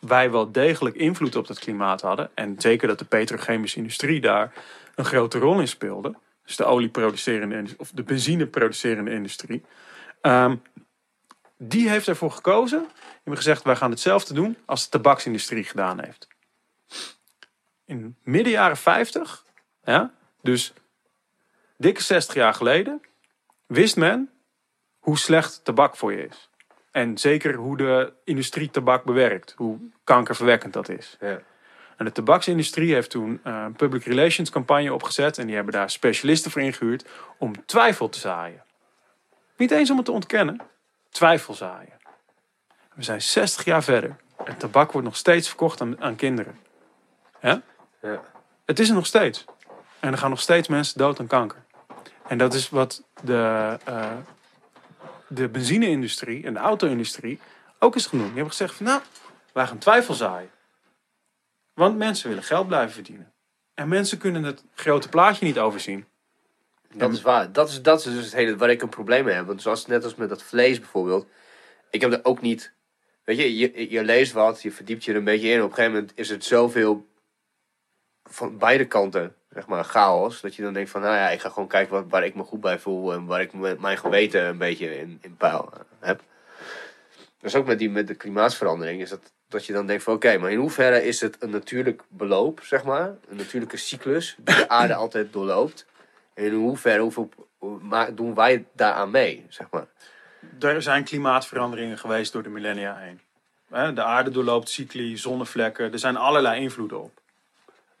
[0.00, 2.30] wij wel degelijk invloed op dat klimaat hadden.
[2.34, 4.52] En zeker dat de petrochemische industrie daar
[4.94, 6.14] een grote rol in speelde.
[6.44, 9.62] Dus de olieproducerende of de benzineproducerende industrie.
[10.20, 10.56] Ehm,
[11.56, 12.78] die heeft ervoor gekozen.
[12.78, 16.28] Die hebben gezegd, wij gaan hetzelfde doen als de tabaksindustrie gedaan heeft
[17.90, 19.44] in midden jaren 50,
[19.84, 20.72] ja, dus
[21.76, 23.00] dikke 60 jaar geleden,
[23.66, 24.30] wist men
[24.98, 26.49] hoe slecht tabak voor je is.
[26.90, 31.16] En zeker hoe de industrie tabak bewerkt, hoe kankerverwekkend dat is.
[31.20, 31.40] Ja.
[31.96, 35.90] En de tabaksindustrie heeft toen eh, een public relations campagne opgezet en die hebben daar
[35.90, 38.64] specialisten voor ingehuurd om twijfel te zaaien.
[39.56, 40.60] Niet eens om het te ontkennen,
[41.10, 41.98] twijfel zaaien.
[42.94, 46.58] We zijn 60 jaar verder en tabak wordt nog steeds verkocht aan, aan kinderen.
[47.40, 47.62] Ja?
[48.02, 48.22] Ja.
[48.64, 49.44] Het is er nog steeds.
[50.00, 51.62] En er gaan nog steeds mensen dood aan kanker.
[52.28, 54.10] En dat is wat de, eh,
[55.30, 57.40] de benzineindustrie en de auto-industrie
[57.78, 58.26] ook is genoemd.
[58.26, 59.00] Die hebben gezegd van nou,
[59.52, 60.50] wij gaan twijfel zaaien.
[61.74, 63.32] Want mensen willen geld blijven verdienen.
[63.74, 66.04] En mensen kunnen het grote plaatje niet overzien.
[66.94, 67.52] Dat is waar.
[67.52, 69.46] Dat is, dat is dus het hele waar ik een probleem mee heb.
[69.46, 71.26] Want zoals net als met dat vlees bijvoorbeeld.
[71.90, 72.72] Ik heb er ook niet.
[73.24, 75.62] Weet je, je, je leest wat, je verdiept je er een beetje in.
[75.62, 77.06] Op een gegeven moment is het zoveel
[78.30, 80.40] van beide kanten, zeg maar, chaos.
[80.40, 82.42] Dat je dan denkt van, nou ja, ik ga gewoon kijken wat, waar ik me
[82.42, 83.12] goed bij voel.
[83.12, 86.20] En waar ik mijn geweten een beetje in, in peil eh, heb.
[87.40, 90.38] Dus ook met, die, met de klimaatsverandering is dat, dat je dan denkt van, oké,
[90.38, 93.14] maar in hoeverre is het een natuurlijk beloop, zeg maar.
[93.28, 95.86] Een natuurlijke cyclus die de aarde altijd doorloopt.
[96.34, 97.28] En in hoeverre hoeveel,
[98.14, 99.86] doen wij daaraan mee, zeg maar.
[100.60, 103.20] Er zijn klimaatveranderingen geweest door de millennia heen.
[103.94, 105.92] De aarde doorloopt cycli, zonnevlekken.
[105.92, 107.19] Er zijn allerlei invloeden op.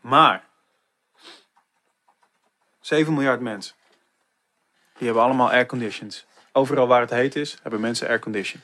[0.00, 0.48] Maar
[2.80, 3.74] 7 miljard mensen.
[4.96, 6.26] Die hebben allemaal airconditions.
[6.52, 8.62] Overal waar het heet is, hebben mensen aircondition.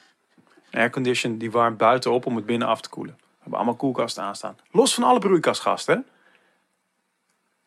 [0.71, 3.15] Een aircondition die warmt buiten op om het binnen af te koelen.
[3.17, 4.59] We hebben allemaal koelkasten aanstaan.
[4.71, 5.97] Los van alle broeikasgasten.
[5.97, 6.03] hè.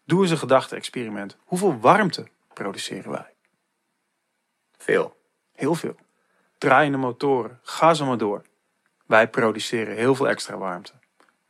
[0.05, 1.37] Doe eens een gedachte-experiment.
[1.43, 3.33] Hoeveel warmte produceren wij?
[4.77, 5.17] Veel.
[5.55, 5.95] Heel veel.
[6.57, 8.41] Draaiende motoren, ga zo maar door.
[9.05, 10.91] Wij produceren heel veel extra warmte.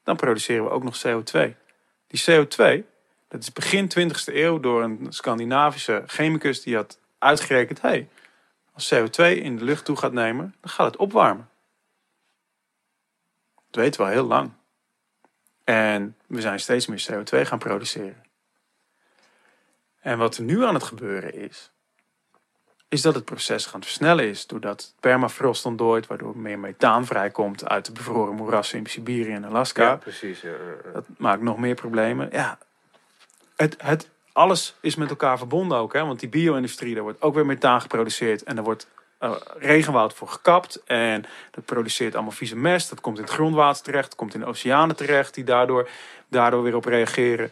[0.04, 1.56] Dan produceren we ook nog CO2.
[2.10, 2.84] Die CO2,
[3.28, 8.10] dat is begin 20e eeuw door een Scandinavische chemicus die had uitgerekend: hey,
[8.74, 11.50] als CO2 in de lucht toe gaat nemen, dan gaat het opwarmen.
[13.70, 14.52] Dat weten we al heel lang.
[15.64, 18.24] En we zijn steeds meer CO2 gaan produceren.
[20.00, 21.72] En wat er nu aan het gebeuren is,
[22.90, 24.48] is dat het proces gaan versnellen is.
[24.48, 29.96] Doordat permafrost ontdooit, waardoor meer methaan vrijkomt uit de bevroren moerassen in Siberië en Alaska.
[29.96, 30.42] precies.
[30.42, 30.92] ja, ja.
[30.94, 32.30] Dat maakt nog meer problemen.
[32.32, 32.58] Ja,
[33.56, 35.94] het, het, alles is met elkaar verbonden ook.
[35.94, 36.06] Hè?
[36.06, 38.44] Want die bio-industrie, daar wordt ook weer methaan geproduceerd.
[38.44, 38.88] En er wordt
[39.18, 40.84] eh, regenwoud voor gekapt.
[40.84, 42.90] En dat produceert allemaal vieze mest.
[42.90, 44.16] Dat komt in het grondwater terecht.
[44.16, 45.34] komt in de oceanen terecht.
[45.34, 45.90] Die daardoor,
[46.28, 47.52] daardoor weer op reageren.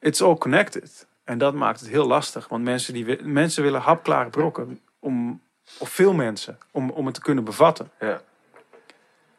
[0.00, 1.06] It's all connected.
[1.26, 2.48] En dat maakt het heel lastig.
[2.48, 4.80] Want mensen, die, mensen willen hapklare brokken.
[4.98, 5.42] Om,
[5.78, 6.58] of veel mensen.
[6.70, 7.90] Om, om het te kunnen bevatten.
[8.00, 8.20] Ja.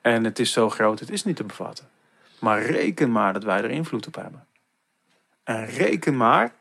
[0.02, 1.90] En het is zo groot, het is niet te bevatten.
[2.40, 4.48] Maar reken maar dat wij er invloed op hebben.
[5.44, 6.54] En reken maar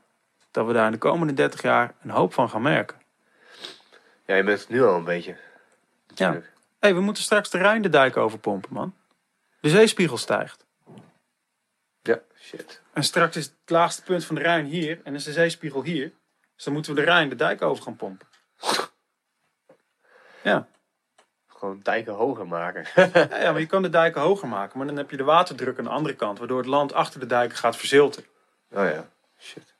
[0.50, 2.96] dat we daar in de komende 30 jaar een hoop van gaan merken.
[4.26, 5.36] ja, je bent het nu al een beetje.
[6.14, 6.40] Ja.
[6.78, 8.94] hey, we moeten straks de Rijn de dijk overpompen, man.
[9.60, 10.64] De zeespiegel stijgt.
[12.02, 12.84] Ja, shit.
[12.96, 16.12] En straks is het laagste punt van de Rijn hier en is de zeespiegel hier.
[16.54, 18.26] Dus dan moeten we de Rijn de dijk over gaan pompen.
[20.42, 20.66] Ja.
[21.46, 22.86] Gewoon dijken hoger maken.
[22.94, 25.78] Ja, ja, maar je kan de dijken hoger maken, maar dan heb je de waterdruk
[25.78, 28.24] aan de andere kant, waardoor het land achter de dijken gaat verzilten.
[28.70, 29.74] oh ja, shit.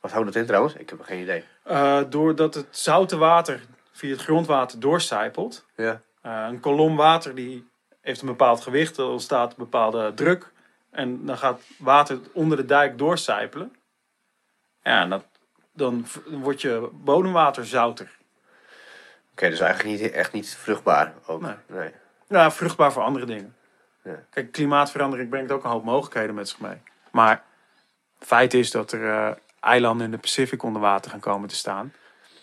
[0.00, 0.74] Wat houdt dat in trouwens?
[0.74, 1.44] Ik heb geen idee.
[1.62, 3.60] Eh, doordat het zoute water
[3.92, 5.66] via het grondwater doorcijpelt.
[5.74, 6.00] Ja.
[6.22, 7.68] Eh, een kolom water die
[8.00, 10.54] heeft een bepaald gewicht, er ontstaat een bepaalde druk.
[10.96, 13.76] En dan gaat water onder de dijk doorcijpelen.
[14.82, 15.24] Ja, dat,
[15.72, 18.16] dan wordt je bodemwater zouter.
[19.32, 21.40] Oké, dus eigenlijk niet, echt niet vruchtbaar ook.
[21.40, 21.54] Nee.
[21.66, 21.90] nee.
[22.28, 23.56] Ja, vruchtbaar voor andere dingen.
[24.02, 24.24] Ja.
[24.30, 26.82] Kijk, klimaatverandering brengt ook een hoop mogelijkheden met zich mee.
[27.10, 27.42] Maar
[28.18, 31.92] feit is dat er eh, eilanden in de Pacific onder water gaan komen te staan.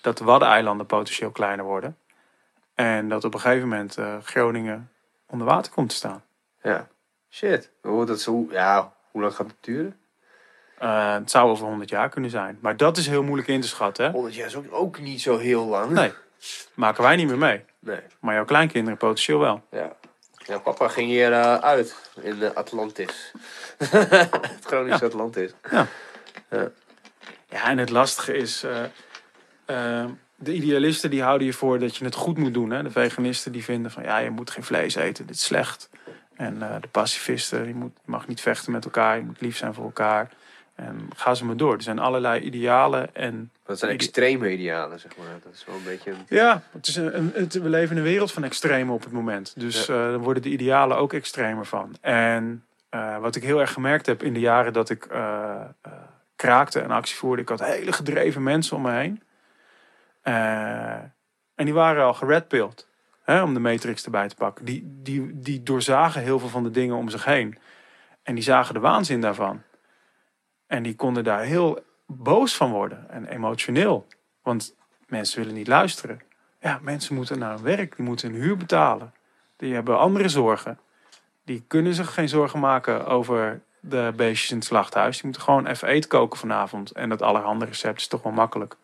[0.02, 1.98] Dat de Waddeneilanden potentieel kleiner worden.
[2.76, 4.92] En dat op een gegeven moment eh, Groningen
[5.26, 6.24] onder water komt te staan.
[6.62, 6.88] Ja.
[7.34, 7.70] Shit.
[7.82, 9.98] Hoe, dat zo, ja, hoe lang gaat het duren?
[10.78, 12.58] Eh, het zou over 100 jaar kunnen zijn.
[12.62, 14.06] Maar dat is heel moeilijk in te schatten.
[14.06, 14.12] Hè?
[14.12, 15.92] 100 jaar is ook, ook niet zo heel lang.
[15.92, 16.12] Nee.
[16.74, 17.66] maken wij niet meer mee.
[17.80, 18.00] Nee.
[18.20, 19.62] Maar jouw kleinkinderen potentieel wel.
[19.72, 19.96] Ja.
[20.46, 23.34] Ja, papa ging hier eh, uit in de Atlantis.
[23.90, 25.52] het Groningse Atlantis.
[27.50, 28.84] Ja, en het lastige is, eh,
[29.66, 32.72] eh, de idealisten die houden je voor dat je het goed moet doen.
[32.72, 32.84] Hè?
[32.84, 35.90] De veganisten die vinden van ja, je moet geen vlees eten, dit is slecht.
[36.36, 39.58] En eh, de pacifisten, je, moet, je mag niet vechten met elkaar, je moet lief
[39.58, 40.30] zijn voor elkaar.
[40.76, 41.74] En ga ze maar door.
[41.76, 45.28] Er zijn allerlei idealen en Dat zijn extreme idealen, zeg maar.
[45.44, 46.12] Dat is wel een beetje...
[46.12, 49.12] een- Ja, het is een, het, we leven in een wereld van extremen op het
[49.12, 49.54] moment.
[49.60, 49.94] Dus Ja.
[50.06, 51.96] eh, dan worden de idealen ook extremer van.
[52.02, 55.08] En eh, wat ik heel erg gemerkt heb in de jaren dat ik
[56.36, 59.22] kraakte en actie voerde, ik had hele gedreven mensen om me heen.
[61.56, 62.88] En die waren al geredpilled,
[63.26, 64.66] om de matrix erbij te pakken.
[64.66, 67.58] Die, die, die doorzagen heel veel van de dingen om zich heen.
[68.24, 69.62] En die zagen de waanzin daarvan.
[70.68, 74.08] En die konden daar heel boos van worden en emotioneel.
[74.42, 74.76] Want
[75.08, 76.22] mensen willen niet luisteren.
[76.60, 79.14] Ja, mensen moeten naar werk, die moeten hun huur betalen.
[79.58, 80.80] Die hebben andere zorgen.
[81.46, 85.16] Die kunnen zich geen zorgen maken over de beestjes in het slachthuis.
[85.16, 86.92] Die moeten gewoon even eten koken vanavond.
[86.92, 88.76] En dat allerhande recept is toch wel makkelijk.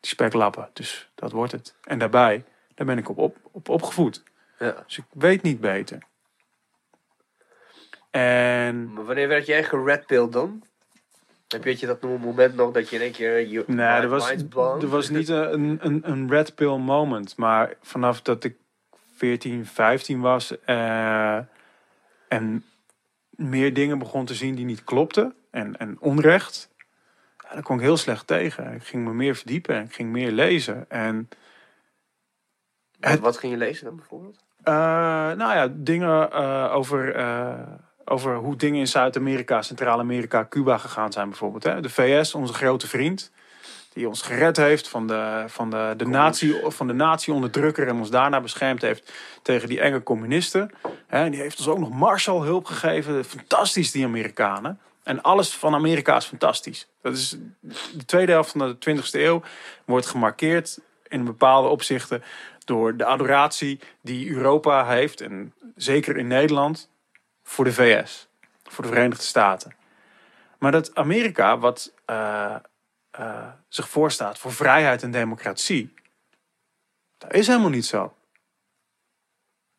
[0.00, 1.74] Die speklappen, dus dat wordt het.
[1.84, 2.44] En daarbij,
[2.80, 4.22] daar ben ik op, op, op opgevoed.
[4.58, 4.82] Ja.
[4.86, 5.98] Dus ik weet niet beter.
[8.10, 10.62] En Maar wanneer werd jij geredpilled dan?
[11.48, 13.48] Heb je, dat moment nog dat je in één keer...
[13.48, 17.36] Je Nee, er was, er was niet een, een, een red pill moment.
[17.36, 18.56] Maar vanaf dat ik
[19.16, 21.38] 14, 15 was eh,
[22.28, 22.64] en
[23.30, 26.70] meer dingen begon te zien die niet klopten en, en onrecht,
[27.42, 28.74] ja, daar kon ik heel slecht tegen.
[28.74, 30.90] Ik ging me meer verdiepen en ik ging meer lezen.
[30.90, 31.28] En
[33.00, 34.38] Wat, het- wat ging je lezen dan bijvoorbeeld?
[34.62, 34.74] eh,
[35.32, 37.52] nou ja, dingen eh, over, eh,
[38.04, 41.64] over hoe dingen in Zuid-Amerika, Centraal-Amerika, Cuba gegaan zijn bijvoorbeeld.
[41.64, 41.80] Hè.
[41.80, 43.30] De VS, onze grote vriend,
[43.92, 48.10] die ons gered heeft van de, van de, de, nazi, van de nazi-onderdrukker en ons
[48.10, 50.70] daarna beschermd heeft tegen die enge communisten.
[51.06, 53.24] Hè, en die heeft ons ook nog Marshallhulp gegeven.
[53.24, 54.78] Fantastisch, die Amerikanen.
[55.02, 56.88] En alles van Amerika is fantastisch.
[57.02, 57.36] Dat is
[57.92, 59.42] de tweede helft van de 20e eeuw
[59.84, 60.78] wordt gemarkeerd
[61.08, 62.22] in bepaalde opzichten
[62.64, 66.90] door de adoratie die Europa heeft, en zeker in Nederland,
[67.42, 68.28] voor de VS,
[68.62, 69.74] voor de Verenigde Staten.
[70.58, 72.56] Maar dat Amerika, wat eh,
[73.10, 75.94] eh, zich voorstaat voor vrijheid en democratie,
[77.18, 78.14] dat is helemaal niet zo.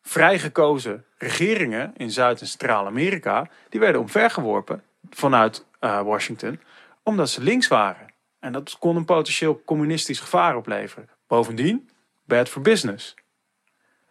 [0.02, 6.60] Vrijgekozen regeringen in Zuid- en Centraal-Amerika, die werden omvergeworpen vanuit eh, Washington,
[7.02, 8.06] omdat ze links waren.
[8.38, 11.08] En dat kon een potentieel communistisch gevaar opleveren.
[11.26, 11.90] Bovendien,
[12.32, 13.14] bad for business.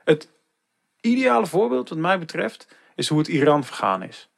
[0.04, 0.30] Het
[1.02, 4.30] ideale voorbeeld, wat mij betreft, is hoe het Iran vergaan is.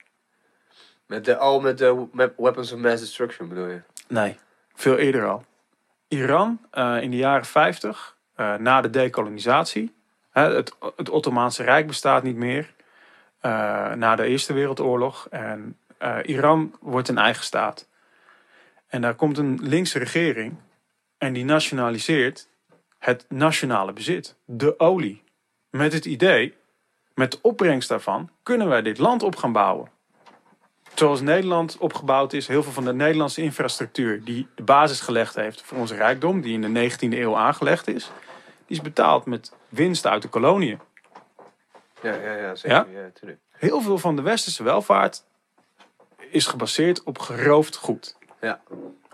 [1.05, 3.81] Met de, oh, met de met weapons of mass destruction bedoel je?
[4.07, 4.37] Nee,
[4.73, 5.45] veel eerder al.
[6.07, 9.95] Iran eh, in de jaren 50, eh, na de dekolonisatie.
[10.29, 12.73] Hè, het, het Ottomaanse Rijk bestaat niet meer.
[13.39, 13.51] eh,
[13.93, 15.27] na de Eerste Wereldoorlog.
[15.29, 15.77] En
[16.23, 17.87] Iran wordt een eigen staat.
[18.87, 20.57] En daar komt een linkse regering.
[21.17, 22.47] En die nationaliseert
[23.05, 24.35] het nationale bezit.
[24.45, 25.23] De olie.
[25.69, 26.53] Met het idee,
[27.13, 29.91] met de opbrengst daarvan, kunnen wij dit land op gaan bouwen
[30.95, 35.61] zoals Nederland opgebouwd is, heel veel van de Nederlandse infrastructuur die de basis gelegd heeft
[35.61, 38.11] voor onze rijkdom, die in de 19e eeuw aangelegd is,
[38.65, 40.79] die is betaald met winst uit de koloniën.
[42.01, 42.87] Ja, ja, ja zeker.
[42.91, 43.35] Ja?
[43.51, 45.23] Heel veel van de westerse welvaart
[46.29, 48.17] is gebaseerd op geroofd goed.
[48.41, 48.61] Ja.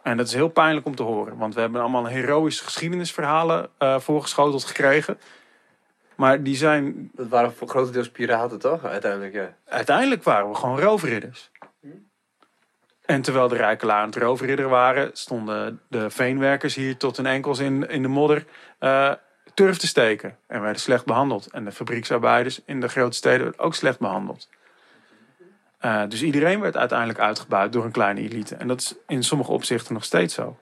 [0.04, 4.00] En dat is heel pijnlijk om te horen, want we hebben allemaal heroïsche geschiedenisverhalen eh,
[4.00, 5.20] voorgeschoteld gekregen.
[6.16, 8.86] Maar die zijn Dat waren voor grotendeels piraten, toch?
[8.86, 9.56] Uiteindelijk, ja.
[9.66, 11.52] uiteindelijk waren we gewoon roofridders.
[13.06, 17.60] En terwijl de rijkelaren aan het roofridderen waren, stonden de veenwerkers hier tot hun enkels
[17.60, 18.46] in, in de modder
[18.80, 19.12] eh,
[19.54, 20.38] turf te steken.
[20.48, 21.48] En werden slecht behandeld.
[21.48, 24.50] En de fabrieksarbeiders in de grote steden werden ook slecht behandeld.
[25.80, 28.56] Eh, dus iedereen werd uiteindelijk uitgebuit door een kleine elite.
[28.56, 30.58] En dat is in sommige opzichten nog steeds zo.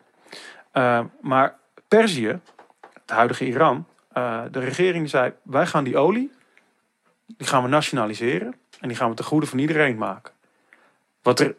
[0.72, 1.56] Eh, maar
[1.88, 2.40] Perzië,
[2.94, 6.32] het huidige Iran, eh, de regering zei: wij gaan die olie,
[7.26, 8.56] die gaan we nationaliseren.
[8.80, 10.34] En die gaan we ten goede van iedereen maken.
[11.22, 11.56] Wat er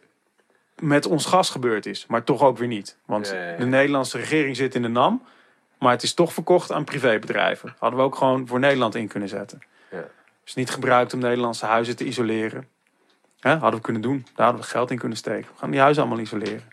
[0.75, 2.97] met ons gas gebeurd is, maar toch ook weer niet.
[3.05, 3.25] Want
[3.57, 5.23] de Nederlandse regering zit in de NAM,
[5.79, 7.75] maar het is toch verkocht aan privébedrijven.
[7.79, 9.61] Hadden we ook gewoon voor Nederland in kunnen zetten.
[9.91, 10.07] Ja.
[10.45, 12.67] Is niet gebruikt om Nederlandse huizen te isoleren.
[13.39, 14.25] Hè, hadden we kunnen doen.
[14.35, 15.51] Daar hadden we geld in kunnen steken.
[15.51, 16.69] We gaan die huizen allemaal isoleren.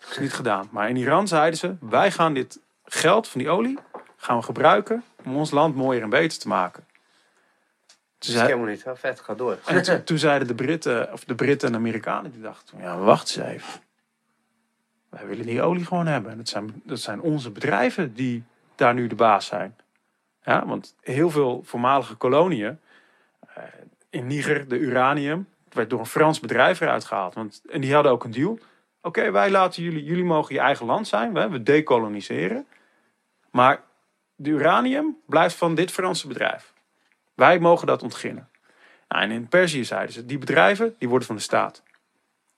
[0.00, 0.68] Dat is niet gedaan.
[0.70, 3.78] Maar in Iran zeiden ze: wij gaan dit geld van die olie
[4.16, 6.84] gaan we gebruiken om ons land mooier en beter te maken.
[8.18, 8.84] Is zei- helemaal niet.
[8.94, 9.58] Vet, ga door.
[9.66, 13.36] en toen, toen zeiden de Britten, of de Britten en Amerikanen, die dachten, ja, wacht
[13.36, 13.80] eens even.
[15.08, 16.36] Wij willen die olie gewoon hebben.
[16.36, 18.44] Dat zijn, dat zijn onze bedrijven die
[18.74, 19.76] daar nu de baas zijn.
[20.44, 22.78] Ja, want heel veel voormalige koloniën,
[23.54, 23.62] eh,
[24.10, 27.34] in Niger, de uranium, werd door een Frans bedrijf eruit gehaald.
[27.34, 28.58] Want, en die hadden ook een deal.
[29.02, 32.66] Oké, wij laten jullie, jullie mogen je eigen land zijn, we, decoloniseren.
[33.50, 33.82] Maar
[34.34, 36.72] de uranium blijft van dit Franse bedrijf.
[37.34, 38.48] Wij mogen dat ontginnen.
[39.08, 41.82] Nou, en in Perzië zeiden ze, die bedrijven die worden van de staat.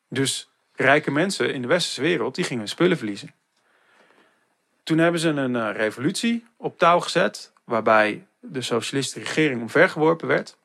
[0.09, 3.35] Dus rijke mensen in de westerse wereld, die gingen hun spullen verliezen.
[4.83, 10.59] Toen hebben ze een uh, revolutie op touw gezet, waarbij de socialistische regering omvergeworpen werd.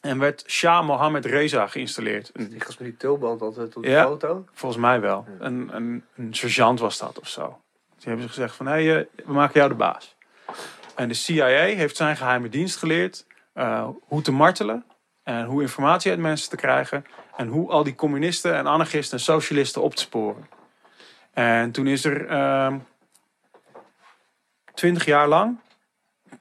[0.00, 2.30] En werd Shah Mohammed Reza geïnstalleerd.
[2.34, 4.44] Die gast met die tulband altijd op de ja, foto?
[4.52, 5.26] volgens mij wel.
[5.38, 7.60] Een, een, een, sergeant was dat of zo.
[7.96, 10.16] Die hebben ze gezegd van, hé, hey, we maken jou de baas.
[10.94, 14.84] En de CIA heeft zijn geheime dienst geleerd uh, hoe te martelen
[15.22, 17.04] en hoe informatie uit mensen te krijgen.
[17.36, 20.48] En hoe al die communisten en anarchisten en socialisten op te sporen.
[21.32, 22.74] En toen is er uh,
[24.74, 25.58] twintig jaar lang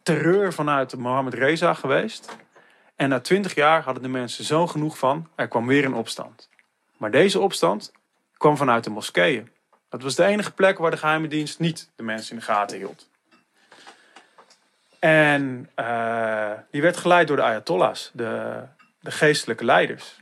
[0.03, 2.35] terreur vanuit Mohammed Reza geweest.
[2.97, 6.49] En na twintig jaar hadden de mensen zo genoeg van, er kwam weer een opstand.
[6.97, 7.91] Maar deze opstand
[8.37, 9.49] kwam vanuit de moskeeën.
[9.89, 12.77] Dat was de enige plek waar de geheime dienst niet de mensen in de gaten
[12.77, 13.09] hield.
[14.99, 18.63] En uh, die werd geleid door de Ayatollahs, de,
[18.99, 20.15] de geestelijke leiders.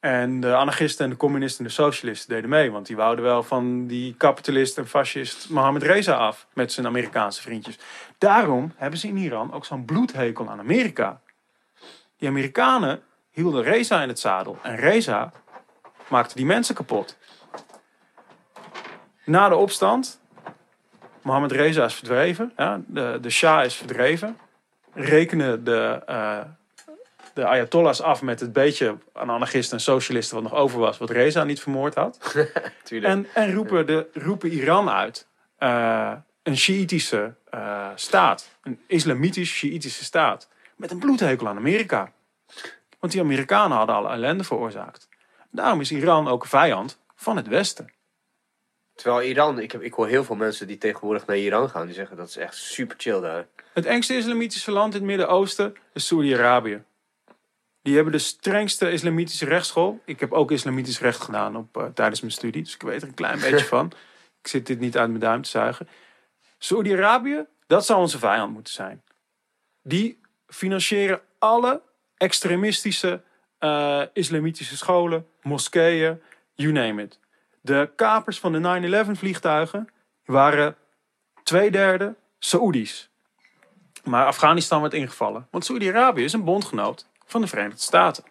[0.00, 2.70] En de anarchisten en de communisten en de socialisten deden mee.
[2.70, 6.46] Want die wouden wel van die kapitalist en fascist Mohammed Reza af.
[6.52, 7.78] Met zijn Amerikaanse vriendjes.
[8.18, 11.20] Daarom hebben ze in Iran ook zo'n bloedhekel aan Amerika.
[12.18, 14.58] Die Amerikanen hielden Reza in het zadel.
[14.62, 15.32] En Reza
[16.08, 17.16] maakte die mensen kapot.
[19.24, 20.20] Na de opstand
[21.26, 22.52] Mohammed Reza is verdreven.
[22.56, 24.38] Ja, de, de Shah is verdreven.
[24.94, 26.40] Rekenen de, uh,
[27.34, 31.10] de Ayatollahs af met het beetje aan anarchisten en socialisten wat nog over was, wat
[31.10, 32.34] Reza niet vermoord had.
[33.02, 35.28] en en roepen, de, roepen Iran uit.
[35.58, 36.12] Uh,
[36.42, 38.48] een Shiïtische uh, staat.
[38.62, 40.48] Een islamitisch-Shiïtische staat.
[40.76, 42.12] Met een bloedhekel aan Amerika.
[42.98, 45.08] Want die Amerikanen hadden alle ellende veroorzaakt.
[45.50, 47.92] Daarom is Iran ook een vijand van het Westen.
[48.94, 51.94] Terwijl Iran, ik, heb, ik hoor heel veel mensen die tegenwoordig naar Iran gaan, die
[51.94, 53.46] zeggen dat is echt super chill daar.
[53.72, 56.82] Het engste islamitische land in het Midden-Oosten is Saoedi-Arabië.
[57.82, 60.00] Die hebben de strengste islamitische rechtsschool.
[60.04, 63.08] Ik heb ook islamitisch recht gedaan op, uh, tijdens mijn studie, dus ik weet er
[63.08, 63.92] een klein beetje van.
[64.40, 65.88] Ik zit dit niet uit mijn duim te zuigen.
[66.58, 69.02] Saoedi-Arabië, dat zou onze vijand moeten zijn.
[69.82, 71.82] Die financieren alle
[72.16, 73.22] extremistische
[73.60, 76.20] uh, islamitische scholen, moskeeën,
[76.54, 77.18] you name it.
[77.60, 79.88] De kapers van de 9-11 vliegtuigen
[80.24, 80.76] waren
[81.42, 83.10] twee derde Saoedi's.
[84.04, 85.48] Maar Afghanistan werd ingevallen.
[85.50, 88.24] Want Saoedi-Arabië is een bondgenoot van de Verenigde Staten.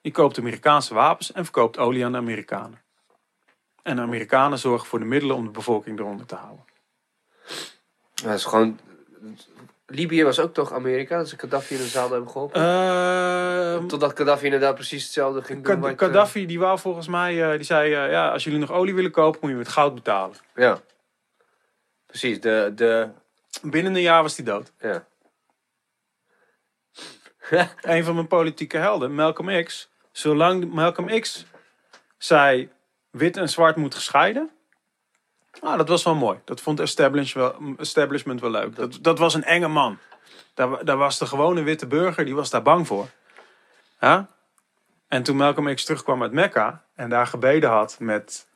[0.00, 2.80] Die koopt Amerikaanse wapens en verkoopt olie aan de Amerikanen.
[3.82, 6.64] En de Amerikanen zorgen voor de middelen om de bevolking eronder te houden.
[8.14, 8.78] Dat is gewoon
[9.90, 12.62] Libië was ook toch Amerika, dat ze Gaddafi in de zaal hebben geholpen?
[12.62, 15.86] Uh, Totdat Gaddafi inderdaad precies hetzelfde ging doen.
[15.86, 18.94] Eh, Gaddafi die wou volgens mij, uh, die zei, uh, ja, als jullie nog olie
[18.94, 20.36] willen kopen, moet je met goud betalen.
[20.54, 20.80] Ja,
[22.06, 22.40] precies.
[22.40, 23.08] De, de...
[23.62, 24.72] Binnen een jaar was hij dood.
[24.80, 25.06] Ja.
[27.80, 29.90] een van mijn politieke helden, Malcolm X.
[30.12, 31.44] Zolang Malcolm X
[32.18, 32.70] zei,
[33.10, 34.50] wit en zwart moet gescheiden
[35.60, 36.38] Ah, dat was wel mooi.
[36.44, 38.76] Dat vond establishment wel, establishment wel leuk.
[38.76, 39.98] Dat, dat was een enge man.
[40.54, 43.08] Daar, daar was de gewone witte burger, die was daar bang voor.
[44.00, 44.28] Ja?
[45.08, 48.48] En toen Malcolm X terugkwam uit Mekka en daar gebeden had met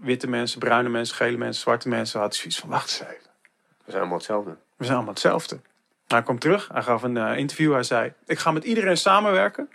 [0.00, 3.30] witte mensen, bruine mensen, gele mensen, zwarte mensen, had hij zoiets van: wacht eens even.
[3.84, 4.50] We zijn allemaal hetzelfde.
[4.76, 5.60] We zijn allemaal hetzelfde.
[6.06, 7.72] Hij kwam terug, hij gaf een uh, interview.
[7.72, 9.70] Hij zei: Ik ga met iedereen samenwerken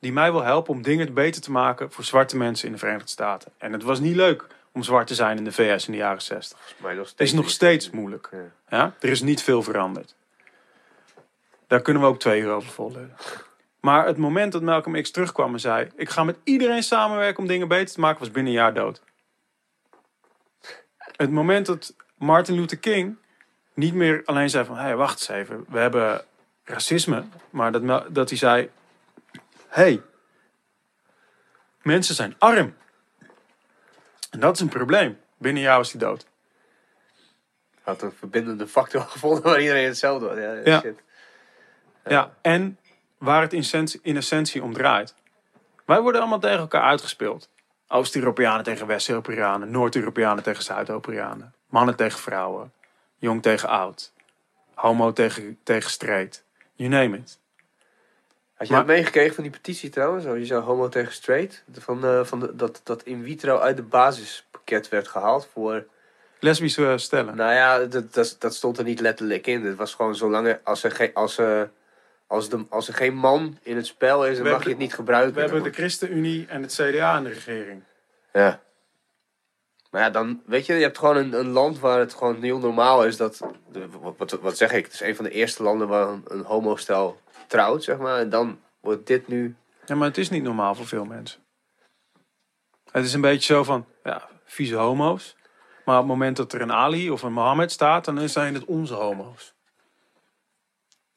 [0.00, 3.08] die mij wil helpen om dingen beter te maken voor zwarte mensen in de Verenigde
[3.08, 3.52] Staten.
[3.58, 6.22] En het was niet leuk om zwart te zijn in de VS in de jaren
[6.22, 6.74] 60.
[6.76, 8.30] Maar nog steeds is nog steeds moeilijk.
[8.68, 8.94] Ja.
[9.00, 10.14] Er is niet veel veranderd.
[11.66, 13.16] Daar kunnen we ook twee uur over volgen.
[13.80, 17.48] Maar het moment dat Malcolm X terugkwam en zei: Ik ga met iedereen samenwerken om
[17.48, 19.02] dingen beter te maken, was binnen een jaar dood.
[20.98, 23.16] Het moment dat Martin Luther King
[23.74, 26.24] niet meer alleen zei: van, Hé, hey, wacht eens even, we hebben
[26.64, 27.24] racisme.
[27.50, 28.70] Maar dat, dat hij zei:
[29.68, 30.02] Hé, hey,
[31.82, 32.74] mensen zijn arm.
[34.32, 35.18] En dat is een probleem.
[35.38, 36.26] Binnen een jaar was hij dood.
[37.82, 40.36] Had een verbindende factor gevonden waar iedereen hetzelfde was.
[40.36, 40.80] Ja, ja.
[40.80, 41.02] Shit.
[42.04, 42.34] ja.
[42.42, 42.78] en
[43.18, 45.14] waar het in essentie, in essentie om draait.
[45.84, 47.48] Wij worden allemaal tegen elkaar uitgespeeld.
[47.88, 52.72] Oost-Europeanen tegen West-Europeanen, Noord-Europeanen tegen Zuid-Europeanen, mannen tegen vrouwen,
[53.16, 54.12] jong tegen oud,
[54.74, 57.38] homo tegen, tegen straight, you name it.
[58.62, 60.24] Had je maar, dat meegekregen van die petitie trouwens?
[60.24, 61.64] Je zou homo tegen straight.
[61.72, 65.86] Van, uh, van de, dat, dat in vitro uit de basispakket werd gehaald voor
[66.38, 67.36] lesbische stellen.
[67.36, 69.64] Nou ja, dat, dat, dat stond er niet letterlijk in.
[69.64, 71.70] Het was gewoon zolang er, als er, geen, als, er,
[72.26, 74.78] als, de, als er geen man in het spel is, dan We mag je het
[74.78, 75.34] niet gebruiken.
[75.34, 77.82] We hebben de ChristenUnie en het CDA in de regering.
[78.32, 78.60] Ja.
[79.90, 82.58] Maar ja, dan, weet je, je hebt gewoon een, een land waar het gewoon heel
[82.58, 83.38] normaal is dat,
[84.00, 86.44] wat, wat, wat zeg ik, het is een van de eerste landen waar een, een
[86.44, 87.20] homostel
[87.52, 88.18] trouwt, zeg maar.
[88.18, 91.40] En dan wordt dit nu, Ja, maar het is niet normaal voor veel mensen.
[92.90, 95.36] Het is een beetje zo van, ja, vieze homo's.
[95.84, 98.64] Maar op het moment dat er een Ali of een Mohammed staat, dan zijn het
[98.64, 99.54] onze homo's.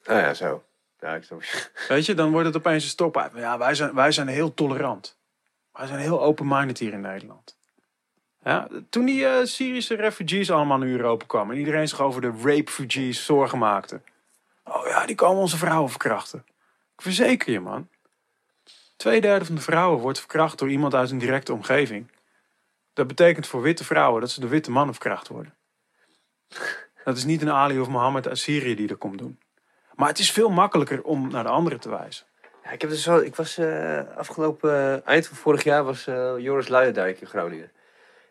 [0.04, 0.64] ah ja, zo.
[1.00, 1.42] Ja, ik snap
[1.88, 3.30] Weet je, dan wordt het opeens een stop.
[3.34, 5.18] Ja, wij zijn, wij zijn heel tolerant.
[5.72, 7.56] Wij zijn heel open-minded hier in Nederland.
[8.42, 11.54] Ja, toen die eh, Syrische refugees allemaal naar Europa kwamen...
[11.54, 14.00] en iedereen zich over de rape-refugees zorgen maakte.
[14.68, 16.44] Oh ja, die komen onze vrouwen verkrachten.
[16.96, 17.88] Ik verzeker je, man.
[18.96, 22.10] Tweederde van de vrouwen wordt verkracht door iemand uit een directe omgeving.
[22.92, 25.54] Dat betekent voor witte vrouwen dat ze door witte mannen verkracht worden.
[27.04, 29.38] Dat is niet een Ali of Mohammed uit Syrië die dat komt doen.
[29.94, 32.26] Maar het is veel makkelijker om naar de anderen te wijzen.
[32.64, 36.06] Ja, ik heb dus wel, ik was eh, afgelopen, eh, eind van vorig jaar was
[36.06, 37.70] eh, Joris Luijendijk in Groningen.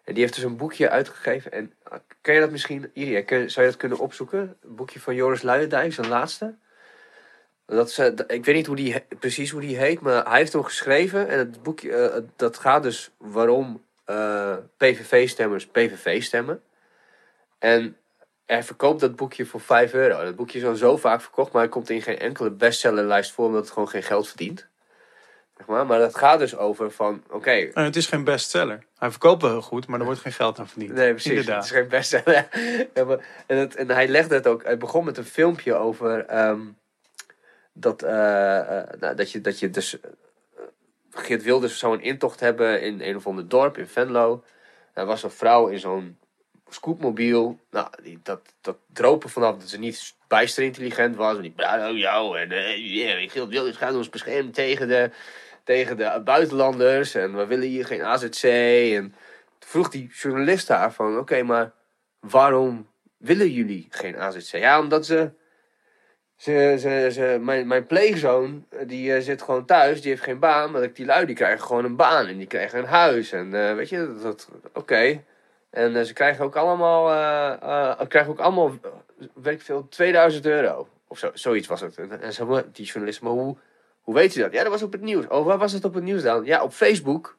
[0.06, 1.52] En die heeft dus een boekje uitgegeven.
[1.52, 4.40] En ah, kan je dat misschien, Iria, zou je dat kunnen opzoeken?
[4.40, 6.56] Een boekje van Joris Luijendijk, zijn laatste.
[7.66, 10.54] Dat is, eh, ik weet niet hoe die, precies hoe die heet, maar hij heeft
[10.54, 11.28] hem geschreven.
[11.28, 16.62] En het boekje, eh, dat gaat dus waarom eh, PVV-stemmers PVV stemmen.
[17.60, 17.98] En
[18.46, 20.24] hij verkoopt dat boekje voor 5 euro.
[20.24, 23.46] Dat boekje is al zo vaak verkocht, maar hij komt in geen enkele bestsellerlijst voor,
[23.46, 24.68] omdat het gewoon geen geld verdient.
[25.58, 25.86] Zeg maar.
[25.86, 28.86] maar dat gaat dus over van, oké, En het is geen bestseller.
[28.98, 30.94] Hij verkoopt wel heel goed, maar er wordt geen geld aan verdiend.
[30.94, 31.30] Nee, precies.
[31.30, 31.56] Inderdaad.
[31.56, 32.48] Het is geen bestseller.
[33.48, 34.64] en, het, en hij legde het ook.
[34.64, 36.62] Hij begon met een filmpje over ehm,
[37.74, 40.00] dat, eh, eh, nou, dat, je, dat je dus.
[40.00, 40.10] eh,
[41.12, 44.44] Geert Wilders zou een intocht hebben in een of ander dorp in Venlo.
[44.94, 46.18] Er was een vrouw in zo'n
[46.70, 47.60] scootmobiel.
[47.72, 51.40] Nou, die, dat, dat droop er vanaf dat ze niet bijster intelligent was.
[51.40, 55.12] Die praat oh jou en yeah, Geert Wilders gaat ons beschermen tegen de,
[55.66, 57.16] tegen de buitenlanders.
[57.16, 58.44] En we willen hier geen AZC.
[58.94, 59.16] En
[59.60, 61.72] vroeg die journalist haar van, oké, maar
[62.20, 62.88] waarom
[63.18, 64.52] willen jullie geen AZC?
[64.52, 65.32] Ja, omdat ze,
[66.36, 70.40] ze, ze, ze mijn, mijn pleegzoon, eh, die eh, zit gewoon thuis, die heeft geen
[70.40, 73.32] baan, maar die lui, die krijgen gewoon een baan en die krijgen een huis.
[73.32, 75.24] En eh, weet je, dat, oké.
[75.70, 77.06] En ze krijgen ook allemaal,
[78.08, 78.72] krijgen ook allemaal,
[79.34, 80.88] weet veel, 2000 euro.
[81.08, 81.98] Of zo, zoiets was het.
[81.98, 83.58] En, en zo, die journalist, maar hoe,
[84.06, 84.54] hoe weet u dat?
[84.54, 85.28] Ja, dat was op het nieuws.
[85.28, 86.46] Oh, waar was het op het nieuws dan?
[86.46, 87.38] Ja, op Facebook.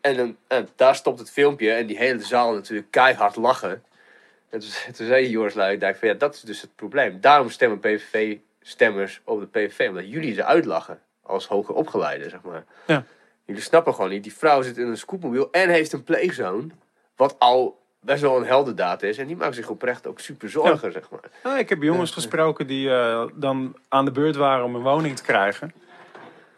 [0.00, 3.84] En, dan, en daar stopt het filmpje en die hele zaal natuurlijk keihard lachen.
[4.48, 7.20] En toen, toen zei Joris Luijendijk van ja, dat is dus het probleem.
[7.20, 12.64] Daarom stemmen PVV-stemmers op de PVV, omdat jullie ze uitlachen als hoger opgeleiden, zeg maar.
[12.86, 13.04] Ja.
[13.44, 16.72] Jullie snappen gewoon niet, die vrouw zit in een scootmobiel en heeft een pleegzoon,
[17.16, 19.18] wat al best wel een heldendaad is.
[19.18, 21.20] En die maakt zich oprecht ook super zorgen, zeg maar.
[21.44, 25.16] Nou, ik heb jongens gesproken die eh, dan aan de beurt waren om een woning
[25.16, 25.72] te krijgen.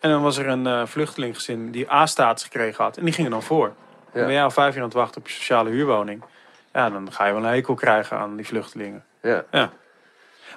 [0.00, 2.96] En dan was er een eh vluchtelinggezin die A-status gekregen had.
[2.96, 3.72] En die gingen dan voor.
[4.12, 6.22] Dan ben jij al vijf jaar aan het wachten op je sociale huurwoning.
[6.72, 9.04] Ja, dan ga je wel een hekel krijgen aan die vluchtelingen.
[9.22, 9.44] Ja.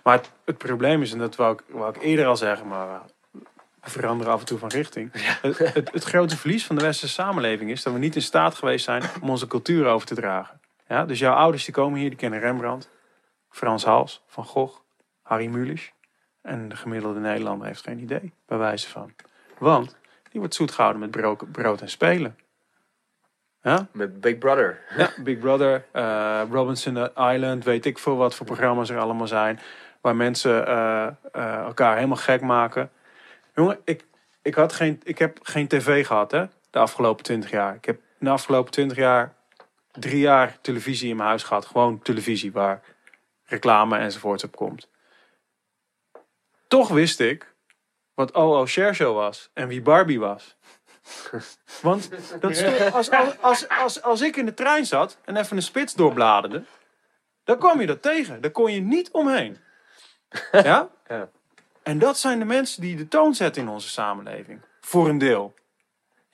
[0.04, 3.02] Maar het, het probleem is, en dat wou ik, wou ik eerder al zeggen, maar
[3.84, 5.12] we veranderen af en toe van richting.
[5.42, 8.56] Het, het, het grote verlies van de westerse samenleving is dat we niet in staat
[8.56, 10.60] geweest zijn om onze cultuur over te dragen.
[10.88, 12.90] Ja, dus jouw ouders die komen hier, die kennen Rembrandt,
[13.50, 14.80] Frans Hals, Van Gogh,
[15.22, 15.94] Harry Mulisch.
[16.42, 19.14] En de gemiddelde Nederlander heeft geen idee, bij wijze van.
[19.58, 19.96] Want
[20.32, 22.38] die wordt zoet gehouden met brood, brood en spelen.
[23.62, 23.88] Ja?
[23.92, 24.80] Met Big Brother.
[24.98, 29.60] Ja, Big Brother, eh, Robinson Island, weet ik veel wat voor programma's er allemaal zijn.
[30.02, 32.90] Waar mensen eh, eh, elkaar helemaal gek maken.
[33.56, 34.06] Jongen, ik,
[34.42, 37.76] ik, had geen, ik heb geen tv gehad hè, de afgelopen twintig jaar.
[37.76, 39.34] Ik heb de afgelopen twintig jaar
[40.00, 41.66] drie jaar televisie in mijn huis gehad.
[41.66, 42.82] Gewoon televisie waar
[43.46, 44.90] reclame enzovoorts op komt.
[46.68, 47.54] Toch wist ik
[48.14, 50.56] wat OO Share Show was en wie Barbie was.
[51.82, 52.10] Want
[52.42, 53.10] dat stond- als,
[53.42, 56.64] als, als, als ik in de trein zat en even een spits doorbladerde,
[57.44, 58.42] dan kwam je dat tegen.
[58.42, 59.58] Daar kon je niet omheen.
[60.52, 60.90] Ja?
[61.08, 61.30] Ja.
[61.84, 64.62] En dat zijn de mensen die de toon zetten in onze samenleving.
[64.82, 65.54] Voor een deel.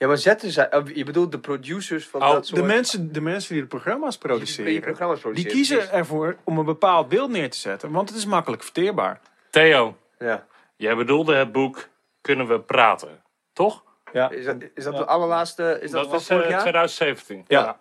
[0.02, 2.60] Ja, maar zetten zij, oh, je bedoelt de producers van Oh, dat soort...
[2.60, 5.56] de, mensen, de mensen die de programma's die die produceren, programma's die produceren.
[5.56, 7.90] kiezen ervoor om een bepaald beeld neer te zetten.
[7.90, 9.20] Want het is makkelijk verteerbaar.
[9.50, 10.46] Theo, Ja.
[10.76, 11.88] jij bedoelde het boek
[12.20, 13.22] Kunnen we praten,
[13.52, 13.82] toch?
[14.12, 14.30] Ja.
[14.30, 16.60] Is dat, is dat de allerlaatste, is dat, van was vorig eh, jaar?
[16.60, 17.44] 2017.
[17.48, 17.78] Ja.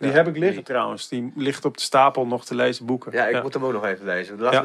[0.00, 1.08] Die Ja, heb ik liggen die- trouwens.
[1.08, 3.12] Die ligt op de stapel nog te lezen boeken.
[3.12, 4.38] Ja, ik moet hem ook nog even lezen.
[4.38, 4.64] Daar,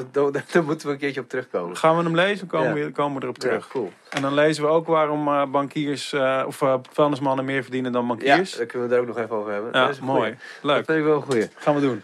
[0.66, 1.78] moeten we een keertje op terugkomen.
[1.78, 2.48] Gaan we hem lezen?
[2.48, 2.86] Komen, Ja.
[2.86, 3.64] we, komen we erop terug.
[3.66, 3.92] Ja, cool.
[4.10, 8.02] En dan lezen we ook waarom eh, bankiers eh, of eh vuilnismannen meer verdienen dan
[8.02, 8.56] Ja, bankiers.
[8.56, 9.72] daar kunnen we het er ook nog even over hebben.
[9.74, 10.20] Ja, Dat is mooi.
[10.20, 10.36] goeie.
[10.62, 10.76] Leuk.
[10.76, 11.48] Dat vind ik wel een goeie.
[11.56, 12.04] Gaan we doen.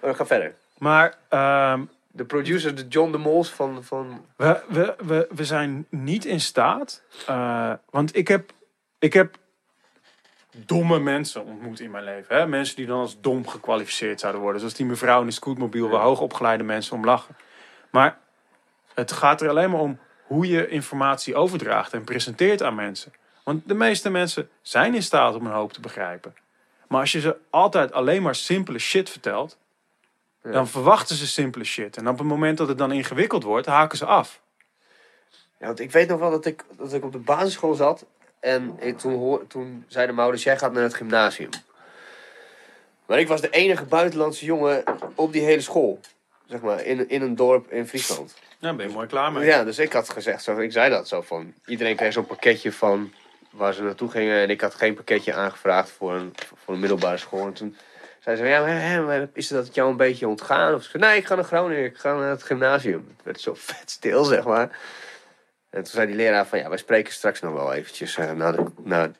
[0.00, 0.54] We gaan verder.
[0.78, 1.80] Maar ehm,
[2.10, 3.84] De producer, de John de Mols van...
[3.84, 7.02] van we, we, we, we zijn niet in staat.
[7.90, 8.50] want ik heb,
[8.98, 9.36] ik heb
[10.64, 12.36] domme mensen ontmoet in mijn leven.
[12.36, 12.46] Hè?
[12.46, 14.60] Mensen die dan als dom gekwalificeerd zouden worden.
[14.60, 17.36] Zoals die mevrouw in de scootmobiel waar hoogopgeleide mensen om lachen.
[17.90, 18.18] Maar
[18.94, 23.12] het gaat er alleen maar om hoe je informatie overdraagt en presenteert aan mensen.
[23.44, 26.34] Want de meeste mensen zijn in staat om een hoop te begrijpen.
[26.88, 29.58] Maar als je ze altijd alleen maar simpele shit vertelt,
[30.42, 30.50] Ja.
[30.52, 31.96] dan verwachten ze simpele shit.
[31.96, 34.40] En op het moment dat het dan ingewikkeld wordt, haken ze af.
[35.58, 38.06] Ja, want ik weet nog wel dat ik, dat ik op de basisschool zat.
[38.40, 41.50] En ik, toen, hoor, toen zei de mouders, jij gaat naar het gymnasium.
[43.06, 44.84] Maar ik was de enige buitenlandse jongen
[45.14, 46.00] op die hele school.
[46.46, 48.34] Zeg maar, in, in een dorp in Friesland.
[48.58, 49.44] Ja, ben je mooi klaar mee.
[49.44, 51.54] Ja, dus ik had gezegd, zo, ik zei dat zo van...
[51.66, 53.12] Iedereen kreeg zo'n pakketje van
[53.50, 54.42] waar ze naartoe gingen.
[54.42, 56.34] En ik had geen pakketje aangevraagd voor een,
[56.64, 57.46] voor een middelbare school.
[57.46, 57.76] En toen
[58.20, 60.74] zei ze, ja, maar, hè, maar is dat jou een beetje ontgaan?
[60.74, 63.06] Of zei, nee, ik ga naar Groningen, ik ga naar het gymnasium.
[63.16, 64.78] Het werd zo vet stil, zeg maar.
[65.70, 68.56] En toen zei die leraar van, ja, wij spreken straks nog wel eventjes eh, naar,
[68.56, 69.10] de, naar,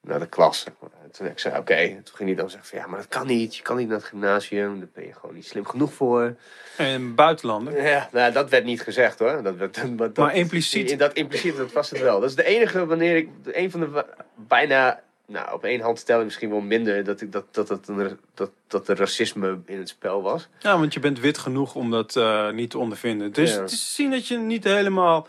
[0.00, 0.60] naar de klas.
[0.60, 0.90] zeg maar.
[1.02, 1.74] En toen ik zei, oké.
[1.74, 3.56] En Toen ging hij dan zeggen van, ja, maar dat kan niet.
[3.56, 6.34] Je kan niet naar het gymnasium, daar ben je gewoon niet slim genoeg voor.
[6.76, 7.82] En buitenlander.
[7.86, 9.42] Ja, nou, dat werd niet gezegd hoor.
[9.42, 12.20] Dat werd, dat, Maar impliciet- Dat impliciet, dat was het wel.
[12.20, 16.18] Dat is de enige wanneer ik, een van de bijna, nou op één hand tel
[16.18, 19.78] ik misschien wel minder, dat, ik, dat, dat, dat, een- dat, dat er racisme in
[19.78, 20.48] het spel was.
[20.58, 23.32] Ja, want je bent wit genoeg om dat eh, niet te ondervinden.
[23.32, 23.60] Dus Ja.
[23.60, 25.28] het is te zien dat je niet helemaal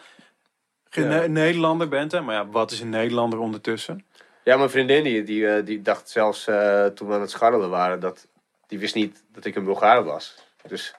[0.89, 1.27] geen Ja.
[1.27, 2.11] Nederlander bent.
[2.11, 2.21] Hè?
[2.21, 4.05] Maar ja, wat is een Nederlander ondertussen?
[4.43, 7.69] Ja, mijn vriendin die, die, eh, die dacht zelfs eh, toen we aan het scharrelen
[7.69, 8.27] waren, dat
[8.67, 10.35] die wist niet dat ik een Bulgaar was.
[10.67, 10.93] Dus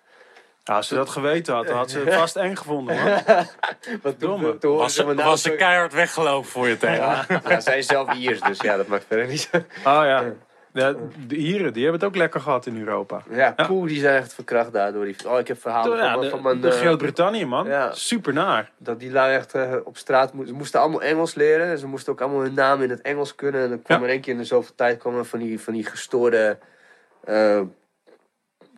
[0.69, 2.97] Ja, als ze dat geweten had, dan had ze het vast eng gevonden.
[2.97, 3.23] Man.
[4.03, 4.57] wat Domme.
[4.61, 6.97] Was, ze- was ze keihard weggelopen voor je tegen?
[7.05, 9.51] ja, ja, zij is zelf Iers, dus ja, dat maakt verder niet.
[9.55, 10.25] Oh ja.
[10.73, 10.97] De,
[11.27, 13.23] de Ieren, die hebben het ook lekker gehad in Europa.
[13.31, 15.05] Ja, poeh, die zijn echt verkracht daardoor.
[15.05, 16.61] Die, oh, ik heb verhalen Ja, van, de, van mijn...
[16.61, 17.67] de eh, Groot-Brittannië, man.
[17.67, 17.93] ja.
[17.93, 18.71] Super naar.
[18.79, 20.53] dat die lui echt eh, op straat moesten.
[20.53, 21.67] Ze moesten allemaal Engels leren.
[21.67, 23.63] En ze moesten ook allemaal hun naam in het Engels kunnen.
[23.63, 24.05] En dan kwam Ja.
[24.05, 26.59] er één keer in de zoveel tijd kwam er van die, van die gestoorde.
[27.25, 27.61] eh,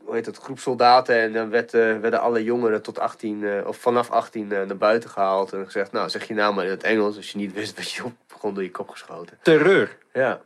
[0.09, 0.37] hoe heet het?
[0.39, 1.21] Groep soldaten.
[1.21, 4.77] En dan werd, eh, werden alle jongeren tot 18, eh, of vanaf 18 eh, naar
[4.77, 5.53] buiten gehaald.
[5.53, 7.17] En gezegd: Nou, zeg je naam maar in het Engels.
[7.17, 9.39] Als je niet wist, werd je op, gewoon door je kop geschoten.
[9.43, 9.97] Terreur.
[10.13, 10.41] Ja.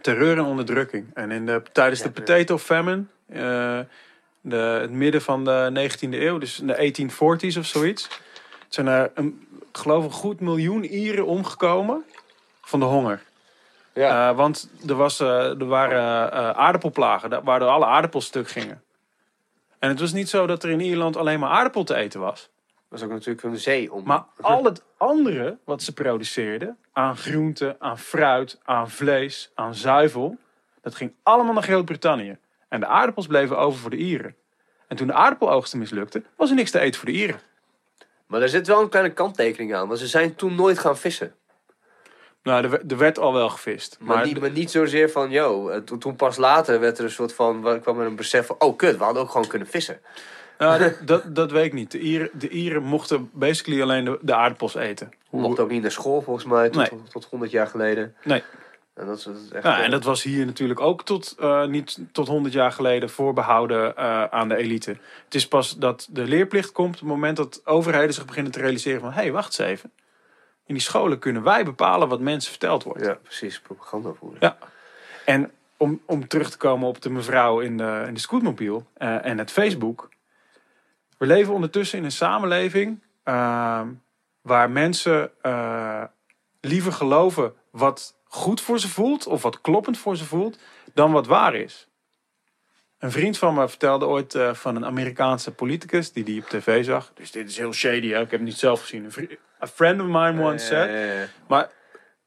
[0.00, 1.10] terreur en onderdrukking.
[1.14, 3.04] En in de, tijdens de Ja, potato famine,
[4.40, 8.08] de, het midden van de 19e eeuw, dus in de 1840s of zoiets,
[8.68, 12.04] zijn er een, ik geloof een goed miljoen Ieren omgekomen
[12.62, 13.22] van de honger.
[13.92, 14.34] Ja.
[14.34, 18.82] Want er, was, er waren eh, aardappelplagen, da- waardoor alle aardappels stuk gingen.
[19.78, 22.50] En het was niet zo dat er in Ierland alleen maar aardappel te eten was.
[22.88, 24.04] was ook natuurlijk van de zee om.
[24.04, 30.38] Maar al het andere wat ze produceerden, aan groenten, aan fruit, aan vlees, aan zuivel,
[30.80, 32.38] dat ging allemaal naar Groot-Brittannië.
[32.68, 34.36] En de aardappels bleven over voor de Ieren.
[34.88, 37.40] En toen de aardappeloogsten mislukte, was er niks te eten voor de Ieren.
[38.26, 39.88] Maar er zit wel een kleine kanttekening aan.
[39.88, 41.34] Want ze zijn toen nooit gaan vissen.
[42.48, 43.96] Nou, er, werd- er werd al wel gevist.
[44.00, 47.34] Maar, Maar, niet, maar niet zozeer van, yo, toen, pas later werd er een soort
[47.34, 50.00] van, wa- kwam er een besef van, oh kut, we hadden ook gewoon kunnen vissen.
[50.58, 51.90] nou, dat, dat, dat weet ik niet.
[51.90, 55.08] De Ieren, de Ieren mochten basically alleen de, de aardappels eten.
[55.30, 56.88] Mochten ook niet naar school volgens mij, tot, Nee.
[56.88, 58.14] tot, tot 100 jaar geleden.
[58.24, 58.42] Nee.
[58.94, 59.64] En dat is, dat is echt...
[59.64, 63.10] Ja, en eh, dat was hier natuurlijk ook tot, eh, niet tot 100 jaar geleden
[63.10, 64.96] voorbehouden eh, aan de elite.
[65.24, 68.60] Het is pas dat de leerplicht komt op het moment dat overheden zich beginnen te
[68.60, 69.10] realiseren van...
[69.12, 69.92] hé, hey, wacht eens even.
[70.68, 73.04] In die scholen kunnen wij bepalen wat mensen verteld wordt.
[73.04, 74.38] Ja, precies, propaganda voeren.
[74.40, 74.58] Ja.
[75.24, 79.24] En om, om terug te komen op de mevrouw in de, in de scootmobiel eh,
[79.24, 80.08] en het Facebook.
[81.18, 83.82] We leven ondertussen in een samenleving eh,
[84.40, 86.02] waar mensen eh,
[86.60, 90.58] liever geloven wat goed voor ze voelt of wat kloppend voor ze voelt,
[90.94, 91.87] dan wat waar is.
[92.98, 96.84] Een vriend van me vertelde ooit eh, van een Amerikaanse politicus die die op tv
[96.84, 97.10] zag.
[97.14, 98.20] Dus dit is heel shady, hè?
[98.20, 99.12] ik heb het niet zelf gezien.
[99.62, 101.28] A friend of mine once said.
[101.46, 101.68] Maar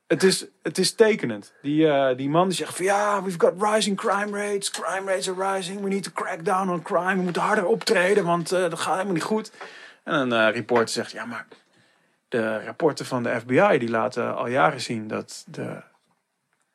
[0.08, 1.54] het is, het is tekenend.
[1.62, 4.72] Die, eh, die man die zegt van ja, we've got rising crime rates.
[4.72, 5.82] Crime rates are rising.
[5.82, 7.16] We need to crack down on crime.
[7.16, 9.52] We moeten harder optreden, want eh, dat gaat helemaal niet goed.
[10.04, 11.48] En een reporter zegt ja, maar
[12.28, 15.82] de rapporten van de FBI die laten al jaren zien dat de,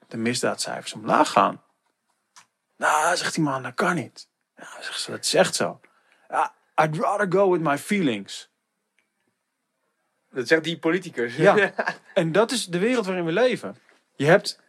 [0.09, 1.62] de misdaadcijfers omlaag gaan.
[2.77, 4.29] Nou, zegt die man, dat kan niet.
[4.57, 5.81] Ja, zegt ze, dat is echt zo.
[6.83, 8.51] I'd rather go with my feelings.
[10.31, 11.37] dat zegt die politicus.
[11.37, 11.72] Ja.
[12.14, 13.77] En dat is de wereld waarin we leven.
[14.16, 14.61] Je hebt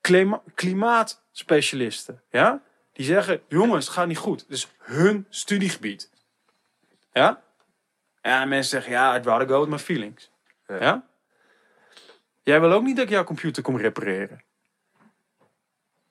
[0.00, 2.22] klima- klimaatspecialisten.
[2.30, 2.62] Ja?
[2.92, 4.48] Die zeggen, jongens, het gaat niet goed.
[4.48, 6.10] Dus hun studiegebied.
[7.12, 7.42] Ja?
[8.22, 10.30] Ja, en mensen zeggen, ja, I'd rather go with my feelings.
[10.66, 10.76] Ja.
[10.80, 11.06] Ja?
[12.42, 14.42] Jij wil ook niet dat ik jouw computer kom repareren.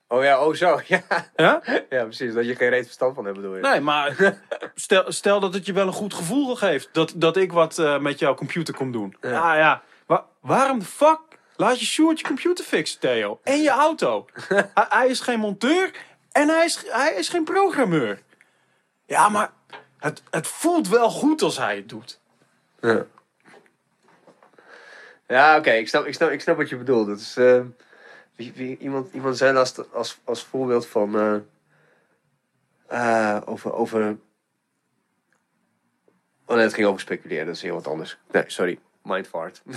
[0.07, 0.79] Oh ja, oh zo.
[0.87, 1.01] Ja.
[1.35, 1.61] Ja?
[1.89, 2.33] ja, precies.
[2.33, 3.61] Dat je geen reet verstand van hebt, bedoel je?
[3.61, 4.15] Nee, maar
[4.75, 7.99] stel, stel dat het je wel een goed gevoel geeft dat, dat ik wat eh,
[7.99, 9.17] met jouw computer kom doen.
[9.21, 9.29] Ja.
[9.29, 9.81] Ja, ja.
[10.05, 11.19] Wa- waarom de fuck
[11.55, 13.39] laat je Sjoerd je computer fixen, Theo?
[13.43, 14.25] En je auto.
[14.53, 15.91] hij, hij is geen monteur
[16.31, 18.21] en hij is, hij is geen programmeur.
[19.05, 19.51] Ja, maar
[19.97, 22.19] het, het voelt wel goed als hij het doet.
[22.81, 23.05] Ja,
[25.27, 27.07] ja oké, ik, snap, ik, snap, ik snap wat je bedoelt.
[27.07, 27.59] Dat is, eh,
[28.37, 31.15] wie- iemand, iemand zei laatst als, als voorbeeld van.
[31.19, 31.35] eh,
[32.87, 34.17] eh, over, over.
[36.45, 38.17] Oh nee, het ging over speculeren, dat is heel wat anders.
[38.31, 39.61] Nee, sorry, mindfart.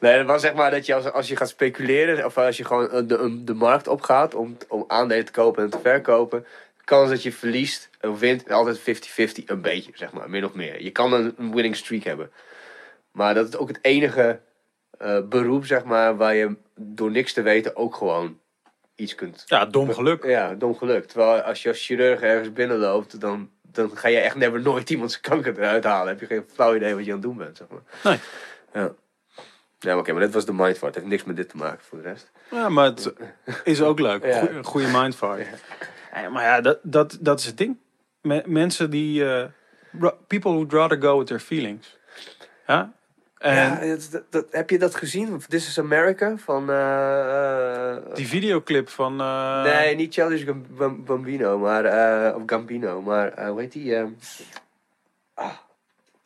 [0.00, 2.64] nee, dat was zeg maar dat je als, als je gaat speculeren, of als je
[2.64, 6.46] gewoon eh, de, de markt opgaat om, om aandelen te kopen en te verkopen,
[6.84, 8.82] kans dat je verliest of wint altijd 50-50
[9.46, 10.82] een beetje, zeg maar, min of meer.
[10.82, 12.30] Je kan een winning streak hebben.
[13.12, 14.40] Maar dat is ook het enige
[14.98, 18.38] eh, beroep, zeg maar, waar je door niks te weten ook gewoon
[18.94, 19.42] iets kunt.
[19.46, 20.24] Ja, dom geluk.
[20.24, 21.04] Ja, dom geluk.
[21.04, 25.10] Terwijl als je als chirurg ergens binnenloopt, dan, dan ga je echt never nooit iemand
[25.10, 26.08] zijn kanker eruit halen.
[26.08, 27.82] Heb je geen flauw idee wat je aan het doen bent, zeg maar.
[28.04, 28.18] Nee.
[28.72, 28.92] Ja.
[29.78, 30.94] Ja, oké, maar dit was de mindfart.
[30.94, 32.30] Het heeft niks met dit te maken voor de rest.
[32.50, 33.12] Ja, maar het
[33.64, 34.22] is ook leuk.
[34.22, 35.46] Goeie- Een goede mindfart.
[36.14, 37.76] Ja, maar ja, dat, dat, dat is het ding.
[38.22, 39.30] Me- mensen die...
[39.34, 39.44] eh,
[40.26, 41.98] people would rather go with their feelings.
[42.66, 42.92] Ja?
[43.40, 43.80] Ja,
[44.30, 45.42] dat, heb je dat gezien?
[45.48, 46.70] This is America van...
[46.70, 49.20] eh, eh, die videoclip van...
[49.20, 51.84] eh, nee, niet Childish Gam- Bam- Bambino, maar...
[52.34, 53.94] of Gambino, maar hoe heet die?
[53.96, 54.04] eh,
[55.34, 55.50] ah,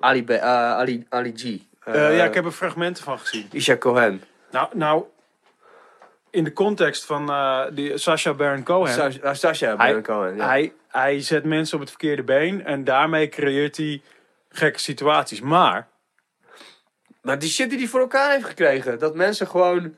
[0.01, 1.43] Ali, Ali, Ali G.
[1.93, 3.49] ja, ik heb er fragmenten van gezien.
[3.53, 4.23] Isha Cohen.
[4.51, 5.05] Nou, nou
[6.31, 7.31] in de context van
[7.75, 8.93] die Sacha Baron Cohen.
[8.93, 10.47] Sa- uh, Sasha Hij- Baron Cohen, ja.
[10.47, 12.65] hij, hij zet mensen op het verkeerde been.
[12.65, 14.03] En daarmee creëert hij
[14.49, 15.41] gekke situaties.
[15.41, 15.89] Maar
[17.23, 18.99] Maar die shit die hij voor elkaar heeft gekregen.
[18.99, 19.95] Dat mensen gewoon.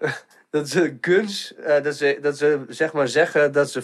[0.50, 1.54] Dat ze guns.
[1.54, 3.82] eh, dat, ze, dat ze zeg maar zeggen dat ze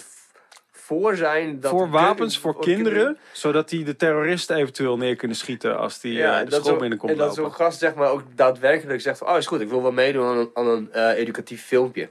[0.72, 1.60] voor zijn.
[1.60, 3.18] Dat voor wapens, voor kinderen.
[3.32, 7.12] Zodat die de terroristen eventueel neer kunnen schieten als die Ja, eh, de school binnenkomt
[7.12, 9.28] en dat zo'n gast zeg maar ook daadwerkelijk zegt van...
[9.28, 12.08] Oh, is goed, ik wil wel meedoen aan een, aan een eh, educatief filmpje.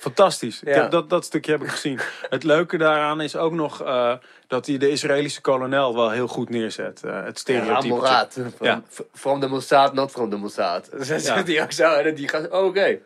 [0.00, 0.62] Fantastisch.
[0.62, 0.80] Ik Ja.
[0.82, 1.98] heb dat, dat stukje heb ik gezien.
[2.28, 4.12] Het leuke daaraan is ook nog eh,
[4.46, 7.02] dat hij de Israëlische kolonel wel heel goed neerzet.
[7.04, 7.94] eh, het Ja, stereotype.
[7.94, 8.32] Moraat.
[8.56, 8.82] Van, Ja.
[8.92, 10.88] f- From the Mossad, not from the Mossad.
[11.08, 11.42] Ja.
[11.44, 11.92] hij ook zo.
[11.92, 12.98] En die gaat, oh, oké.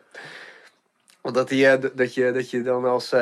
[1.21, 3.13] Want dat, die, eh, d- dat, je, dat je dan als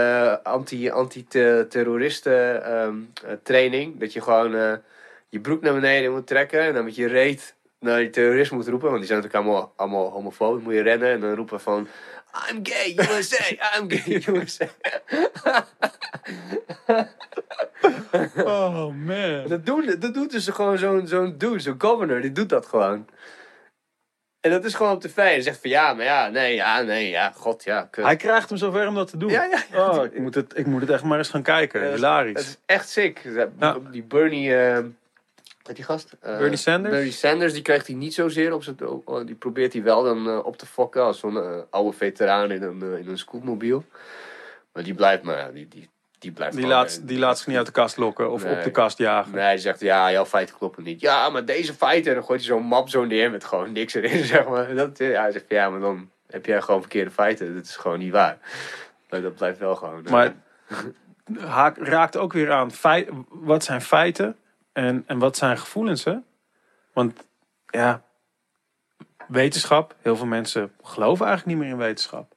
[0.44, 2.96] anti- anti-terroristen ehm,
[3.26, 4.00] eh, training...
[4.00, 4.52] dat je gewoon
[5.30, 6.62] je broek naar beneden moet trekken...
[6.62, 8.88] en dan met je reet naar die terrorist moet roepen...
[8.88, 10.34] want die zijn natuurlijk allemaal, allemaal.
[10.38, 11.88] Dan moet je rennen en dan roepen van...
[12.34, 13.56] I'm gay, USA!
[13.78, 14.68] I'm gay, USA!
[18.36, 19.48] Oh man.
[19.48, 23.08] Dat, doen, dat doet dus gewoon zo'n zo'n dude, zo'n governor, die doet dat gewoon.
[24.40, 25.16] En dat is gewoon op tv.
[25.16, 27.88] Hij zegt van ja, maar ja, nee, ja, nee, ja, god, ja.
[27.92, 28.06] kut.
[28.06, 29.30] Hij krijgt hem zover om dat te doen.
[29.30, 29.90] Ja, ja, ja.
[29.90, 31.84] Oh, ik, moet het, ik moet het echt maar eens gaan kijken.
[31.84, 32.34] Ja, Hilarisch.
[32.34, 33.22] Het is echt sick.
[33.60, 33.78] Ja.
[33.92, 34.84] Die Bernie, eh
[35.64, 36.16] die gast?
[36.20, 36.94] Eh, Bernie Sanders?
[36.94, 38.78] Bernie Sanders, die krijgt hij niet zozeer op zijn...
[39.06, 42.52] oh, Die probeert hij wel dan eh, op te fokken als zo'n eh, oude veteraan
[42.52, 43.84] in een, in een scootmobiel.
[44.74, 45.90] Maar die blijft maar, die, die,
[46.20, 48.58] die blijft Die laat, die laat zich niet uit de kast lokken of Nee.
[48.58, 49.32] op de kast jagen.
[49.32, 51.02] Nee, hij zegt ja, jouw feiten kloppen niet.
[51.02, 52.12] Ja, maar deze feiten.
[52.12, 54.76] En dan gooit hij zo'n map zo neer met gewoon niks erin, zeg maar.
[54.76, 57.56] Dat, ja, hij zegt ja, maar dan heb jij gewoon verkeerde feiten.
[57.56, 58.38] Dat is gewoon niet waar.
[59.10, 60.06] Maar dat blijft wel gewoon.
[60.10, 60.34] Maar
[61.40, 64.38] haak, raakt ook weer aan feit, wat zijn feiten
[64.74, 66.04] en, en wat zijn gevoelens.
[66.04, 66.18] Hè?
[66.94, 67.28] Want
[67.66, 68.04] ja,
[69.28, 72.36] wetenschap, heel veel mensen geloven eigenlijk niet meer in wetenschap.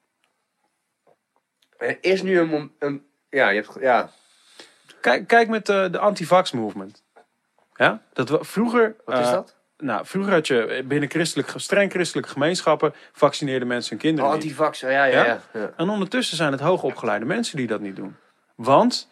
[1.78, 4.11] er is nu een, een ja, je hebt, ja,
[5.07, 7.04] Kijk, kijk met de, de anti-vax movement.
[7.75, 8.03] Ja?
[8.13, 9.54] Dat we, vroeger, wat is eh, dat?
[9.79, 14.80] Nou, vroeger had je binnen christelijk, streng christelijke gemeenschappen vaccineerden mensen hun kinderen Oh, antivax,
[14.80, 15.17] ja, ja, ja.
[15.17, 15.25] Ja?
[15.25, 15.41] ja.
[15.53, 15.72] ja.
[15.76, 18.17] En ondertussen zijn het hoogopgeleide mensen die dat niet doen.
[18.54, 19.08] Want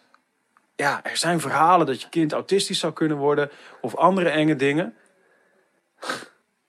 [0.76, 4.94] ja, er zijn verhalen dat je kind autistisch zou kunnen worden of andere enge dingen.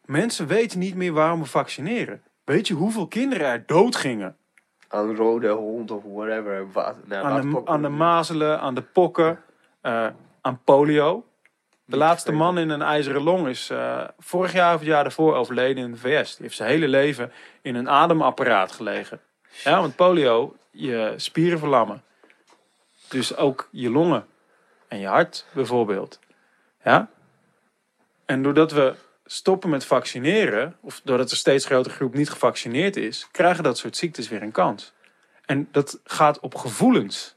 [0.05, 2.21] Mensen weten niet meer waarom we vaccineren.
[2.43, 4.37] Weet je hoeveel kinderen er dood gingen?
[4.87, 6.71] Aan rode hond of whatever.
[6.71, 9.39] Wat, Aan de, aan de mazelen, aan de pokken,
[9.81, 10.07] eh,
[10.41, 11.25] aan polio.
[11.85, 15.35] De laatste man in een ijzeren long is eh, vorig jaar of het jaar daarvoor
[15.35, 16.35] overleden in de VS.
[16.35, 19.19] Die heeft zijn hele leven in een ademapparaat gelegen.
[19.63, 22.03] Ja, want polio, je spieren verlammen.
[23.07, 24.25] Dus ook je longen
[24.87, 26.19] en je hart bijvoorbeeld.
[26.83, 27.09] Ja?
[28.25, 28.95] En doordat we
[29.25, 33.97] stoppen met vaccineren, of doordat er steeds grotere groep niet gevaccineerd is, krijgen dat soort
[33.97, 34.93] ziektes weer een kans.
[35.45, 37.35] En dat gaat op gevoelens.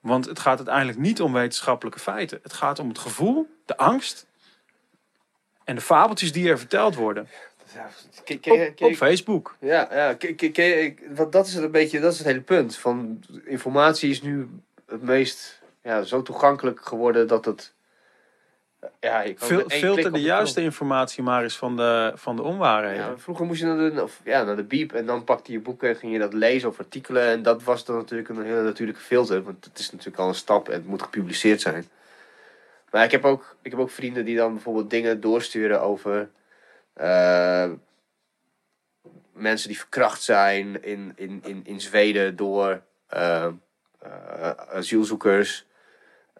[0.00, 2.38] Want het gaat uiteindelijk niet om wetenschappelijke feiten.
[2.42, 4.26] Het gaat om het gevoel, de angst
[5.64, 7.28] en de fabeltjes die er verteld worden.
[8.78, 9.56] Op, Facebook.
[9.60, 10.16] Ja, ja
[11.14, 12.76] want dat is het een beetje, dat is het hele punt.
[12.76, 14.48] Van informatie is nu
[14.90, 17.74] het meest ja, zo toegankelijk geworden dat het.
[19.00, 20.66] Ja, je Fil- filter de juiste knop.
[20.66, 23.04] informatie maar eens van de, van de onwaarheden.
[23.04, 25.60] Ja, vroeger moest je naar de, of, ja, naar de biep en dan pakte je
[25.60, 27.22] boeken en ging je dat lezen of artikelen.
[27.22, 29.42] En dat was dan natuurlijk een hele natuurlijke filter.
[29.42, 31.88] Want het is natuurlijk al een stap en het moet gepubliceerd zijn.
[32.90, 36.30] Maar ik heb ook, ik heb ook vrienden die dan bijvoorbeeld dingen doorsturen over
[36.92, 37.70] eh,
[39.32, 43.52] mensen die verkracht zijn in, in, in, in Zweden door eh, eh,
[44.72, 45.66] asielzoekers.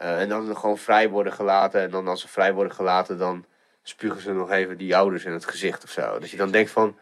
[0.00, 1.80] Eh, en dan gewoon vrij worden gelaten.
[1.80, 3.44] En dan als ze vrij worden gelaten, dan
[3.82, 6.18] spugen ze nog even die ouders in het gezicht of zo.
[6.18, 6.96] Dat je dan denkt van,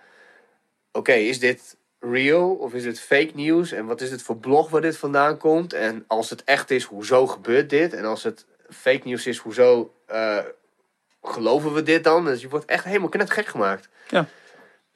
[0.93, 3.73] oké, is dit real of is dit fake nieuws?
[3.73, 5.73] En wat is het voor blog waar dit vandaan komt?
[5.73, 7.95] En als het echt is, hoezo gebeurt dit?
[7.95, 10.39] En als het fake nieuws is, hoezo eh,
[11.23, 12.25] geloven we dit dan?
[12.25, 13.89] Dus je wordt echt helemaal net gek gemaakt.
[14.09, 14.27] Ja.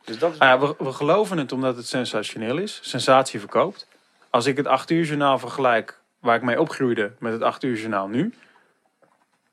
[0.04, 0.38] Dus dat is...
[0.38, 2.78] Nou ja, we, we geloven het omdat het sensationeel is.
[2.82, 3.86] Sensatie verkoopt.
[4.32, 7.76] Als ik het 8 uur journaal vergelijk waar ik mee opgroeide met het 8 uur
[7.76, 8.34] journaal nu.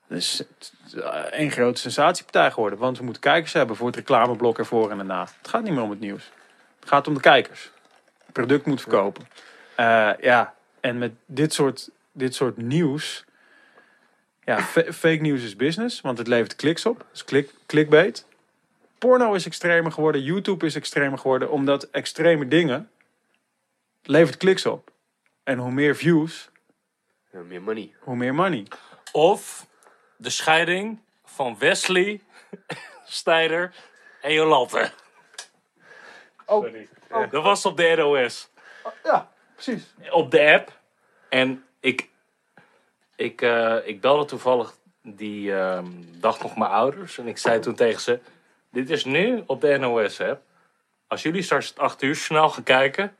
[0.08, 0.74] Is het
[1.32, 2.80] eh, grote sensatiepartij geworden.
[2.80, 5.28] Want we moeten kijkers hebben voor het reclameblok ervoor en daarna.
[5.38, 6.32] Het gaat niet meer om het nieuws.
[6.80, 7.72] Het gaat om de kijkers.
[8.24, 9.28] Het product moet verkopen.
[9.76, 13.26] Eh, ja, en met dit soort, dit soort nieuws.
[14.44, 17.06] Ja, fa- fake nieuws is business, want het levert kliks op.
[17.12, 18.26] Dus klik, clickbait.
[18.98, 22.90] Porno is extremer geworden, YouTube is extremer geworden, omdat extreme dingen
[24.10, 24.92] levert kliks op.
[25.44, 26.50] En hoe meer views,
[27.32, 27.94] Ja, meer money.
[28.00, 28.66] hoe meer money.
[29.12, 29.68] Of
[30.18, 32.22] de scheiding van Wesley,
[33.06, 33.74] Snijder
[34.22, 34.92] en Jolante.
[36.46, 36.74] Oh,
[37.32, 38.50] Dat was op de NOS.
[39.04, 39.84] ja, precies.
[40.12, 40.80] Op de app.
[41.30, 42.10] En ik,
[43.16, 44.74] ik, eh, ik belde toevallig
[45.04, 45.88] die ehm,
[46.20, 47.18] dag nog mijn ouders.
[47.18, 48.20] En ik zei toen tegen ze...
[48.72, 50.42] Dit is nu op de NOS-app.
[51.08, 53.16] Als jullie straks het 8 uur snel gaan kijken...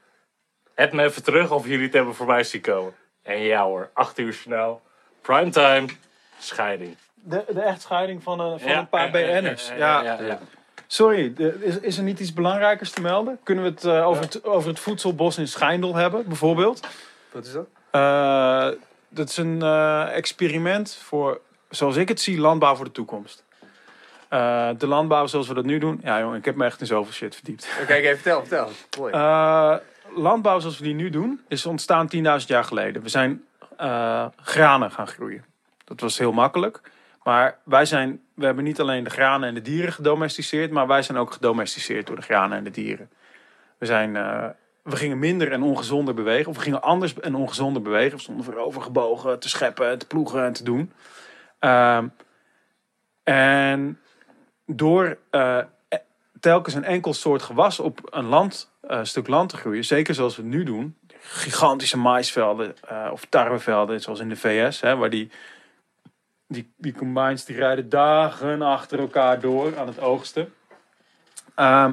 [0.80, 2.94] Heb me even terug of jullie het hebben voorbij zien komen.
[3.24, 4.82] En ja hoor, 8 uur snel.
[5.22, 5.86] Primetime,
[6.38, 6.96] scheiding.
[7.14, 9.68] De, de echtscheiding van, een van Ja, een paar BN'ers.
[9.68, 10.40] ja, Ja, ja, ja, ja.
[10.88, 13.40] Sorry, is, is er niet iets belangrijkers te melden?
[13.44, 16.88] Kunnen we het, eh, over, het over het voedselbos in Schijndel hebben, bijvoorbeeld?
[17.32, 17.68] Wat is dat?
[17.92, 18.68] Eh,
[19.10, 23.44] dat is een eh, experiment voor, zoals ik het zie, landbouw voor de toekomst.
[24.30, 26.00] Eh, de landbouw zoals we dat nu doen.
[26.04, 27.68] Ja, jongen, ik heb me echt in zoveel shit verdiept.
[27.82, 28.70] Oké, okay, vertel, vertel.
[29.00, 29.14] Mooi.
[29.20, 29.76] Eh,
[30.20, 33.02] landbouw zoals we die nu doen, is ontstaan 10.000 jaar geleden.
[33.02, 33.44] We zijn
[33.78, 35.46] eh, granen gaan groeien.
[35.86, 36.82] Dat was heel makkelijk.
[37.24, 41.02] Maar wij zijn, we hebben niet alleen de granen en de dieren gedomesticeerd, maar wij
[41.02, 43.10] zijn ook gedomesticeerd door de granen en de dieren.
[43.78, 44.46] We, zijn, eh,
[44.84, 48.16] we gingen minder en ongezonder bewegen, of we gingen anders en ongezonder bewegen.
[48.16, 50.92] We stonden voorover gebogen te scheppen, te ploegen en te doen.
[51.60, 52.08] Ehm,
[53.24, 54.00] en
[54.66, 55.60] door eh,
[56.40, 60.36] telkens een enkel soort gewas op een land, eh, stuk land te groeien, zeker zoals
[60.36, 65.10] we het nu doen, gigantische maisvelden eh, of tarwevelden, zoals in de VS, hè, waar
[65.10, 65.32] die,
[66.48, 70.54] die, die combines die rijden dagen achter elkaar door aan het oogsten.
[71.56, 71.92] Ehm,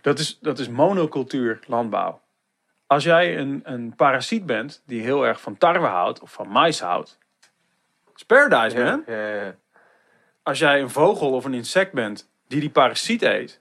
[0.00, 2.20] dat, is, dat is monocultuur landbouw.
[2.86, 6.80] Als jij een, een parasiet bent die heel erg van tarwe houdt of van mais
[6.80, 7.18] houdt,
[8.12, 9.54] it's paradise man ja, ja, ja.
[10.42, 13.60] als jij een vogel of een insect bent die die parasiet eet,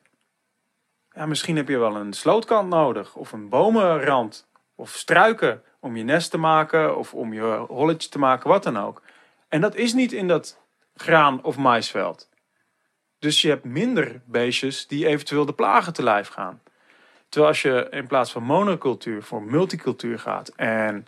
[1.17, 6.03] ja, misschien heb je wel een slootkant nodig of een bomenrand of struiken om je
[6.03, 9.01] nest te maken of om je holletje te maken, wat dan ook.
[9.47, 10.61] En dat is niet in dat
[10.95, 12.29] graan of maisveld.
[13.19, 16.61] Dus je hebt minder beestjes die eventueel de plagen te lijf gaan.
[17.29, 21.07] Terwijl als je in plaats van monocultuur voor multicultuur gaat en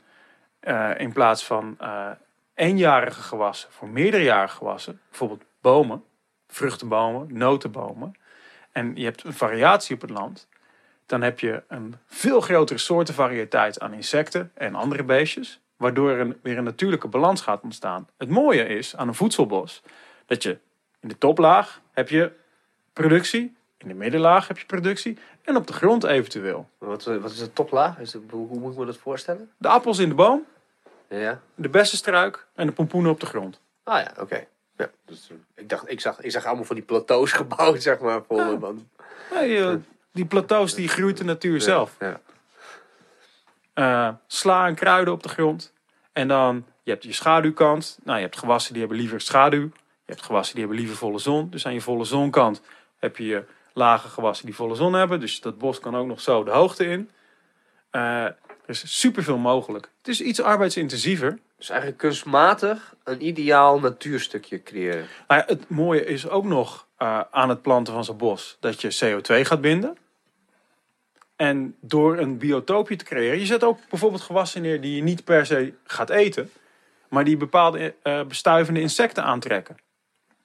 [0.60, 2.10] eh, in plaats van eh,
[2.53, 6.03] eenjarige gewassen voor meerderjarige gewassen, bijvoorbeeld bomen,
[6.48, 8.15] vruchtenbomen, notenbomen,
[8.72, 10.48] en je hebt een variatie op het land,
[11.06, 16.40] dan heb je een veel grotere soortenvariëteit aan insecten en andere beestjes, waardoor er een,
[16.41, 18.08] weer een natuurlijke balans gaat ontstaan.
[18.18, 19.82] Het mooie is aan een voedselbos
[20.26, 20.58] dat je
[21.00, 22.32] in de toplaag heb je
[22.94, 26.70] productie, in de middenlaag heb je productie en op de grond eventueel.
[26.78, 28.00] Wat, wat is de toplaag?
[28.00, 29.52] Is het, hoe, hoe moet ik me dat voorstellen?
[29.58, 30.46] De appels in de boom,
[31.10, 31.40] Ja.
[31.56, 33.62] de bessenstruik en de pompoenen op de grond.
[33.84, 34.48] Ah ja, oké.
[34.80, 38.00] Ja, dus, eh, ik, dacht, ik, zag, ik zag allemaal van die plateaus gebouwd, zeg
[38.00, 38.22] maar.
[38.28, 38.90] Voor man.
[39.34, 39.74] Eh,
[40.12, 41.96] die plateaus die groeit de natuur zelf.
[42.00, 42.22] Ja.
[43.74, 45.74] Eh, sla en kruiden op de grond.
[46.14, 48.00] En dan, je hebt je schaduwkant.
[48.04, 49.72] Nou, je hebt gewassen die hebben liever schaduw.
[50.06, 51.50] Je hebt gewassen die hebben liever volle zon.
[51.50, 52.62] Dus aan je volle zonkant
[53.00, 53.44] heb je je
[53.74, 55.20] lage gewassen die volle zon hebben.
[55.20, 57.10] Dus dat bos kan ook nog zo de hoogte in.
[57.92, 58.36] Er
[58.66, 59.90] is superveel mogelijk.
[59.98, 61.40] Het is iets arbeidsintensiever.
[61.60, 65.06] Dus eigenlijk kunstmatig een ideaal natuurstukje creëren.
[65.27, 69.45] Het mooie is ook nog eh, aan het planten van zo'n bos dat je CO2
[69.45, 69.98] gaat binden.
[71.36, 75.23] En door een biotoopje te creëren, je zet ook bijvoorbeeld gewassen neer die je niet
[75.23, 76.52] per se gaat eten,
[77.10, 79.77] maar die bepaalde eh, bestuivende insecten aantrekken.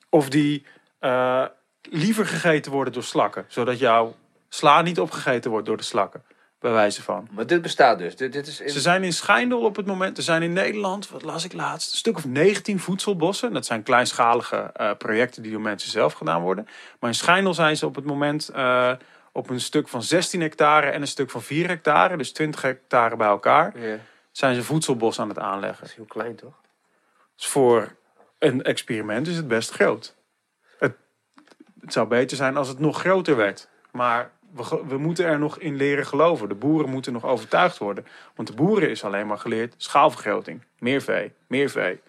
[0.08, 0.66] Of die
[0.98, 1.44] eh,
[1.82, 4.14] liever gegeten worden door slakken, zodat jouw
[4.48, 6.24] sla niet opgegeten wordt door de slakken,
[6.64, 7.28] bij wijze van.
[7.30, 8.16] Maar dit bestaat dus.
[8.16, 8.70] Dit, dit is in...
[8.70, 10.16] Ze zijn in Schijndel op het moment.
[10.16, 13.52] Er zijn in Nederland, wat las ik laatst, een stuk of 19 voedselbossen.
[13.52, 16.68] Dat zijn kleinschalige eh, projecten die door mensen zelf gedaan worden.
[17.00, 18.92] Maar in Schijndel zijn ze op het moment eh,
[19.32, 23.16] op een stuk van 16 hectare en een stuk van 4 hectare, dus 20 hectare
[23.16, 24.00] bij elkaar, Ja, dat
[24.32, 25.86] zijn ze voedselbos aan het aanleggen.
[25.86, 26.60] is heel klein toch?
[27.36, 27.94] Dus voor
[28.38, 30.14] een experiment is het best groot.
[30.78, 30.96] Het,
[31.80, 33.68] het zou beter zijn als het nog groter werd.
[33.90, 34.30] Maar
[34.86, 36.48] we, moeten er nog in leren geloven.
[36.48, 38.06] De boeren moeten nog overtuigd worden.
[38.34, 40.62] Want de boeren is alleen maar geleerd schaalvergroting.
[40.78, 42.00] Meer vee, meer vee.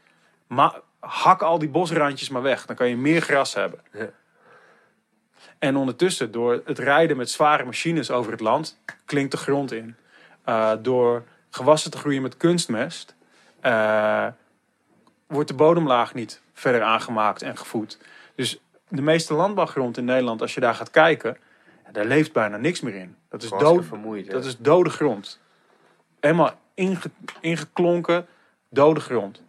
[0.48, 2.66] Maar hak al die bosrandjes maar weg.
[2.66, 3.80] Dan kan je meer gras hebben.
[3.92, 4.10] Ja.
[5.60, 9.96] En ondertussen, door het rijden met zware machines over het land, klinkt de grond in.
[10.44, 13.16] Eh, door gewassen te groeien met kunstmest,
[13.60, 14.28] eh,
[15.28, 17.98] wordt de bodemlaag niet verder aangemaakt en gevoed.
[18.36, 21.38] Dus de meeste landbouwgrond in Nederland, als je daar gaat kijken,
[21.96, 23.16] daar leeft bijna niks meer in.
[23.30, 24.32] Dat is, dood, vermoeid.
[24.32, 25.40] dat is dode grond.
[26.20, 27.00] Helemaal inge,
[27.42, 28.26] ingeklonken,
[28.70, 29.42] dode grond.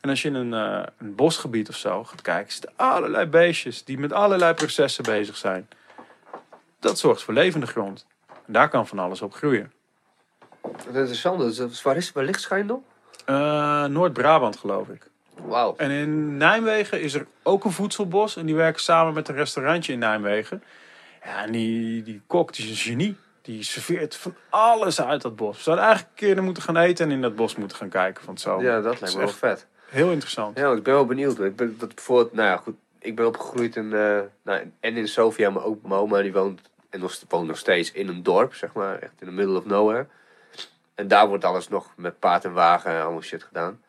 [0.00, 3.84] En als je in een, eh, een bosgebied of zo gaat kijken, zitten allerlei beestjes
[3.84, 5.68] die met allerlei processen bezig zijn.
[6.78, 8.06] Dat zorgt voor levende grond.
[8.46, 9.72] En daar kan van alles op groeien.
[10.86, 11.40] Interessant.
[11.40, 12.84] Dus, dat is- waar, is, waar ligt Schijndel?
[13.24, 15.08] Eh, Noord-Brabant geloof ik.
[15.44, 15.74] Wauw.
[15.76, 18.36] En in Nijmegen is er ook een voedselbos.
[18.36, 20.62] En die werken samen met een restaurantje in Nijmegen.
[21.24, 23.16] Ja, en die, die kok die is een genie.
[23.42, 25.56] Die serveert van alles uit dat bos.
[25.56, 27.88] We zouden eigenlijk een keer er moeten gaan eten en in dat bos moeten gaan
[27.88, 28.64] kijken van zomer.
[28.64, 29.66] Ja, dat lijkt me wel echt- vet.
[29.88, 30.58] Heel interessant.
[30.58, 31.40] Ja, ik ben wel benieuwd.
[31.40, 32.74] Ik ben dat bijvoorbeeld, nou ja, goed.
[32.98, 36.60] Ik ben opgegroeid in, eh, nou, en in Sofia, maar ook mijn oma die woont,
[36.90, 39.64] en nog, woont nog steeds in een dorp, zeg maar, echt in the middle of
[39.64, 40.06] nowhere.
[40.94, 43.82] En daar wordt alles nog met paard en wagen en allemaal shit gedaan.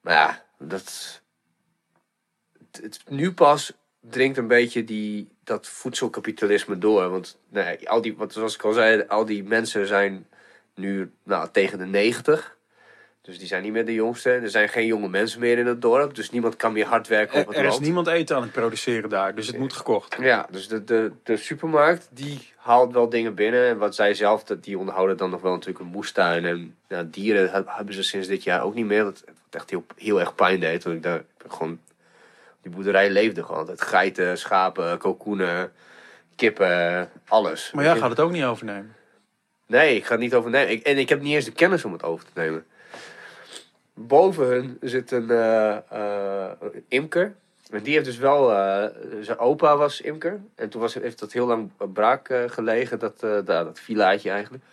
[0.00, 1.20] Maar ja, dat.
[2.58, 7.08] Het, het- nu pas dringt een beetje die, dat voedselkapitalisme door.
[7.10, 10.26] Want nee, al die, wat, zoals ik al zei, al die mensen zijn
[10.74, 12.56] nu nou, tegen de 90.
[13.22, 14.30] Dus die zijn niet meer de jongste.
[14.30, 16.14] Er zijn geen jonge mensen meer in het dorp.
[16.14, 17.82] Dus niemand kan meer hard werken op Er, het er is land.
[17.84, 20.16] niemand eten aan het produceren daar, dus het moet gekocht.
[20.20, 23.68] Ja, dus de, de, de supermarkt die haalt wel dingen binnen.
[23.68, 26.44] En wat zij zelf, die onderhouden dan nog wel natuurlijk een moestuin.
[26.44, 29.04] En ja, dieren heb- hebben ze sinds dit jaar ook niet meer.
[29.04, 30.80] Dat wat echt heel, heel erg pijn deed.
[30.80, 31.80] Toen ik daar gewoon...
[32.68, 33.58] Die boerderij leefde gewoon.
[33.58, 33.82] altijd.
[33.82, 35.72] Geiten, schapen, kalkoenen,
[36.36, 37.70] kippen, alles.
[37.74, 38.94] Maar jij gaat het ook niet overnemen.
[39.66, 40.70] Nee, ik ga het niet overnemen.
[40.70, 42.66] Ik, en ik heb niet eens de kennis om het over te nemen.
[43.94, 46.50] Boven hun zit een eh, eh,
[46.88, 47.34] imker.
[47.70, 48.52] En die heeft dus wel...
[48.52, 48.84] eh,
[49.20, 50.40] zijn opa was imker.
[50.54, 54.64] En toen was, heeft dat heel lang braak gelegen, dat, daar, dat villaatje eigenlijk.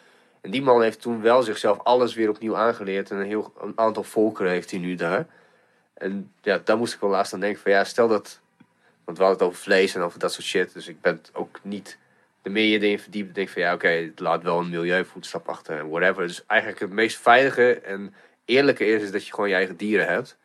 [0.41, 3.11] En die man heeft toen wel zichzelf alles weer opnieuw aangeleerd.
[3.11, 5.25] En een, heel, een aantal volkeren heeft hij nu daar.
[5.95, 7.71] En ja, daar moest ik wel laatst aan denken van...
[7.71, 8.39] Ja, stel dat...
[9.03, 10.73] Want we hadden het over vlees en over dat soort shit.
[10.73, 11.97] Dus ik ben ook niet
[12.41, 15.49] de meer je erin verdiept, denk ik van ja, oké, het laat wel een milieuvoetstap
[15.49, 16.27] achter en whatever.
[16.27, 18.13] Dus eigenlijk het meest veilige en
[18.45, 20.37] eerlijke is, is dat je gewoon je eigen dieren hebt.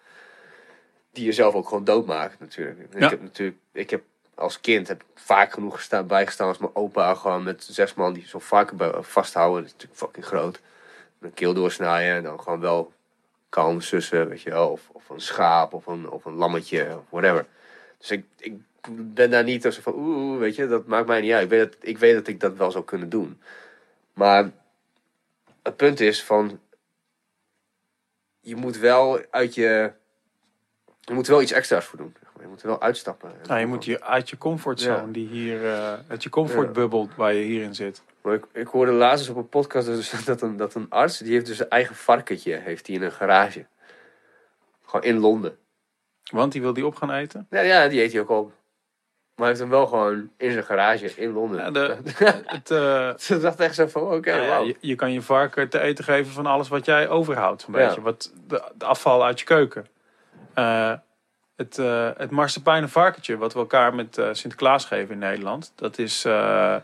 [1.12, 2.78] Die je zelf ook gewoon doodmaakt natuurlijk.
[2.92, 3.04] Ja.
[3.04, 4.02] Ik heb natuurlijk, ik heb
[4.34, 8.12] als kind heb ik vaak genoeg gestaan, bijgestaan als mijn opa gewoon met zes man
[8.12, 9.62] die zo'n varken vasthouden.
[9.62, 10.60] Dat is natuurlijk fucking groot.
[11.20, 12.92] Een keel doorsnijden en dan gewoon wel
[13.50, 14.70] kalm sussen, weet je wel.
[14.70, 17.46] Of, of een schaap of een, of een lammetje whatever.
[17.98, 18.54] Dus ik, ik
[19.14, 21.42] ben daar niet zo van, oeh, weet je, dat maakt mij niet uit.
[21.42, 23.40] Ik weet, dat, ik weet dat ik dat wel zou kunnen doen.
[24.12, 24.50] Maar
[25.62, 26.60] het punt is van,
[28.40, 29.92] je moet wel uit je,
[31.00, 32.16] je moet wel iets extra's voor doen.
[32.40, 33.32] Je moet er wel uitstappen.
[33.46, 35.06] Nou, je moet je uit je comfortzone, Ja.
[35.12, 38.02] die hier, eh, uit je comfortbubbel waar je hierin zit.
[38.22, 41.32] Maar ik, ik hoorde laatst op een podcast dus dat een, dat een arts, die
[41.32, 43.66] heeft dus een eigen varkentje, heeft hij in een garage.
[44.84, 45.58] Gewoon in Londen.
[46.30, 47.46] Want die wil die op gaan eten.
[47.50, 48.46] Ja, ja, die eet hij ook op.
[49.34, 51.58] Maar hij heeft hem wel gewoon in zijn garage in Londen.
[51.60, 51.96] Ja, de,
[52.46, 55.80] het, eh, Ze dacht echt zo van, oké, ja, je, je kan je varken te
[55.80, 57.66] eten geven van alles wat jij overhoudt.
[57.68, 57.86] Een Ja.
[57.86, 59.86] beetje wat de, de afval uit je keuken.
[60.54, 60.92] Eh,
[61.60, 65.98] het, eh het marsepeinen varkentje, wat we elkaar met eh, Sinterklaas geven in Nederland, dat
[65.98, 66.76] is, eh,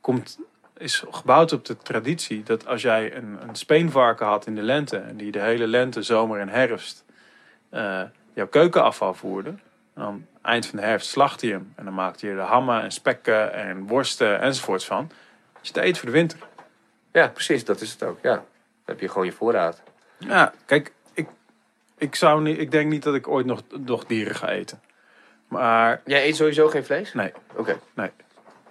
[0.00, 0.38] komt,
[0.76, 4.96] is gebouwd op de traditie dat als jij een, een speenvarken had in de lente
[4.96, 7.04] en die de hele lente, zomer en herfst
[8.34, 9.54] jouw keukenafval voerde.
[9.94, 11.72] Dan eind van de herfst slachtte je hem.
[11.76, 15.10] En dan maakte je er hammen en spekken en worsten enzovoorts van.
[15.52, 16.38] Dat je te eten voor de winter.
[17.12, 18.18] Ja, precies, dat is het ook.
[18.22, 18.34] Ja.
[18.34, 18.44] Dan
[18.84, 19.82] heb je gewoon je voorraad.
[20.18, 20.92] Ja, kijk,
[22.02, 24.80] ik, zou niet, ik denk niet dat ik ooit nog, nog dieren ga eten.
[25.48, 27.14] Maar Jij eet sowieso geen vlees?
[27.14, 27.78] nee, Oké.
[27.94, 28.10] nee.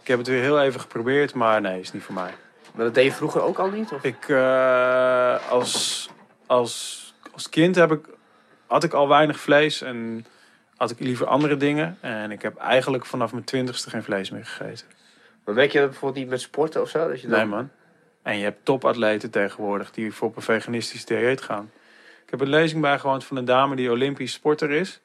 [0.01, 2.33] Ik heb het weer heel even geprobeerd, maar nee, is niet voor mij.
[2.73, 3.91] Maar dat deed je vroeger ook al niet?
[3.91, 4.03] Of?
[4.03, 6.09] Ik, eh, als,
[6.45, 8.05] als, als kind heb ik,
[8.67, 10.25] had ik al weinig vlees en
[10.77, 11.97] had ik liever andere dingen.
[11.99, 14.87] En ik heb eigenlijk vanaf mijn twintigste geen vlees meer gegeten.
[15.45, 17.07] Maar merk je dat bijvoorbeeld niet met sporten of zo?
[17.07, 17.37] Dat je dan...
[17.37, 17.69] Nee man.
[18.21, 21.71] En je hebt topatleten tegenwoordig die voor op een veganistisch dieet gaan.
[22.31, 25.01] Ik heb een lezing bijgewoond van een dame die Olympisch sporter is.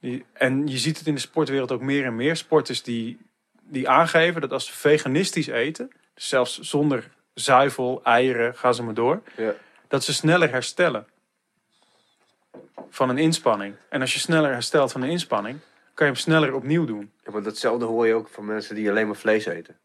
[0.00, 2.36] Die, en je ziet het in de sportwereld ook meer en meer.
[2.36, 3.18] Sporters die,
[3.62, 8.94] die aangeven dat als ze veganistisch eten, dus zelfs zonder zuivel, eieren, ga ze maar
[8.94, 9.52] door, Ja.
[9.88, 11.06] dat ze sneller herstellen
[12.90, 13.74] van een inspanning.
[13.88, 15.58] En als je sneller herstelt van een inspanning,
[15.94, 17.12] kan je hem sneller opnieuw doen.
[17.24, 19.76] Ja, maar datzelfde hoor je ook van mensen die alleen maar vlees eten.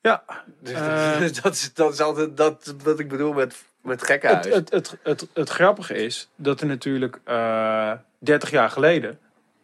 [0.00, 0.24] Ja,
[0.60, 1.20] Dus Eh.
[1.20, 4.46] dat, dat, is, dat is altijd dat wat ik bedoel met, met Het, gekkenhuis.
[4.46, 9.18] het, het, het, het grappige is dat er natuurlijk eh 30 jaar geleden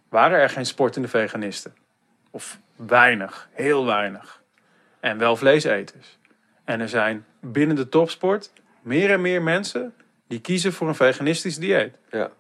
[0.09, 1.75] waren er geen sportende veganisten.
[2.31, 4.43] Of weinig, heel weinig.
[5.01, 6.19] En wel vleeseters.
[6.65, 9.95] En er zijn binnen de topsport meer en meer mensen
[10.27, 11.99] die kiezen voor een veganistisch dieet.
[12.11, 12.31] Ja.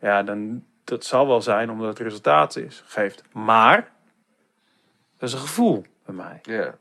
[0.00, 3.22] Ja, dan, dat zal wel zijn omdat het resultaat is, geeft.
[3.32, 3.90] Maar,
[5.18, 6.38] dat is een gevoel bij mij.
[6.42, 6.74] Ja.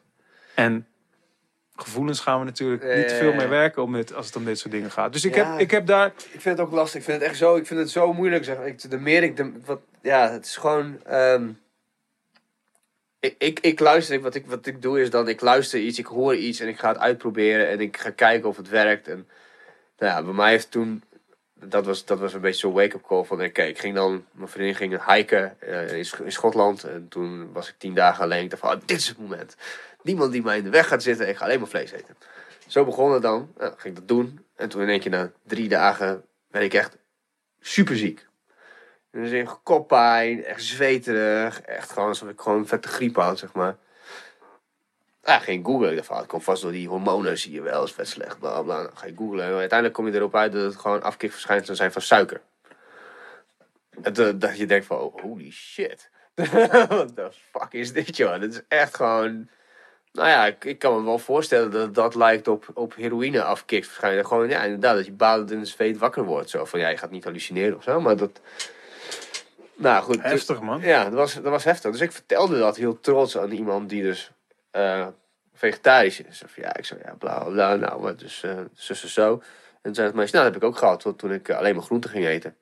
[0.56, 0.88] En
[1.82, 3.36] gevoelens gaan we natuurlijk niet ja, veel ja.
[3.36, 5.14] meer werken om dit, als het om dit soort dingen gaat.
[5.14, 5.52] Dus ik, Ja.
[5.52, 6.06] heb, ik heb daar...
[6.08, 7.00] Ik vind het ook lastig.
[7.00, 8.44] Ik vind het echt zo, ik vind het zo moeilijk.
[8.44, 8.58] Zeg.
[8.58, 11.04] Ik, de meer ik, de, wat, ja, het is gewoon.
[11.06, 11.50] ehm,
[13.20, 16.06] ik, ik, ik luister, wat ik, wat ik doe is dan, ik luister iets, ik
[16.06, 19.08] hoor iets en ik ga het uitproberen en ik ga kijken of het werkt.
[19.08, 19.28] En
[19.98, 21.04] nou ja, bij mij heeft toen,
[21.54, 24.48] dat was, dat was een beetje zo'n wake-up call van, oké, ik ging dan, mijn
[24.50, 28.44] vriendin ging hiken eh, in, in Schotland en toen was ik tien dagen alleen.
[28.44, 29.56] Ik dacht van, ah, dit is het moment.
[30.04, 32.18] Niemand die mij in de weg gaat zitten, ik ga alleen maar vlees eten.
[32.68, 35.32] Zo begon het dan, nou, ging ik dat doen en toen in één keer na
[35.44, 36.98] drie dagen werd ik echt
[37.60, 38.28] super ziek.
[39.12, 43.54] Dus in koppijn, echt zweterig, echt gewoon alsof ik gewoon een vette griep had, zeg
[43.54, 43.76] maar.
[45.24, 45.90] Ja, ging googlen.
[45.90, 48.40] Ik dacht ah, het komt vast door die hormonen, zie je wel, is vet slecht,
[48.40, 48.90] bla bla.
[48.94, 49.46] Ga je googlen.
[49.46, 52.42] En uiteindelijk kom je erop uit dat het gewoon afkikverschijnselen zijn van suiker.
[54.12, 56.10] Dat, je denkt van, holy shit.
[56.88, 58.40] What the fuck is dit, joh?
[58.40, 59.50] Dit is echt gewoon...
[60.12, 63.86] Nou ja, ik, ik kan me wel voorstellen dat dat lijkt op, op heroïne afkikt
[63.86, 64.28] waarschijnlijk.
[64.28, 66.50] Gewoon, ja, inderdaad, dat je badend in de zweet wakker wordt.
[66.50, 68.42] Zo van, ja, je gaat niet hallucineren of zo, maar dat...
[69.76, 70.16] Nou goed.
[70.16, 70.82] dus- Heftig, man.
[70.82, 71.92] ja, dat was, dat was heftig.
[71.92, 74.32] Dus ik vertelde dat heel trots aan iemand die dus
[74.72, 75.08] eh,
[75.54, 76.44] vegetarisch is.
[76.44, 79.32] Of ja, ik zei, ja, bla, bla, nou, maar dus eh zo, zo, zo.
[79.32, 79.42] En
[79.82, 81.84] toen zei het meisje, nou, dat heb ik ook gehad tot toen ik alleen maar
[81.84, 82.56] groenten ging eten.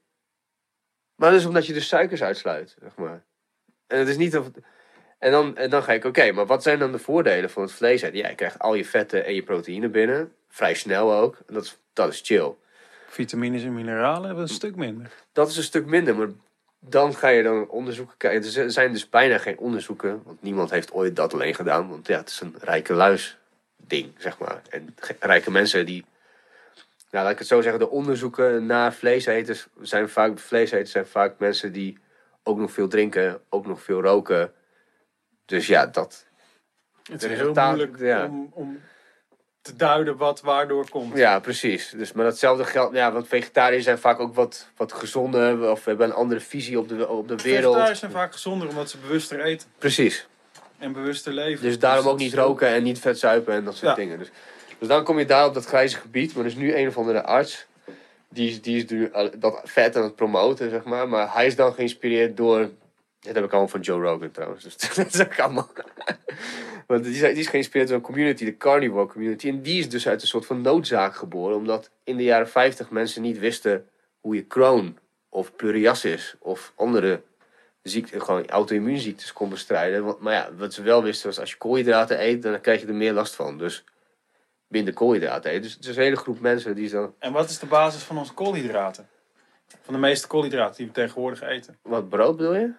[1.15, 3.23] Maar dat is omdat je de suikers uitsluit, zeg maar.
[3.88, 4.49] En het is niet of...
[5.20, 7.72] En dan, en dan ga ik, oké, maar wat zijn dan de voordelen van het
[7.72, 8.18] vlees eten?
[8.18, 10.34] Ja, je krijgt al je vetten en je proteïne binnen.
[10.50, 11.38] Vrij snel ook.
[11.48, 12.54] En dat is, dat is chill.
[13.10, 15.12] Vitamines en mineralen hebben een stuk minder.
[15.34, 16.28] Dat is een stuk minder, maar
[16.80, 18.64] dan ga je dan onderzoeken kijken.
[18.64, 21.90] Er zijn dus bijna geen onderzoeken, want niemand heeft ooit dat alleen gedaan.
[21.90, 23.38] Want ja, het is een rijke luis
[23.76, 24.62] ding, zeg maar.
[24.70, 26.06] En rijke mensen die,
[27.12, 31.34] nou laat ik het zo zeggen, de onderzoeken naar vleeseters zijn vaak, vleeseters zijn vaak
[31.38, 31.98] mensen die
[32.44, 34.54] ook nog veel drinken, ook nog veel roken.
[35.49, 36.26] Dus ja, dat,
[37.11, 38.26] Het is heel moeilijk ja.
[38.26, 38.80] om, om
[39.61, 41.17] te duiden wat waardoor komt.
[41.17, 41.89] ja precies.
[41.89, 46.07] Dus, maar datzelfde geldt, ja, want vegetariërs zijn vaak ook wat, wat gezonder of hebben
[46.07, 47.63] een andere visie op de, op de wereld.
[47.63, 50.27] Vegetariërs zijn vaak gezonder omdat ze bewuster eten Precies.
[50.77, 51.63] en bewuster leven.
[51.63, 53.95] Dus daarom dat ook niet roken en niet vet zuipen en dat soort Ja.
[53.95, 54.19] dingen.
[54.19, 54.30] Dus,
[54.80, 56.34] dus dan kom je daar op dat grijze gebied.
[56.35, 57.67] Maar er is nu een of andere arts.
[58.30, 61.09] Die is, die is nu dat vet aan het promoten, zeg maar.
[61.09, 62.69] Maar hij is dan geïnspireerd door...
[63.20, 64.64] Dit heb ik allemaal van Joe Rogan trouwens.
[64.64, 65.72] Dus dat is ook allemaal...
[66.88, 69.50] Want die is, die is geïnspireerd door een community, de carnivore community.
[69.50, 71.56] En die is dus uit een soort van noodzaak geboren.
[71.56, 73.88] Omdat in de jaren 50 mensen niet wisten
[74.20, 74.98] hoe je Crohn
[75.30, 77.22] of psoriasis of andere
[77.82, 80.04] ziekte, gewoon auto-immuunziektes kon bestrijden.
[80.04, 82.88] Want, maar ja, wat ze wel wisten was als je koolhydraten eet, dan krijg je
[82.88, 83.58] er meer last van.
[83.58, 83.84] Dus
[84.68, 85.62] minder koolhydraten eten.
[85.62, 87.14] Dus het is een hele groep mensen die dan...
[87.20, 89.08] En wat is de basis van onze koolhydraten?
[89.82, 91.78] Van de meeste koolhydraten die we tegenwoordig eten.
[91.82, 92.72] Wat brood bedoel je?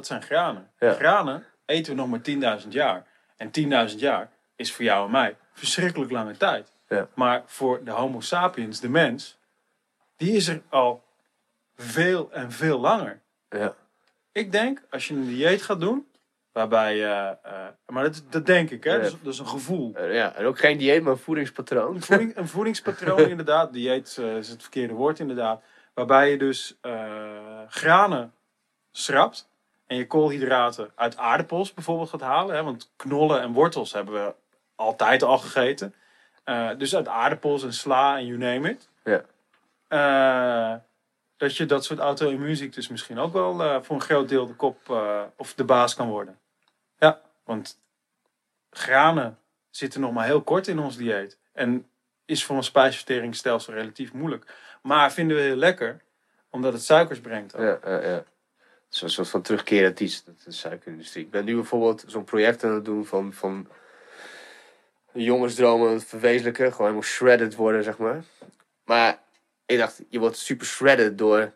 [0.00, 0.70] Dat zijn granen.
[0.78, 0.92] Ja.
[0.92, 3.06] Granen eten we nog maar 10.000 jaar.
[3.36, 3.50] En
[3.90, 6.72] 10.000 jaar is voor jou en mij verschrikkelijk lange tijd.
[6.88, 7.08] Ja.
[7.14, 9.38] Maar voor de Homo sapiens, de mens,
[10.16, 11.04] die is er al
[11.76, 13.20] veel en veel langer.
[13.48, 13.74] Ja.
[14.32, 16.06] Ik denk, als je een dieet gaat doen,
[16.52, 18.96] waarbij, eh, maar dat, dat denk ik, hè, Ja.
[18.96, 19.94] dat, is, dat is een gevoel.
[19.94, 20.34] Eh, ja.
[20.34, 21.94] En ook geen dieet, maar een voedingspatroon.
[21.94, 25.62] Een, voeding, een voedingspatroon inderdaad, dieet is het verkeerde woord inderdaad.
[25.94, 26.78] Waarbij je dus
[27.68, 28.34] granen
[28.92, 29.49] schrapt.
[29.90, 32.54] En je koolhydraten uit aardappels bijvoorbeeld gaat halen.
[32.56, 32.62] Hè?
[32.62, 34.34] Want knollen en wortels hebben we
[34.74, 35.94] altijd al gegeten.
[36.44, 38.88] Eh, dus uit aardappels en sla en you name it.
[39.04, 39.24] Ja.
[39.88, 40.80] Eh,
[41.36, 44.88] dat je dat soort auto-immuunziektes misschien ook wel eh, voor een groot deel de kop
[45.36, 46.38] of de baas kan worden.
[46.98, 47.80] Ja, want
[48.70, 49.38] granen
[49.70, 51.38] zitten nog maar heel kort in ons dieet.
[51.52, 51.90] En
[52.24, 54.54] is voor een spijsverteringsstelsel relatief moeilijk.
[54.82, 56.00] Maar vinden we heel lekker,
[56.50, 57.56] omdat het suikers brengt.
[57.56, 57.62] ook.
[57.62, 58.24] Ja, ja, ja.
[58.90, 61.24] Een soort van terugkerend iets, dat de suikerindustrie.
[61.24, 63.68] Ik ben nu bijvoorbeeld zo'n project aan het doen van, van
[65.12, 66.70] jongensdromen verwezenlijken.
[66.70, 68.24] Gewoon helemaal shredded worden, zeg maar.
[68.84, 69.22] Maar
[69.66, 71.52] ik dacht, je wordt super shredded door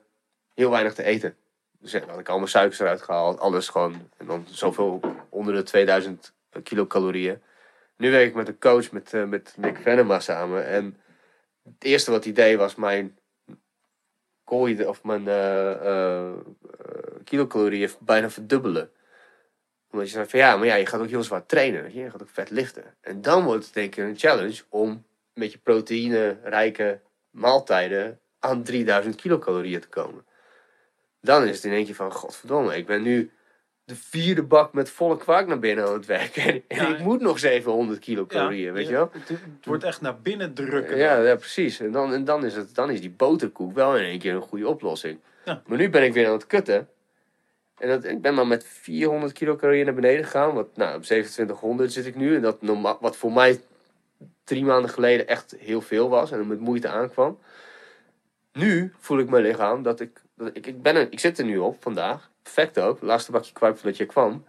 [0.55, 1.37] heel weinig te eten.
[1.79, 4.11] Dus dan had ik allemaal suikers eruit gehaald, alles gewoon.
[4.17, 6.33] En dan zoveel onder de 2000
[6.63, 7.43] kilocalorieën.
[7.97, 10.67] Nu werk ik met een coach, met, eh, met Nick Venema samen.
[10.67, 11.01] En
[11.63, 13.19] het eerste wat hij deed was mijn
[14.45, 16.33] koolhydraten of mijn eh, eh,
[17.25, 18.91] kilocalorieën bijna verdubbelen.
[19.91, 21.83] Omdat je zegt van ja, maar ja, je gaat ook heel zwaar trainen.
[21.83, 22.85] weet Je Je gaat ook vet liften.
[23.01, 29.15] En dan wordt het denk ik een challenge om met je proteïne-rijke maaltijden aan 3000
[29.15, 30.25] kilocalorieën te komen.
[31.21, 33.31] Dan is het in één keer van, godverdomme, ik ben nu
[33.85, 36.45] de vierde bak met volle kwark naar binnen aan het werken.
[36.69, 39.11] En Ja, ik moet nog 700 kilocalorieën, weet je wel?
[39.13, 40.97] Het, het wordt echt naar binnen drukken.
[40.97, 41.81] Ja, ja precies.
[41.81, 44.43] En, dan, en dan, is het, dan is die boterkoek wel in één keer een
[44.43, 45.21] goede oplossing.
[45.45, 46.89] Maar nu ben ik weer aan het kutten.
[47.85, 50.55] En dat, ik ben maar met 400 kilocalorieën naar beneden gegaan.
[50.55, 52.35] Wat, nou, op 2700 zit ik nu.
[52.35, 52.59] En dat
[53.01, 53.61] wat voor mij
[54.45, 56.31] drie maanden geleden echt heel veel was.
[56.31, 57.39] En met moeite aankwam.
[58.53, 60.23] Nu voel ik mijn lichaam dat ik...
[60.37, 62.31] Dat ik, ik, ben ik zit er nu op vandaag.
[62.43, 63.03] Perfect ook.
[63.03, 64.45] Laatste bakje kwark voordat je kwam.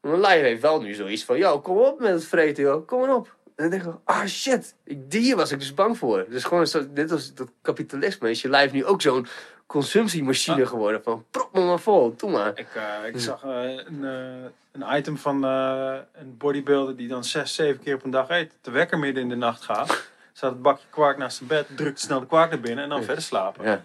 [0.00, 1.38] Mijn lijf heeft wel nu zoiets van...
[1.38, 2.86] Yo, kom op met het vreten, joh.
[2.86, 3.36] Kom maar op.
[3.44, 6.26] En dan denk ik, ah shit, ik, die was ik dus bang voor.
[6.28, 8.30] Dus gewoon, zo, dit was dat kapitalisme.
[8.30, 9.26] Is je lijf nu ook zo'n
[9.70, 10.68] consumptiemachine Ah.
[10.68, 11.02] geworden?
[11.02, 12.52] Van, prop me maar vol, doe maar.
[12.58, 13.50] Ik, eh, ik zag eh,
[13.86, 18.28] een, eh, een item van een bodybuilder die dan zes, zeven keer op een dag
[18.28, 18.52] eet.
[18.60, 20.08] De wekker midden in de nacht gaat.
[20.32, 23.02] Zat het bakje kwark naast zijn bed, drukt snel de kwark naar binnen en dan
[23.02, 23.64] verder slapen.
[23.64, 23.82] Ja,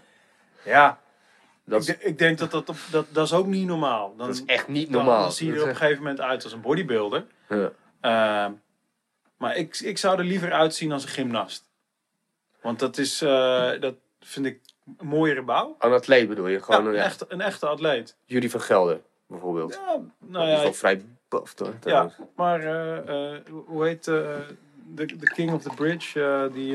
[0.64, 1.00] Ja,
[1.64, 4.14] dat ik, denk dat dat, op, dat dat is ook niet normaal.
[4.18, 5.22] Dan, dat is echt niet normaal.
[5.22, 7.26] Dan zie je er op een gegeven moment uit als een bodybuilder.
[7.48, 7.72] echt-
[8.02, 8.52] Ehm,
[9.38, 11.64] maar ik, ik zou er liever uitzien als een gymnast.
[12.62, 13.18] Want dat is,
[13.80, 14.60] dat vind ik
[14.98, 15.76] een mooiere bouw.
[15.80, 15.88] ja.
[15.88, 16.58] Een atleet bedoel je?
[16.58, 18.16] Ja, Gewoon een, ja, echte, een echte atleet.
[18.26, 19.74] Jury van Gelder, bijvoorbeeld.
[19.74, 21.74] Ja, nou dat is ja, wel vrij buff, hoor.
[21.84, 24.16] Ja, maar eh, eh, hoe- heet eh,
[24.88, 26.50] de, de King of the Bridge?
[26.54, 26.72] die,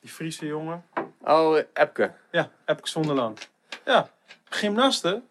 [0.00, 0.84] die Friese jongen.
[1.20, 2.12] Oh, Epke.
[2.30, 3.48] Ja, Epke Zonderland.
[3.84, 4.10] Ja,
[4.44, 5.28] gymnasten,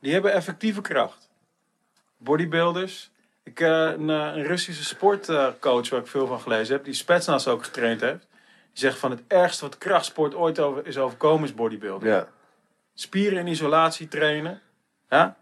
[0.00, 1.28] die hebben effectieve kracht.
[2.16, 3.10] Bodybuilders.
[3.44, 8.00] Ik, een, een Russische sportcoach waar ik veel van gelezen heb, die Spetsnaz ook getraind
[8.00, 8.26] heeft.
[8.72, 12.12] Zegt van het ergste wat krachtsport ooit over, is overkomen is bodybuilding.
[12.12, 12.28] Ja.
[12.94, 14.60] Spieren in isolatie trainen.
[15.08, 15.36] Ja?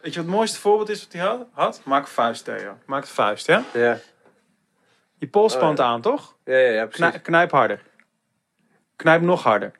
[0.00, 1.80] Weet je wat het mooiste voorbeeld is wat hij had?
[1.84, 2.78] Maak een vuist, Theo.
[2.86, 3.64] Maak een vuist, ja?
[3.72, 3.98] Ja,
[5.18, 5.84] Je pols Oh, ja.
[5.84, 6.36] aan, toch?
[6.44, 7.06] ja, ja, ja precies.
[7.08, 7.82] Knij- knijp harder.
[8.96, 9.72] Knijp nog harder.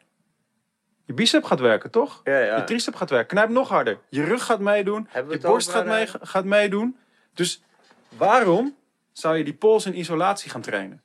[1.05, 2.21] Je bicep gaat werken, toch?
[2.25, 2.57] Ja, ja.
[2.57, 3.29] Je tricep gaat werken.
[3.29, 3.99] Knijp nog harder.
[4.09, 5.09] Je rug gaat meedoen.
[5.29, 6.99] Je borst gaat, mee, gaat meedoen.
[7.35, 7.63] Dus
[8.09, 8.77] waarom
[9.13, 11.03] zou je die pols in isolatie gaan trainen?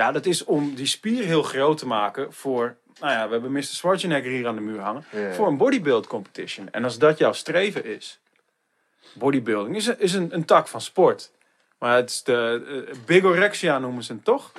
[0.00, 2.76] Ja, dat is om die spier heel groot te maken voor...
[3.00, 3.62] Nou ja, we hebben Mr.
[3.62, 5.04] Schwarzenegger hier aan de muur hangen.
[5.32, 6.68] Voor een bodybuild competition.
[6.70, 8.20] En als dat jouw streven is...
[9.12, 11.30] Bodybuilding is, een, is een, een tak van sport.
[11.78, 14.52] Maar het is de eh, bigorexia noemen ze het toch?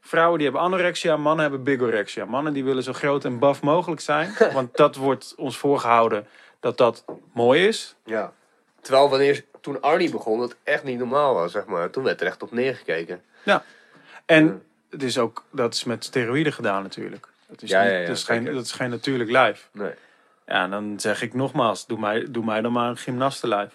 [0.00, 2.24] Vrouwen die hebben anorexia, mannen hebben bigorexia.
[2.24, 4.34] Mannen die willen zo groot en buff mogelijk zijn.
[4.52, 6.26] want dat wordt ons voorgehouden
[6.60, 7.96] dat dat mooi is.
[8.04, 8.32] Ja.
[8.80, 11.90] Terwijl wanneer, toen Arnie begon, dat echt niet normaal was, zeg maar.
[11.90, 13.22] Toen werd er echt op neergekeken.
[14.26, 14.68] En Ja.
[14.90, 17.28] Het is ook, dat is met steroïden gedaan natuurlijk.
[17.48, 19.68] Dat is, Ja, niet, ja, ja, dat is, geen, dat is geen natuurlijk lijf.
[19.72, 19.92] Nee.
[20.46, 23.72] Ja, en dan zeg ik nogmaals, doe mij, doe mij dan maar een gymnastenlijf.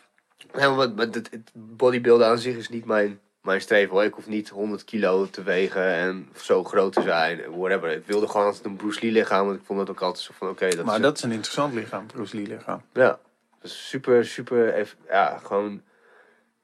[0.53, 4.03] Nee, maar, maar het, het bodybuilden aan zich is niet mijn, mijn streven hoor.
[4.03, 7.57] Ik hoef niet 100 kilo te wegen en zo groot te zijn.
[7.57, 7.91] Whatever.
[7.91, 9.45] Ik wilde gewoon altijd een Bruce Lee lichaam.
[9.45, 10.69] Want ik vond dat ook altijd zo van oké.
[10.69, 12.81] dat maar is, dat is een interessant lichaam, Bruce Lee lichaam.
[12.93, 13.19] Ja.
[13.61, 14.95] Dat is super, super.
[15.09, 15.81] Ja, gewoon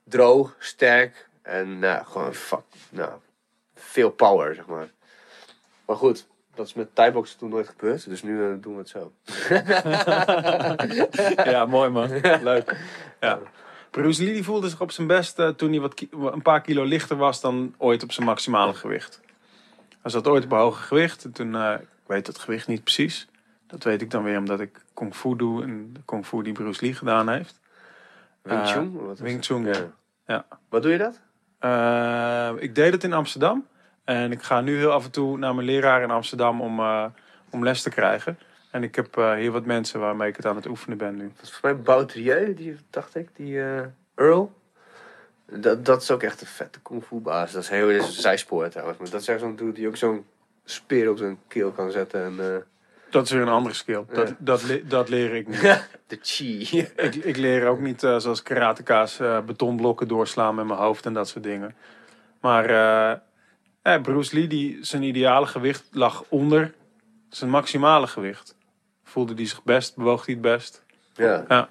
[0.03, 1.29] droog, sterk.
[1.41, 2.63] En nou, gewoon fuck.
[2.89, 3.11] Nou,
[3.91, 4.91] veel power, zeg maar.
[5.85, 6.29] Maar goed.
[6.55, 8.09] Dat is met Thaiboxen toen nooit gebeurd.
[8.09, 9.11] Dus nu eh, doen we het zo.
[11.51, 12.09] ja, mooi man.
[12.43, 12.77] Leuk.
[13.19, 13.39] Ja.
[13.91, 17.17] Bruce Lee voelde zich op zijn best eh, toen hij wat een paar kilo lichter
[17.17, 19.21] was dan ooit op zijn maximale gewicht.
[20.01, 21.23] Hij zat ooit op een hoger gewicht.
[21.23, 23.27] En toen, eh, ik weet het gewicht niet precies.
[23.67, 25.63] Dat weet ik dan weer omdat ik kung fu doe.
[25.63, 27.59] En de kung fu die Bruce Lee gedaan heeft.
[28.41, 29.15] Wing Chun?
[29.15, 29.45] Wing?
[29.45, 29.91] Chun, ja.
[30.25, 30.45] Ja.
[30.69, 31.19] Wat doe je dat?
[31.59, 33.67] Eh, ik deed het in Amsterdam.
[34.03, 37.05] En ik ga nu heel af en toe naar mijn leraar in Amsterdam om, eh,
[37.49, 38.37] om les te krijgen.
[38.71, 41.31] En ik heb eh, hier wat mensen waarmee ik het aan het oefenen ben nu.
[41.35, 43.81] Volgens mij Bouterieu, die dacht ik, die eh,
[44.15, 44.51] Earl.
[45.51, 47.51] Dat, dat is ook echt een vette kung fu baas.
[47.51, 48.97] Dat is heel dat is een zijspoor trouwens.
[48.99, 50.25] Maar dat is echt zo'n dude die ook zo'n
[50.65, 52.23] speer op zijn keel kan zetten.
[52.23, 52.63] En,
[53.09, 54.03] Dat is weer een andere skill.
[54.13, 54.35] Dat, Ja.
[54.39, 55.61] dat, le- dat leer ik niet.
[56.07, 56.59] de chi.
[56.95, 61.43] ik, ik leer ook niet zoals karateka's betonblokken doorslaan met mijn hoofd en dat soort
[61.43, 61.75] dingen.
[62.41, 62.65] Maar
[63.81, 66.73] eh, eh, Bruce Lee, die, zijn ideale gewicht lag onder
[67.29, 68.55] zijn maximale gewicht.
[69.03, 70.83] Voelde hij zich best, bewoog hij het best.
[71.13, 71.45] ja.
[71.47, 71.69] Ja,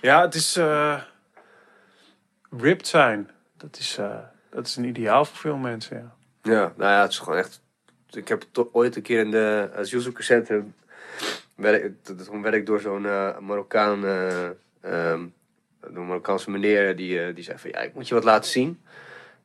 [0.00, 1.00] ja het is eh,
[2.50, 3.30] ripped zijn.
[3.56, 4.18] Dat is, eh,
[4.50, 5.96] dat is een ideaal voor veel mensen.
[5.96, 6.52] Ja.
[6.52, 7.60] ja, nou ja, het is gewoon echt...
[8.10, 10.74] Ik heb ooit een keer in de asielzoekerscentrum...
[12.24, 13.02] Toen werd ik door zo'n
[13.40, 14.04] Marokkaan...
[14.04, 14.46] eh,
[14.80, 15.26] ehm,
[15.80, 17.70] een Marokkaanse meneer die, die zei van...
[17.70, 18.82] Ja, ik moet je wat laten zien.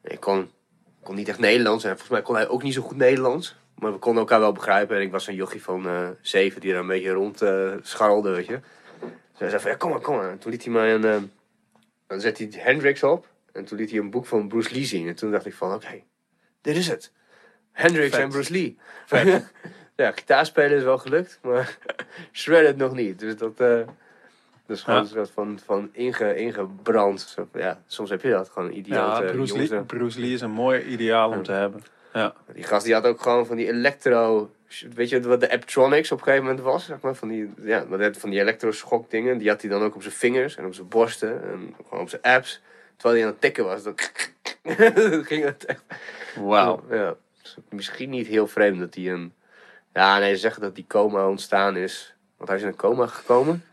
[0.01, 0.51] En ik kon,
[1.05, 1.83] kon niet echt Nederlands.
[1.83, 3.55] En volgens mij kon hij ook niet zo goed Nederlands.
[3.75, 4.95] Maar we konden elkaar wel begrijpen.
[4.95, 8.29] En ik was een jochie van eh, zeven die er een beetje rond eh scharrelde,
[8.29, 8.59] weet je.
[9.01, 10.29] Dus hij zei van, ja, kom maar, kom maar.
[10.29, 11.03] En toen liet hij mij een...
[11.03, 11.17] eh,
[12.07, 13.27] dan zette hij Hendrix op.
[13.51, 15.07] En toen liet hij een boek van Bruce Lee zien.
[15.07, 16.01] En toen dacht ik van, oké,
[16.61, 17.11] dit is het.
[17.71, 18.77] Hendrix en Bruce Lee.
[19.95, 21.77] Ja, gitaarspelen is wel gelukt, maar
[22.31, 23.19] shredded nog niet.
[23.19, 23.61] Dus dat,
[24.67, 25.05] dat is gewoon Ja.
[25.05, 27.35] een soort van, van inge, ingebrand.
[27.53, 29.17] Ja, soms heb je dat, gewoon een idioot.
[29.17, 29.81] Ja, Bruce, Lee.
[29.83, 31.83] Bruce Lee is een mooi ideaal om te hebben.
[32.13, 32.33] Ja.
[32.53, 34.49] Die gast die had ook gewoon van die electro...
[34.93, 36.85] Weet je wat de Aptronics op een gegeven moment was?
[36.85, 39.37] Zeg maar, van die, ja, van die elektroschok dingen.
[39.37, 41.43] Die had hij dan ook op zijn vingers en op zijn borsten.
[41.43, 42.61] En gewoon op zijn apps.
[42.95, 43.83] Terwijl hij aan het tikken was.
[43.83, 43.93] Dan
[45.29, 45.83] ging het echt...
[46.39, 46.83] Wauw.
[46.89, 47.15] Ja.
[47.41, 49.33] Dus misschien niet heel vreemd dat hij een...
[49.93, 52.15] Ja, nee, ze zeggen dat die coma ontstaan is.
[52.37, 53.63] Want hij is in een coma gekomen.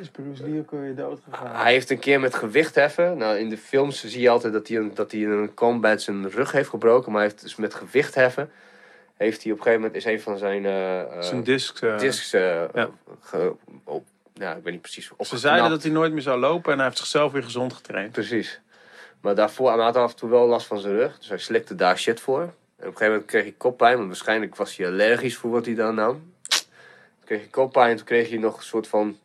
[0.00, 1.56] Is Bruce Lee ook weer dood gegaan?
[1.62, 3.16] Hij heeft een keer met gewicht heffen.
[3.16, 6.02] Nou, in de films zie je altijd dat hij, een, dat hij in een combat
[6.02, 7.12] zijn rug heeft gebroken.
[7.12, 8.50] Maar hij heeft dus met gewicht heffen.
[9.16, 11.82] Heeft hij op een gegeven moment is een van zijn eh, eh, Zijn disc.
[11.82, 12.90] eh, discs eh, Ja.
[13.20, 13.52] ge-
[13.84, 14.04] op.
[14.34, 15.10] Ja, ik weet niet precies.
[15.20, 18.12] Ze zeiden dat hij nooit meer zou lopen en hij heeft zichzelf weer gezond getraind.
[18.12, 18.60] Precies.
[19.20, 21.18] Maar daarvoor hij had af en toe wel last van zijn rug.
[21.18, 22.40] Dus hij slikte daar shit voor.
[22.40, 23.94] En op een gegeven moment kreeg hij koppijn.
[23.96, 26.32] Want waarschijnlijk was hij allergisch voor wat hij dan nam.
[26.48, 26.60] Toen
[27.24, 27.90] kreeg hij koppijn.
[27.90, 29.18] En toen kreeg hij nog een soort van...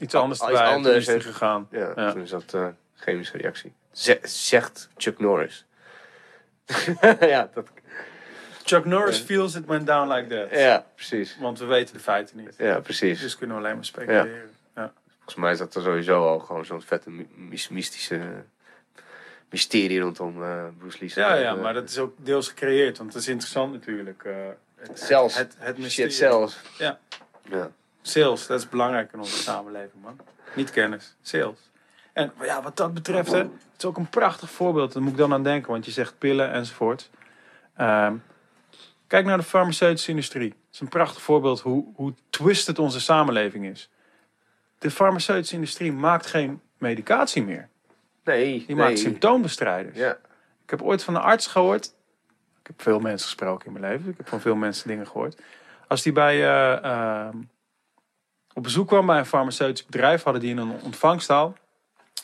[0.00, 0.64] Iets anders Iets erbij.
[0.66, 1.20] en anders, Toen is hij hè?
[1.22, 1.68] gegaan.
[1.70, 2.12] Ja, Ja.
[2.12, 3.72] toen is dat eh, chemische reactie.
[3.92, 5.64] Ze- zegt Chuck Norris.
[7.20, 7.68] ja, dat,
[8.64, 9.24] Chuck Norris Ja.
[9.24, 10.58] feels it went down like that.
[10.60, 11.36] ja, precies.
[11.40, 12.54] Want we weten de feiten niet.
[12.58, 13.20] Ja, precies.
[13.20, 14.50] Dus kunnen we alleen maar speculeren.
[14.74, 14.92] Ja.
[15.16, 18.20] Volgens mij is dat er sowieso al gewoon zo'n vette my- mys- mystische
[19.50, 21.10] mysterie rondom eh Bruce Lee.
[21.14, 22.98] Ja, ja, Eh, maar dat is ook deels gecreëerd.
[22.98, 24.24] Want het is interessant natuurlijk.
[24.76, 25.34] het, Zelfs.
[25.38, 26.10] Het, het, het mysterie.
[26.10, 26.56] Shit zelfs.
[26.78, 26.98] Ja.
[27.50, 27.70] Ja.
[28.02, 30.18] Sales, dat is belangrijk in onze samenleving, man.
[30.54, 31.70] Niet kennis, sales.
[32.12, 34.92] En ja, wat dat betreft, hè, het is ook een prachtig voorbeeld.
[34.92, 37.10] Daar moet ik dan aan denken, want je zegt pillen enzovoort.
[37.76, 38.14] Ehm,
[39.06, 40.48] kijk naar de farmaceutische industrie.
[40.48, 43.90] Het is een prachtig voorbeeld hoe, hoe twisted onze samenleving is.
[44.78, 47.68] De farmaceutische industrie maakt geen medicatie meer.
[48.24, 48.76] Nee, Die nee.
[48.76, 49.96] maakt symptoombestrijders.
[49.96, 50.18] Ja.
[50.64, 51.86] Ik heb ooit van een arts gehoord.
[52.60, 54.10] Ik heb veel mensen gesproken in mijn leven.
[54.10, 55.40] Ik heb van veel mensen dingen gehoord.
[55.86, 56.48] Als die bij,
[56.82, 57.36] ehm,
[58.52, 61.56] op bezoek kwam bij een farmaceutisch bedrijf, hadden die in een ontvangstaal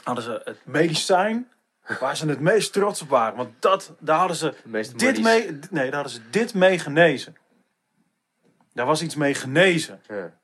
[0.07, 1.51] hadden ze het medicijn
[2.01, 3.36] waar ze het meest trots op waren.
[3.36, 5.20] Want dat, daar hadden ze dit monies.
[5.20, 7.36] mee, nee, daar hadden ze dit mee genezen.
[8.73, 10.03] Daar was iets mee genezen.
[10.09, 10.39] Ja.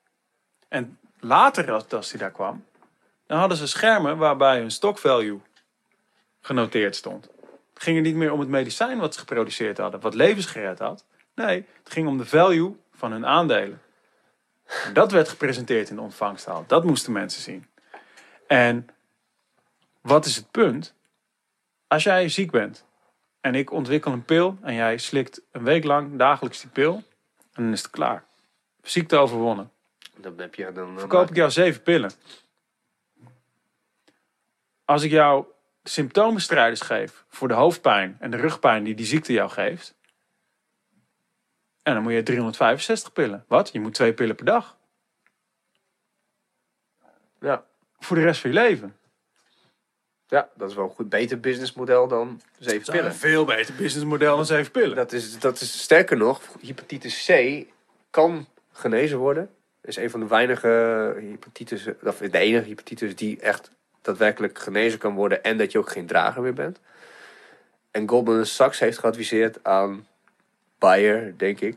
[0.68, 2.64] En later, als, als hij daar kwam,
[3.26, 5.40] dan hadden ze schermen waarbij hun stock value
[6.40, 7.28] genoteerd stond.
[7.74, 10.78] Het ging er niet meer om het medicijn wat ze geproduceerd hadden, wat levens gered
[10.78, 11.04] had.
[11.34, 13.81] Nee, het ging om de value van hun aandelen.
[14.92, 16.64] Dat werd gepresenteerd in de ontvangstaal.
[16.66, 17.66] Dat moesten mensen zien.
[18.46, 18.88] En
[20.00, 20.94] wat is het punt?
[21.86, 22.84] Als jij ziek bent
[23.40, 26.94] en ik ontwikkel een pil en jij slikt een week lang dagelijks die pil,
[27.52, 28.24] en dan is het klaar.
[28.82, 29.70] Ziekte overwonnen.
[30.16, 30.74] Dan heb je dan...
[30.74, 32.12] dan Verkoop ik jou zeven pillen.
[34.84, 35.44] Als ik jou
[35.84, 39.94] symptoombestrijders geef voor de hoofdpijn en de rugpijn die die ziekte jou geeft.
[41.82, 43.44] En dan moet je 365 pillen.
[43.48, 43.70] Wat?
[43.72, 44.76] Je moet twee pillen per dag.
[47.40, 47.64] Ja.
[47.98, 48.96] Voor de rest van je leven.
[50.26, 53.10] ja, dat is wel een goed beter businessmodel dan zeven pillen.
[53.10, 54.96] een veel beter businessmodel dan zeven pillen.
[54.96, 57.64] Dat is, dat is sterker nog, hepatitis C
[58.10, 59.50] kan genezen worden.
[59.80, 60.68] is een van de weinige
[61.20, 63.70] hepatitis, of de enige hepatitis die echt
[64.02, 66.80] daadwerkelijk genezen kan worden en dat je ook geen drager meer bent.
[67.90, 70.06] En Goldman Sachs heeft geadviseerd aan
[70.82, 71.76] Bayer, denk ik.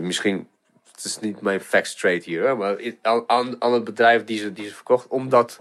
[0.00, 0.48] Misschien,
[0.92, 4.52] het is niet mijn facts trade hier, maar aan, aan, aan het bedrijf die ze,
[4.52, 5.60] die ze verkocht, om dat,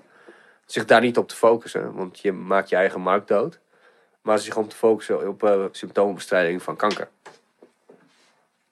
[0.66, 1.94] zich daar niet op te focussen.
[1.94, 3.60] Want je maakt je eigen markt dood.
[4.22, 7.08] Maar zich om te focussen op eh, symptoombestrijding van kanker.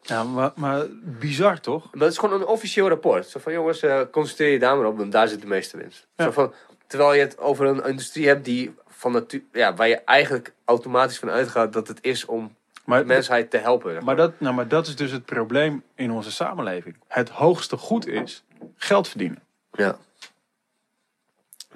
[0.01, 1.83] Ja, maar, maar bizar toch?
[1.83, 3.27] Maar dat is gewoon een officieel rapport.
[3.27, 6.07] Zo van jongens, eh, concentreer je daar maar op, want daar zit de meeste winst.
[6.15, 6.23] Ja.
[6.23, 6.53] Zo van,
[6.87, 11.19] terwijl je het over een industrie hebt die van natu- ja, waar je eigenlijk automatisch
[11.19, 12.55] van uitgaat dat het is om
[12.87, 14.03] Maar, de mensheid te helpen.
[14.03, 16.95] maar, dat, nou, maar dat is dus het probleem in onze samenleving.
[17.07, 18.45] Het hoogste goed is
[18.75, 19.43] geld verdienen.
[19.71, 19.97] Ja.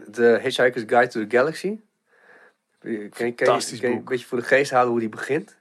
[0.08, 1.80] De Hitchhiker's Guide to the Galaxy.
[2.80, 5.58] Ken, je- ken, je- een beetje voor de geest halen hoe die begint?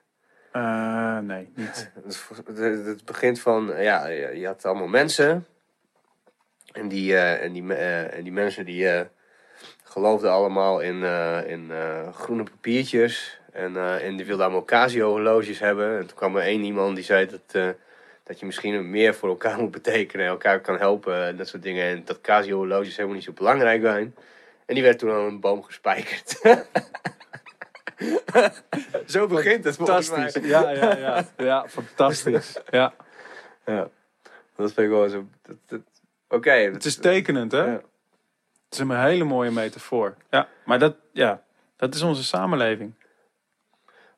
[0.53, 1.91] Eh, nee, niet.
[2.47, 5.47] Het begint van, eh, ja, je had allemaal mensen.
[6.73, 9.07] En die, eh, en die, en die mensen die
[9.85, 11.03] geloofden allemaal in,
[11.47, 11.71] in
[12.13, 13.40] groene papiertjes.
[13.53, 15.99] En, eh, en die wilden allemaal Casio-horloges hebben.
[15.99, 17.69] En toen kwam er één iemand die zei dat, eh,
[18.23, 20.27] dat je misschien meer voor elkaar moet betekenen.
[20.27, 21.85] En elkaar kan helpen en dat soort dingen.
[21.85, 24.15] En dat Casio-horloges helemaal niet zo belangrijk zijn.
[24.67, 26.41] En die werd toen aan een boom gespijkerd.
[29.07, 30.19] zo begint het volgens mij.
[30.19, 30.51] Fantastisch.
[30.51, 31.25] Ja, ja, ja.
[31.37, 32.57] Ja, fantastisch.
[32.71, 32.95] Ja.
[33.67, 33.89] Ja,
[34.57, 35.27] dat vind ik wel zo.
[36.29, 37.65] Oké, Het is tekenend, hè?
[37.65, 37.73] Ja.
[38.65, 40.15] Het is een hele mooie metafoor.
[40.31, 41.43] Ja, maar dat, ja,
[41.77, 42.95] dat is onze samenleving.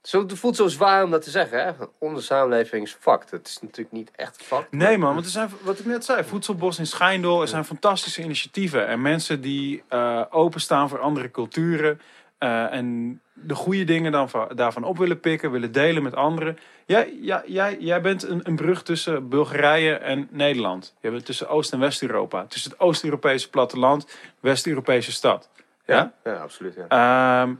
[0.02, 1.72] Zo, het voelt zo zwaar om dat te zeggen, hè?
[1.98, 3.30] Onze samenleving is fucked.
[3.30, 4.72] Het is natuurlijk niet echt fucked.
[4.72, 8.22] Nee man, want er zijn, wat ik net zei, Voedselbos in Schijndel, er zijn fantastische
[8.22, 8.86] initiatieven.
[8.86, 12.00] En mensen die eh, openstaan voor andere culturen.
[12.38, 16.58] eh, en de goede dingen dan van, daarvan op willen pikken, willen delen met anderen.
[16.86, 20.94] Jij, jij, jij, jij bent een, een brug tussen Bulgarije en Nederland.
[21.00, 22.46] Je bent tussen Oost- en West-Europa.
[22.46, 24.06] Tussen het Oost-Europese platteland,
[24.40, 25.50] West-Europese stad.
[25.86, 26.12] Ja?
[26.24, 26.74] Ja, absoluut.
[26.74, 27.42] Ja.
[27.42, 27.54] Ehm,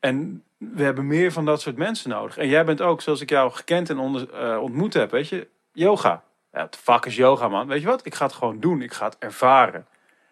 [0.00, 2.36] en we hebben meer van dat soort mensen nodig.
[2.36, 5.48] En jij bent ook, zoals ik jou gekend en onder, eh, ontmoet heb, weet je,
[5.72, 6.24] yoga.
[6.52, 7.66] Ja, fuck is yoga, man?
[7.66, 8.06] Weet je wat?
[8.06, 8.82] Ik ga het gewoon doen.
[8.82, 9.86] Ik ga het ervaren.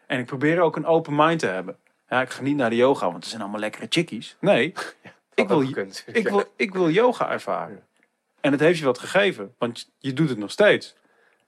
[0.06, 1.76] En ik probeer ook een open mind te hebben.
[2.08, 4.36] Ja, ik ga niet naar de yoga, want er zijn allemaal lekkere chickies.
[4.40, 4.72] Nee,
[5.34, 5.60] ik wil,
[6.12, 7.82] ik, wil, ik wil yoga ervaren.
[8.40, 10.96] En het heeft je wat gegeven, want je doet het nog steeds.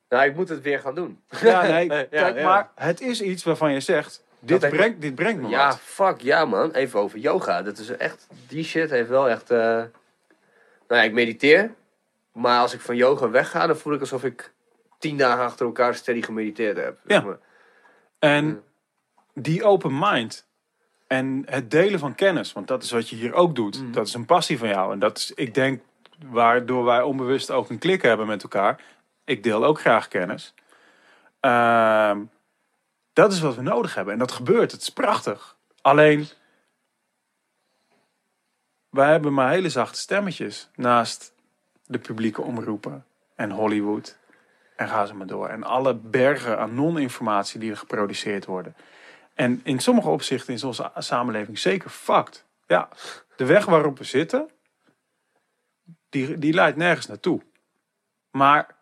[0.08, 1.22] Nou, ik moet het weer gaan doen.
[1.40, 2.44] Ja, nee, Ja, kijk, ja.
[2.44, 5.66] maar het is iets waarvan je zegt, dit, heeft me- brengt, dit brengt me Ja,
[5.66, 5.78] wat.
[5.80, 6.70] fuck ja, man.
[6.72, 7.62] Even over yoga.
[7.62, 8.26] Dat is echt.
[8.48, 9.50] Die shit heeft wel echt.
[9.50, 11.74] eh, Nou ja, ik mediteer.
[12.32, 14.52] Maar als ik van yoga wegga, dan voel ik alsof ik
[14.98, 16.98] tien dagen achter elkaar steady gemediteerd heb.
[17.06, 17.20] Ja.
[17.20, 17.38] Maar.
[18.18, 18.62] En
[19.34, 20.46] die open mind
[21.06, 23.82] en het delen van kennis, want dat is wat je hier ook doet.
[23.82, 23.92] Mhm.
[23.92, 24.92] Dat is een passie van jou.
[24.92, 25.80] En dat is, ik denk,
[26.26, 28.80] waardoor wij onbewust ook een klik hebben met elkaar.
[29.24, 30.54] Ik deel ook graag kennis.
[31.40, 32.20] Ehm,
[33.16, 34.12] dat is wat we nodig hebben.
[34.12, 34.72] En dat gebeurt.
[34.72, 35.56] Het is prachtig.
[35.80, 36.28] Alleen,
[38.90, 41.32] wij hebben maar hele zachte stemmetjes naast
[41.86, 44.18] de publieke omroepen en Hollywood.
[44.76, 45.48] En ga ze maar door.
[45.48, 48.76] En alle bergen aan non-informatie die er geproduceerd worden.
[49.34, 52.44] En in sommige opzichten is onze samenleving zeker fucked.
[52.66, 52.88] Ja,
[53.36, 54.50] de weg waarop we zitten,
[56.08, 57.42] die, die leidt nergens naartoe.
[58.30, 58.76] Maar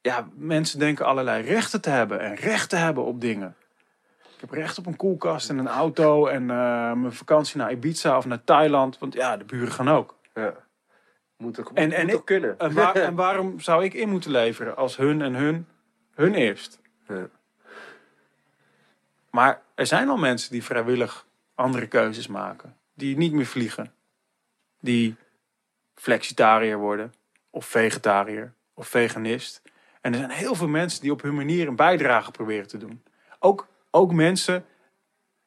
[0.00, 3.56] ja, mensen denken allerlei rechten te hebben en recht te hebben op dingen.
[4.44, 8.24] Heb recht op een koelkast en een auto en eh, mijn vakantie naar Ibiza of
[8.26, 8.98] naar Thailand.
[8.98, 10.18] Want ja, de buren gaan ook.
[10.34, 10.54] Ja.
[11.36, 12.58] Moet ook, En- moet en ook ik- kunnen.
[12.58, 15.66] En, waar- en waarom zou ik in moeten leveren als hun en hun,
[16.14, 16.80] hun eerst?
[17.08, 17.28] Ja.
[19.30, 22.76] Maar er zijn al mensen die vrijwillig andere keuzes maken.
[22.94, 23.92] Die niet meer vliegen.
[24.80, 25.16] Die
[25.94, 27.14] flexitariër worden.
[27.50, 28.52] Of vegetariër.
[28.74, 29.62] Of veganist.
[30.00, 33.02] En er zijn heel veel mensen die op hun manier een bijdrage proberen te doen.
[33.38, 34.64] Ook, ook mensen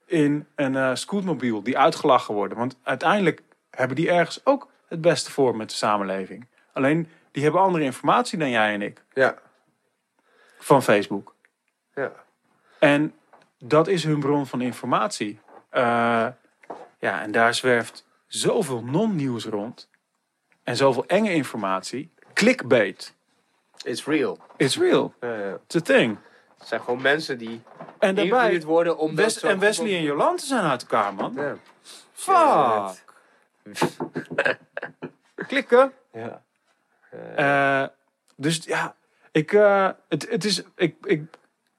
[0.05, 2.57] in een eh, scootmobiel die uitgelachen worden.
[2.57, 6.47] Want uiteindelijk hebben die ergens ook het beste voor met de samenleving.
[6.73, 9.03] Alleen die hebben andere informatie dan jij en ik.
[9.13, 9.37] Ja.
[10.59, 11.35] Van Facebook.
[11.93, 12.11] Ja.
[12.79, 13.13] En
[13.59, 15.39] dat is hun bron van informatie.
[15.69, 16.27] Eh,
[16.99, 19.89] ja, en daar zwerft zoveel non-nieuws rond.
[20.63, 22.13] En zoveel enge informatie.
[22.33, 23.15] Clickbait.
[23.83, 24.37] It's real.
[24.57, 25.13] It's real.
[25.21, 25.59] Ja, ja.
[25.65, 26.17] It's a thing.
[26.57, 27.61] Het zijn gewoon mensen die
[27.99, 31.33] En daarbij, worden om Wes- en Wesley en Jolante zijn uit elkaar, man.
[31.35, 31.55] Ja.
[32.13, 33.05] Fuck.
[35.47, 35.93] Klikken.
[36.11, 36.43] Ja.
[37.35, 37.87] Eh,
[38.35, 38.95] dus ja,
[39.31, 41.23] ik, eh, het, het is, ik, ik,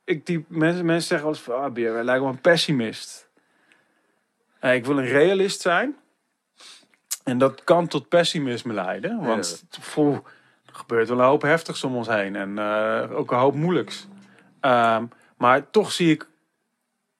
[0.04, 3.28] ik, die mensen, mensen zeggen wel eens van, ah, Beer, wij lijken wel een pessimist.
[4.58, 5.96] Eh, ik wil een realist zijn.
[7.24, 9.20] En dat kan tot pessimisme leiden.
[9.20, 9.64] Want
[9.94, 10.16] poeh,
[10.66, 12.36] er gebeurt wel een hoop heftigs om ons heen.
[12.36, 14.06] En eh, ook een hoop moeilijks.
[14.60, 15.06] Ehm,
[15.36, 16.28] maar toch zie ik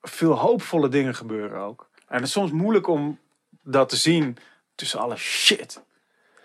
[0.01, 1.89] veel hoopvolle dingen gebeuren ook.
[2.07, 3.19] En het is soms moeilijk om
[3.63, 4.37] dat te zien
[4.75, 5.81] tussen alle shit.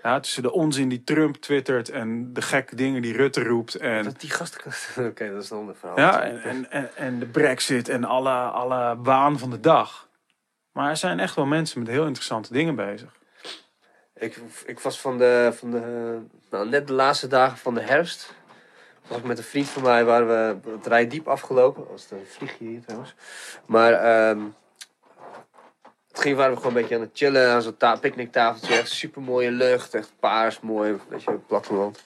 [0.02, 3.74] Ja, tussen de onzin die Trump twittert en de gekke dingen die Rutte roept.
[3.74, 4.60] En, Dat die gasten...
[5.08, 5.98] Oké, dat is een ander verhaal.
[5.98, 10.08] ja, en, en, en, en de brexit en alle, alle waan van de dag.
[10.72, 13.10] Maar er zijn echt wel mensen met heel interessante dingen bezig.
[14.14, 16.18] Ik, ik was van de, van de,
[16.50, 18.34] nou, net de laatste dagen van de herfst.
[19.08, 21.82] Was met een vriend van mij, waren we het rijdiep afgelopen.
[21.82, 23.14] Dat was een vliegje hier trouwens.
[23.66, 24.40] Maar ehm
[26.08, 28.74] het ging, waren we gewoon een beetje aan het chillen aan zo'n ta- picknicktafeltje.
[28.74, 32.02] Echt super mooie lucht, echt paars, mooi, een beetje platteland.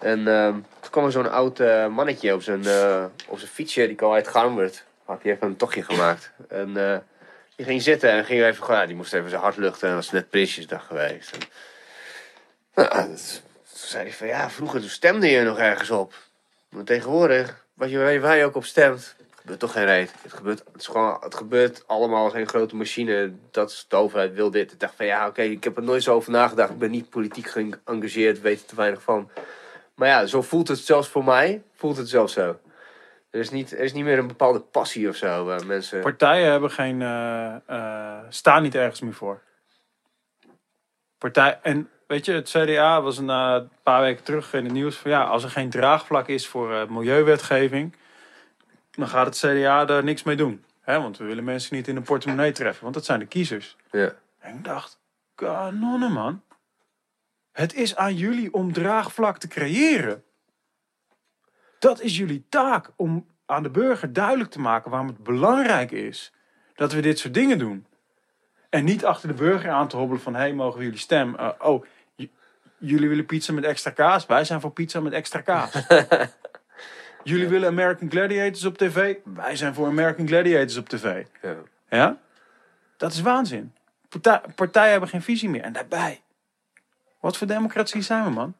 [0.00, 3.86] En ehm, toen kwam er zo'n oud eh, mannetje op zijn, eh, op zijn fietsje,
[3.86, 4.84] die kwam uit Garmert.
[5.04, 6.32] Had hij even een tochtje gemaakt.
[6.48, 6.98] En eh,
[7.56, 9.88] die ging zitten en ging even, ja, die moest even zijn hart luchten.
[9.88, 11.32] En dat was net Prinsjesdag geweest.
[11.32, 11.40] En,
[12.74, 13.42] nou, dat-
[13.88, 16.14] toen zei van, ja, vroeger stemde je nog ergens op.
[16.68, 20.12] Maar tegenwoordig, wat je, waar je- ook op stemt, gebeurt toch geen reet.
[20.22, 23.32] Het gebeurt, het, is gewoon, het gebeurt allemaal geen grote machine.
[23.50, 24.72] Dat is de overheid wil dit.
[24.72, 26.70] Ik dacht van ja, oké, ik heb er nooit zo over nagedacht.
[26.70, 29.30] Ik ben niet politiek geëngageerd, weet er te weinig van.
[29.94, 31.62] Maar ja, zo voelt het zelfs voor mij.
[31.74, 32.58] Voelt het zelfs zo.
[33.30, 35.58] Er is niet, er is niet meer een bepaalde passie of zo.
[35.66, 36.00] Mensen...
[36.00, 39.42] Partijen hebben geen, eh, eh, staan niet ergens meer voor.
[41.18, 44.96] Partij, en weet je, het CDA was een eh, paar weken terug in het nieuws
[44.96, 47.96] van ja, als er geen draagvlak is voor eh, milieuwetgeving,
[48.90, 50.64] dan gaat het CDA daar niks mee doen.
[50.80, 53.76] Hè, want we willen mensen niet in de portemonnee treffen, want dat zijn de kiezers.
[53.90, 54.14] Ja.
[54.38, 55.00] En ik dacht,
[55.34, 56.42] kanonnen man.
[57.52, 60.24] Het is aan jullie om draagvlak te creëren.
[61.78, 66.32] Dat is jullie taak om aan de burger duidelijk te maken waarom het belangrijk is
[66.74, 67.86] dat we dit soort dingen doen.
[68.70, 71.34] En niet achter de burger aan te hobbelen van hé, hey, mogen we jullie stem?
[71.34, 71.84] Eh, oh,
[72.78, 74.26] jullie willen pizza met extra kaas?
[74.26, 75.72] Wij zijn voor pizza met extra kaas.
[77.22, 79.16] jullie willen American Gladiators op tv?
[79.24, 81.24] Wij zijn voor American Gladiators op tv.
[81.42, 81.56] Ja.
[81.88, 82.18] Ja?
[82.96, 83.72] Dat is waanzin.
[84.08, 85.62] Partij, partijen hebben geen visie meer.
[85.62, 86.22] En daarbij,
[87.20, 88.54] wat voor democratie zijn we, man?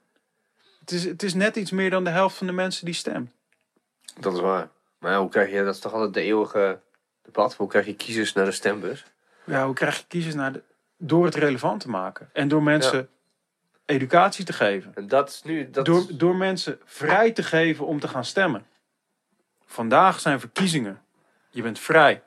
[0.81, 3.31] Het is, het is net iets meer dan de helft van de mensen die stemt.
[4.21, 4.69] Dat is waar.
[4.99, 6.81] Maar ja, hoe krijg je, dat is toch altijd de eeuwige
[7.23, 7.55] debat.
[7.55, 9.05] Hoe krijg je kiezers naar de stembus?
[9.45, 10.63] Ja, hoe krijg je kiezers naar de,
[10.97, 12.31] door het relevant te maken?
[12.33, 13.09] En door mensen
[13.89, 14.95] educatie te geven.
[14.95, 15.71] En dat is nu...
[15.71, 18.67] Dat Door, door mensen vrij te geven om te gaan stemmen.
[19.67, 21.03] Vandaag zijn verkiezingen.
[21.51, 22.23] Je bent vrij.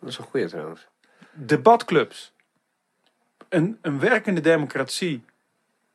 [0.00, 0.86] dat is een goeie trouwens.
[1.32, 2.32] debatclubs.
[3.48, 5.24] Een, een werkende democratie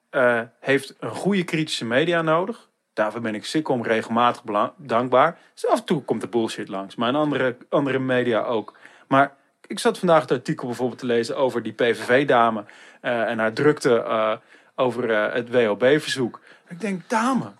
[0.09, 2.69] eh, heeft een goede kritische media nodig.
[2.93, 4.41] Daarvoor ben ik sikkom regelmatig
[4.77, 5.37] dankbaar.
[5.53, 8.77] Dus af en toe komt er bullshit langs, maar in andere, andere media ook.
[9.07, 9.35] Maar
[9.71, 12.65] ik zat vandaag het artikel bijvoorbeeld te lezen over die PVV-dame
[13.01, 14.37] eh, en haar drukte eh,
[14.75, 16.39] over eh, het WOB-verzoek.
[16.67, 17.51] Ik denk, dame.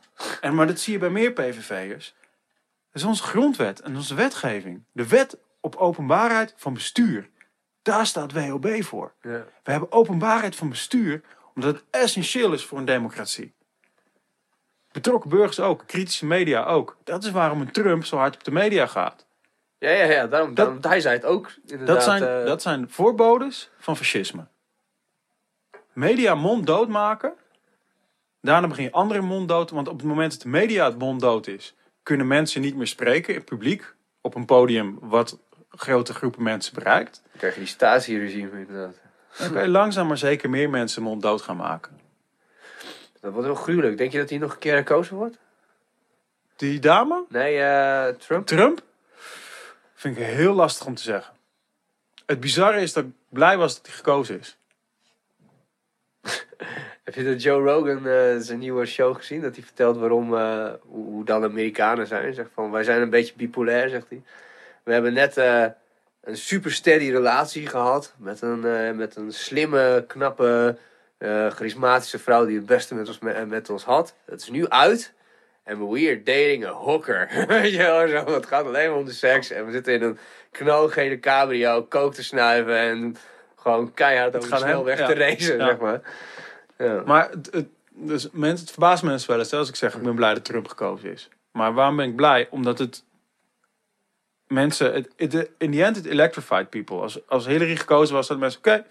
[0.41, 2.13] En, maar dat zie je bij meer PVV'ers.
[2.91, 4.83] Dat is onze grondwet en onze wetgeving.
[4.91, 7.29] De wet op openbaarheid van bestuur.
[7.81, 9.13] Daar staat WOB voor.
[9.21, 9.45] Ja.
[9.63, 11.21] We hebben openbaarheid van bestuur
[11.55, 13.53] omdat het essentieel is voor een democratie.
[14.91, 16.97] Betrokken burgers ook, kritische media ook.
[17.03, 19.25] Dat is waarom een Trump zo hard op de media gaat.
[19.81, 20.27] Ja, ja, ja.
[20.27, 21.51] Daarom, daarom, hij zei het ook.
[21.65, 24.45] Inderdaad, Dat zijn, eh, dat zijn voorbodes van fascisme.
[25.93, 27.33] Media mond dood maken.
[28.41, 29.69] Daarna begin je andere mond dood.
[29.69, 32.87] Want op het moment dat de media het mond dood is, kunnen mensen niet meer
[32.87, 33.93] spreken in publiek.
[34.21, 35.39] Op een podium wat
[35.69, 37.21] grote groepen mensen bereikt.
[37.23, 38.95] Dan krijg je die Stasi-regime inderdaad.
[39.37, 41.99] Dan kan je langzaam maar zeker meer mensen mond dood gaan maken.
[43.21, 43.97] Dat wordt wel gruwelijk.
[43.97, 45.37] Denk je dat hij nog een keer herkozen wordt?
[46.55, 48.47] Die dame, Nee, eh, Trump?
[48.47, 48.81] Trump,
[50.01, 51.33] vind ik heel lastig om te zeggen.
[52.25, 54.57] Het bizarre is dat ik blij was dat hij gekozen is.
[57.03, 59.41] Heb je de Joe Rogan eh, zijn nieuwe show gezien?
[59.41, 62.33] Dat hij vertelt waarom, eh, hoe, dan Amerikanen zijn.
[62.33, 64.21] Zegt van, wij zijn een beetje bipolair, zegt hij.
[64.83, 65.65] We hebben net eh,
[66.21, 68.13] een super steady relatie gehad.
[68.17, 70.77] Met een, met een slimme, knappe,
[71.49, 74.15] charismatische vrouw die het beste met ons, me- met ons had.
[74.25, 75.13] Het is nu uit.
[75.71, 77.29] En we are dating a hooker.
[77.47, 78.33] Weet je wel, zo.
[78.33, 79.49] Het gaat alleen maar om de seks.
[79.51, 80.17] En we zitten in een
[80.51, 82.75] knalgele cabrio, kook te snuiven.
[82.77, 83.15] En
[83.55, 85.05] gewoon keihard over hem- snelweg ja.
[85.07, 85.65] te racen, Ja.
[85.65, 86.01] zeg maar.
[86.77, 87.01] Ja.
[87.05, 90.15] Maar het, het, dus mensen, het verbaast mensen wel eens als ik zeg ik ben
[90.15, 91.29] blij dat Trump gekozen is.
[91.51, 92.47] Maar waarom ben ik blij?
[92.49, 93.03] Omdat het
[94.47, 96.95] mensen, het, het- in the end it electrified people.
[96.99, 98.85] Als, als Hillary gekozen was, hadden mensen, oké,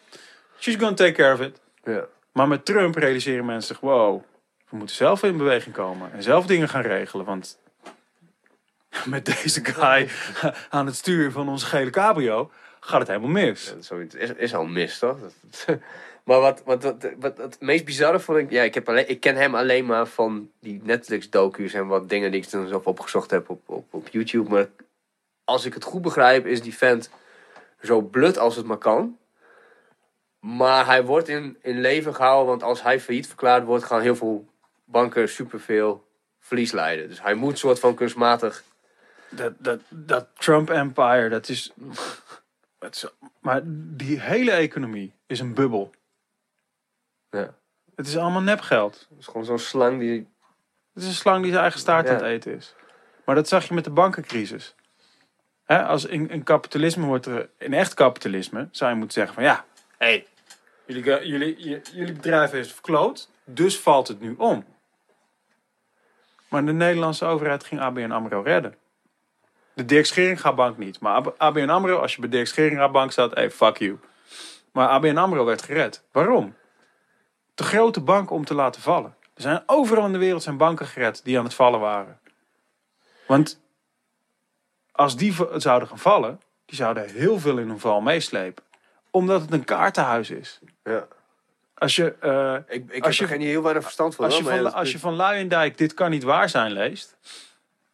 [0.58, 1.60] she's gonna take care of it.
[1.84, 2.04] Ja.
[2.32, 4.22] Maar met Trump realiseren mensen zich, wow,
[4.70, 7.24] we moeten zelf in beweging komen en zelf dingen gaan regelen.
[7.24, 7.58] Want
[9.04, 10.08] met deze guy
[10.70, 13.74] aan het stuur van onze gele cabrio gaat het helemaal mis.
[13.88, 15.18] Ja, is, al mis, toch?
[16.24, 18.50] Maar wat, wat, wat, wat het meest bizarre vond ik...
[18.50, 22.30] Ja, ik, heb alleen, ik ken hem alleen maar van die Netflix-docu's en wat dingen
[22.30, 24.50] die ik toen zelf opgezocht heb op, op, op YouTube.
[24.50, 24.68] Maar
[25.44, 27.10] als ik het goed begrijp, is die vent
[27.82, 29.18] zo blut als het maar kan.
[30.40, 34.16] Maar hij wordt in, in leven gehouden, want als hij failliet verklaard wordt, gaan heel
[34.16, 34.49] veel
[34.90, 36.08] banken superveel
[36.38, 37.08] verlies leiden.
[37.08, 38.64] Dus hij moet soort van kunstmatig...
[39.32, 41.72] Dat, dat, dat Trump Empire, dat is,
[42.78, 43.06] dat is.
[43.40, 45.90] Maar die hele economie is een bubbel.
[47.30, 47.54] Ja.
[47.94, 49.06] Het is allemaal nepgeld.
[49.10, 50.28] Het is gewoon zo'n slang die...
[50.94, 52.10] Het is een slang die zijn eigen staart Ja.
[52.12, 52.74] aan het eten is.
[53.24, 54.74] Maar dat zag je met de bankencrisis.
[55.66, 59.64] Als in, in kapitalisme wordt er, in echt kapitalisme, zou je moeten zeggen van ja,
[59.98, 60.26] hey,
[60.86, 64.64] jullie, jullie, jullie bedrijf heeft verkloot, dus valt het nu om.
[66.50, 68.74] Maar de Nederlandse overheid ging ABN AMRO redden.
[69.74, 71.00] De Dirk Scheringa bank niet.
[71.00, 73.98] Maar AB- ABN AMRO, als je bij Dirk Scheringa bank staat, hey, fuck you.
[74.72, 76.04] Maar ABN AMRO werd gered.
[76.12, 76.54] Waarom?
[77.54, 79.14] Te grote bank om te laten vallen.
[79.34, 82.20] Er zijn overal in de wereld zijn banken gered die aan het vallen waren.
[83.26, 83.60] Want
[84.92, 88.64] als die zouden gaan vallen, die zouden heel veel in hun val meeslepen.
[89.10, 90.60] Omdat het een kaartenhuis is.
[90.84, 91.06] Ja.
[91.80, 94.24] Als je, eh, Ik, ik Als heb je- er geen heel weinig verstand van.
[94.24, 97.16] als je van, als je van Luijendijk dit kan niet waar zijn leest.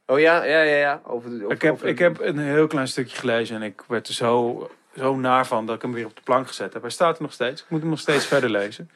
[0.06, 1.00] Oh ja, ja, ja, ja.
[1.04, 4.14] Over Ik heb, over- ik heb een heel klein stukje gelezen en ik werd er
[4.14, 6.82] zo, zo naar van dat ik hem weer op de plank gezet heb.
[6.82, 7.62] Hij staat er nog steeds.
[7.62, 8.90] Ik moet hem nog steeds verder lezen.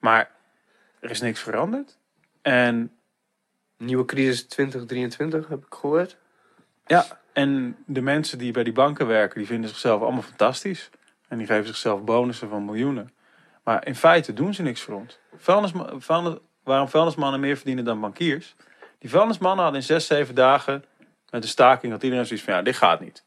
[0.00, 0.30] Maar
[1.00, 1.96] er is niks veranderd.
[2.42, 2.90] En
[3.78, 6.16] Nieuwe crisis 2023, heb ik gehoord.
[6.86, 10.90] Ja, en de mensen die bij die banken werken, die vinden zichzelf allemaal fantastisch.
[11.28, 13.10] En die geven zichzelf bonussen van miljoenen.
[13.66, 15.18] Maar in feite doen ze niks voor ons.
[15.36, 18.54] Vuilnis- waarom vuilnismannen meer verdienen dan bankiers?
[18.98, 20.84] Die vuilnismannen hadden in zes, zeven dagen
[21.30, 23.24] met de staking dat iedereen zoiets van ja, dit gaat niet.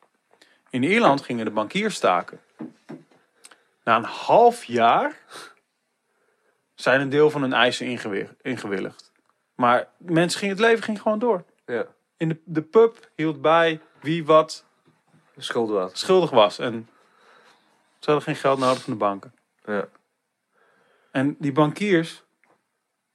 [0.70, 2.40] In Ierland gingen de bankiers staken.
[3.84, 5.18] Na een half jaar
[6.76, 9.12] zijn een deel van hun eisen ingewi- ingewilligd.
[9.56, 11.44] Maar mensen gingen, het leven ging gewoon door.
[11.66, 11.86] Ja.
[12.18, 14.66] In de, de pub hield bij wie wat.
[15.94, 16.60] schuldig was.
[16.60, 16.90] En
[18.00, 19.34] ze hadden geen geld nodig van de banken.
[19.66, 19.88] Ja.
[21.12, 22.24] En die bankiers,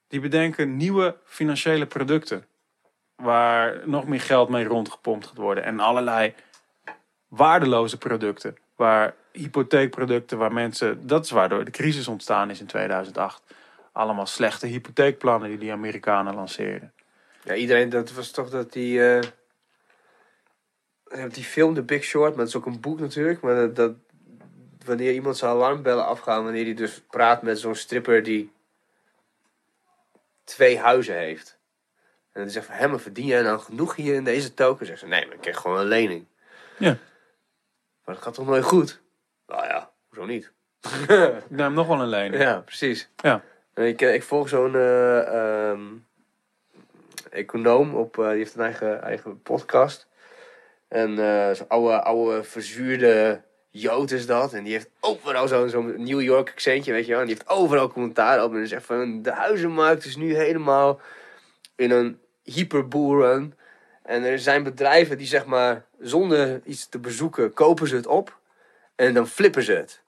[0.08, 2.46] die bedenken nieuwe financiële producten.
[3.16, 5.64] Waar nog meer geld mee rondgepompt gaat worden.
[5.64, 6.34] En allerlei
[7.28, 8.56] waardeloze producten.
[8.76, 11.06] Waar hypotheekproducten, waar mensen...
[11.06, 13.42] Dat is waardoor de crisis ontstaan is in 2008.
[13.92, 16.92] Allemaal slechte hypotheekplannen die die Amerikanen lanceerden.
[17.44, 19.08] Ja, iedereen, dat was toch dat die...
[19.10, 19.20] eh,
[21.30, 23.40] die film The Big Short, maar het is ook een boek natuurlijk.
[23.40, 23.94] Maar dat
[24.84, 28.52] wanneer iemand zijn alarmbellen afgaan, wanneer hij dus praat met zo'n stripper die
[30.44, 31.58] twee huizen heeft.
[32.32, 34.86] En dan zegt van, hé, maar verdien jij nou genoeg hier in deze token?
[34.86, 36.26] Zegt ze, nee, maar ik krijg gewoon een lening.
[36.78, 36.96] Ja.
[38.04, 39.00] Maar dat gaat toch nooit goed?
[39.46, 40.52] Nou ja, hoezo niet?
[41.48, 42.42] Ik neem nog wel een lening.
[42.42, 43.08] Ja, precies.
[43.16, 43.42] Ja.
[43.74, 45.82] Ik, ik volg zo'n eh, ehm,
[47.30, 50.08] econoom op, eh, die heeft een eigen, eigen podcast.
[50.88, 53.42] En eh, zo'n oude, oude verzuurde
[53.76, 54.52] Jood is dat.
[54.52, 57.20] En die heeft overal zo'n zo'n New York accentje, weet je wel.
[57.20, 58.54] En die heeft overal commentaar op.
[58.54, 61.00] En zegt van, de huizenmarkt is nu helemaal
[61.76, 63.58] in een hyperboeren.
[64.02, 68.38] En er zijn bedrijven die zeg maar, zonder iets te bezoeken, kopen ze het op.
[68.94, 70.02] En dan flippen ze het.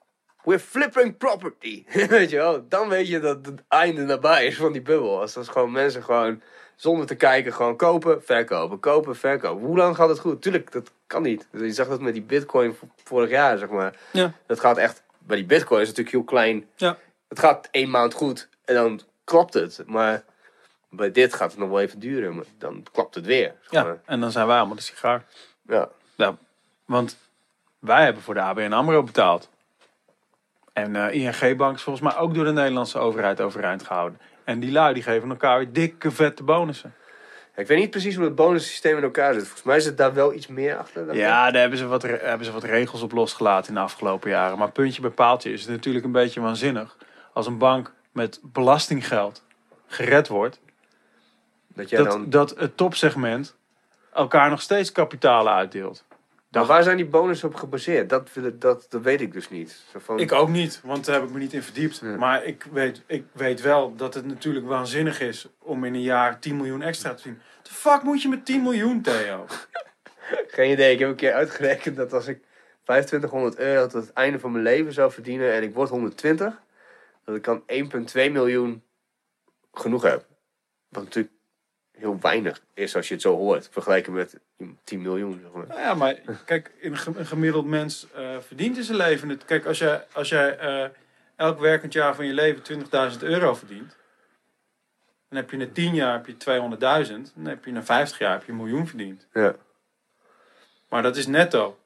[0.45, 1.85] We're flipping property.
[2.09, 5.21] weet je wel, dan weet je dat het einde nabij is van die bubbel.
[5.21, 6.43] Als dat gewoon mensen gewoon
[6.77, 9.67] zonder te kijken gewoon kopen, verkopen, kopen, verkopen.
[9.67, 10.43] Hoe lang gaat het goed?
[10.43, 11.47] Tuurlijk, dat kan niet.
[11.53, 13.95] Je zag dat met die bitcoin vorig jaar, zeg maar.
[14.13, 14.33] Ja.
[14.47, 16.69] Dat gaat echt, bij die bitcoin is het natuurlijk heel klein.
[16.77, 16.99] Ja.
[17.29, 19.83] Het gaat één maand goed en dan klapt het.
[19.87, 20.25] Maar
[20.91, 22.35] bij dit gaat het nog wel even duren.
[22.35, 23.55] Maar dan klapt het weer.
[23.71, 25.25] zeg Ja, en dan zijn wij allemaal de sigaar.
[25.67, 25.89] ja.
[26.85, 27.17] Want
[27.79, 29.51] wij hebben voor de ABN AMRO betaald.
[30.73, 34.21] En eh, ING-bank is volgens mij ook door de Nederlandse overheid overeind gehouden.
[34.45, 36.95] En die lui die geven elkaar weer dikke vette bonussen.
[37.57, 39.43] Ik weet niet precies hoe het bonussysteem in elkaar zit.
[39.43, 41.09] Volgens mij zit daar wel iets meer achter.
[41.09, 41.15] ik.
[41.15, 44.59] Ja, daar hebben ze, wat, hebben ze wat regels op losgelaten in de afgelopen jaren.
[44.59, 46.97] Maar puntje bij paaltje is het natuurlijk een beetje waanzinnig.
[47.33, 49.43] Als een bank met belastinggeld
[49.87, 50.61] gered wordt.
[51.69, 53.57] Dat jij dat, dan dat het topsegment
[54.13, 56.05] elkaar nog steeds kapitalen uitdeelt.
[56.57, 58.09] Maar waar zijn die bonussen op gebaseerd?
[58.09, 59.85] Dat, dat, dat weet ik dus niet.
[59.93, 62.03] Zo van, Ik ook niet, want daar heb ik me niet in verdiept.
[62.03, 66.41] Maar ik weet, ik weet wel dat het natuurlijk waanzinnig is om in een jaar
[66.41, 67.41] 10 miljoen extra te zien.
[67.63, 69.47] De fuck moet je met 10 miljoen, Theo?
[70.49, 70.93] Geen idee.
[70.93, 72.41] Ik heb een keer uitgerekend dat als ik
[72.83, 76.63] 2500 euro tot het einde van mijn leven zou verdienen en ik word 120,
[77.25, 77.63] dat ik dan
[78.27, 78.83] 1,2 miljoen
[79.73, 80.27] genoeg heb.
[80.89, 81.35] Wat natuurlijk
[81.99, 84.39] heel weinig is als je het zo hoort, vergelijken met
[84.85, 85.41] 10 miljoen.
[85.43, 85.67] Zeg maar.
[85.67, 86.15] Nou ja, maar
[86.45, 89.45] kijk, een, ge- een gemiddeld mens eh, verdient in zijn leven het.
[89.45, 90.89] Kijk, als jij, als jij eh,
[91.37, 92.81] elk werkend jaar van je leven
[93.13, 93.97] 20.000 euro verdient,
[95.29, 96.35] dan heb je na 10 jaar heb je
[97.29, 99.27] 200.000, dan heb je na 50 jaar heb je een miljoen verdiend.
[99.33, 99.55] Ja.
[100.89, 101.79] Maar dat is netto.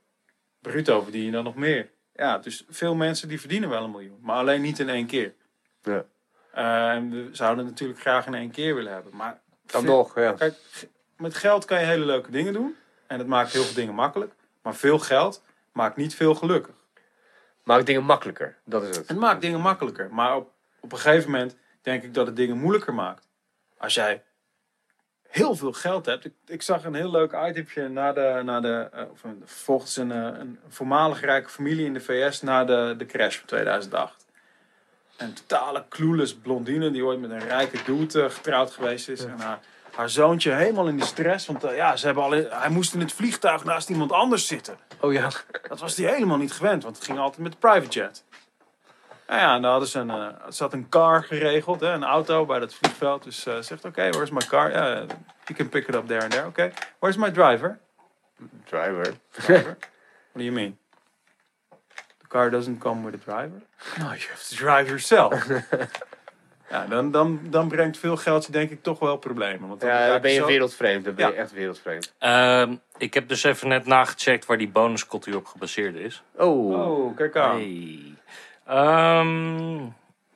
[0.61, 1.91] Bruto verdien je dan nog meer.
[2.15, 5.35] Ja, dus veel mensen die verdienen wel een miljoen, maar alleen niet in één keer.
[5.83, 6.05] Ja.
[6.53, 9.17] Eh, en we zouden het natuurlijk graag in één keer willen hebben.
[9.17, 9.41] Maar
[9.71, 10.33] Dan veel- nog, ja.
[10.33, 10.55] Kijk,
[11.17, 12.77] met geld kan je hele leuke dingen doen.
[13.07, 14.33] En het maakt heel veel dingen makkelijk.
[14.63, 15.43] Maar veel geld
[15.73, 16.75] maakt niet veel gelukkig.
[17.63, 18.57] Maak dingen makkelijker.
[18.65, 19.09] Dat is het.
[19.09, 20.09] Het maakt dingen makkelijker.
[20.15, 23.29] Maar op, op een gegeven moment denk ik dat het dingen moeilijker maakt.
[23.79, 24.23] Als jij
[25.29, 26.25] heel veel geld hebt.
[26.25, 29.03] Ik, ik zag een heel leuk itempje na de, na de, eh,
[29.45, 33.47] volgens een, eh, een voormalig rijke familie in de VS na de, de crash van
[33.47, 34.20] 2008.
[35.21, 39.25] Een totale clueless blondine die ooit met een rijke dude eh, getrouwd geweest is.
[39.25, 39.59] En haar,
[39.95, 41.47] haar zoontje helemaal in die stress.
[41.47, 44.47] Want eh, ja, ze hebben al in- hij moest in het vliegtuig naast iemand anders
[44.47, 44.79] zitten.
[45.01, 45.29] Oh ja.
[45.69, 48.25] Dat was hij helemaal niet gewend, want het ging altijd met de private jet.
[49.27, 52.59] Nou ja, en dan hadden ze een, zat een car geregeld, hè, een auto bij
[52.59, 53.23] dat vliegveld.
[53.25, 54.71] Dus eh zegt, oké, where's my car?
[54.71, 54.95] Ja,
[55.45, 56.47] you can pick it up there and there.
[56.47, 57.79] Oké, where's my driver?
[58.65, 59.15] Driver.
[59.31, 59.77] Driver?
[60.33, 60.79] What do you mean?
[62.31, 63.61] Car doesn't come with a driver?
[63.99, 65.47] No, you have to drive yourself.
[66.71, 69.69] ja, dan, dan, dan brengt veel geld je denk ik toch wel problemen.
[69.69, 71.05] Want dan Ja, dan ben je zo- wereldvreemd.
[71.05, 72.13] Dan ben je echt wereldvreemd.
[72.19, 76.23] Ehm, ik heb dus even net nagecheckt waar die bonuscultuur op gebaseerd is.
[76.37, 76.89] Oh.
[76.89, 77.57] Oh, kijk aan.
[77.57, 78.15] Hey.
[78.67, 79.79] Ehm,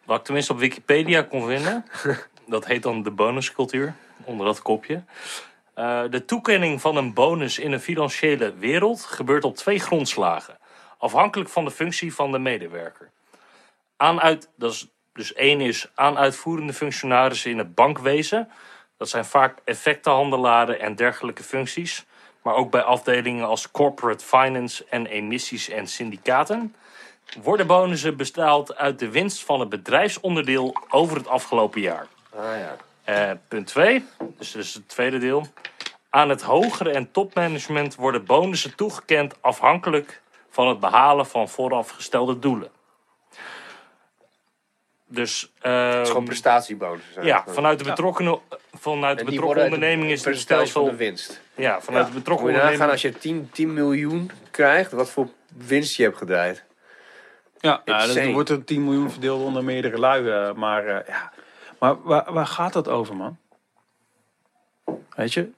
[0.05, 1.85] wat ik tenminste op Wikipedia kon vinden.
[2.47, 3.95] dat heet dan de bonuscultuur,
[4.25, 5.03] onder dat kopje.
[5.75, 10.57] Eh, de toekenning van een bonus in een financiële wereld gebeurt op twee grondslagen.
[11.05, 13.11] Afhankelijk van de functie van de medewerker.
[13.97, 18.51] Aan uit, dat is, dus één is aan uitvoerende functionarissen in het bankwezen.
[18.97, 22.05] Dat zijn vaak effectenhandelaren en dergelijke functies.
[22.43, 26.75] Maar ook bij afdelingen als corporate finance en emissies en syndicaten
[27.43, 32.07] worden bonussen bestaald uit de winst van het bedrijfsonderdeel over het afgelopen jaar.
[32.35, 32.77] Ah ja.
[33.05, 34.05] Eh, punt 2,
[34.39, 35.47] dus dat is het tweede deel.
[36.11, 40.23] Aan het hogere en topmanagement worden bonussen toegekend afhankelijk
[40.55, 42.71] van het behalen van voorafgestelde doelen.
[45.07, 47.13] Dus Het is gewoon ehm, prestatiebonussen.
[47.13, 48.39] zijn ja, vanuit de betrokken,
[48.73, 50.91] vanuit de betrokken onderneming is het percentage van stelsel.
[50.91, 51.41] de winst.
[51.55, 52.13] Ja, vanuit Ja.
[52.13, 52.91] de betrokken Moet je nagaan onderneming.
[52.91, 56.65] als je 10, 10 miljoen krijgt, wat voor winst je hebt gedraaid.
[57.59, 60.29] Ja, dan wordt er 10 miljoen verdeeld onder meerdere lui.
[60.29, 61.33] eh, maar eh, ja.
[61.79, 63.37] maar waar, waar gaat dat over, man?
[65.17, 65.51] Weet je?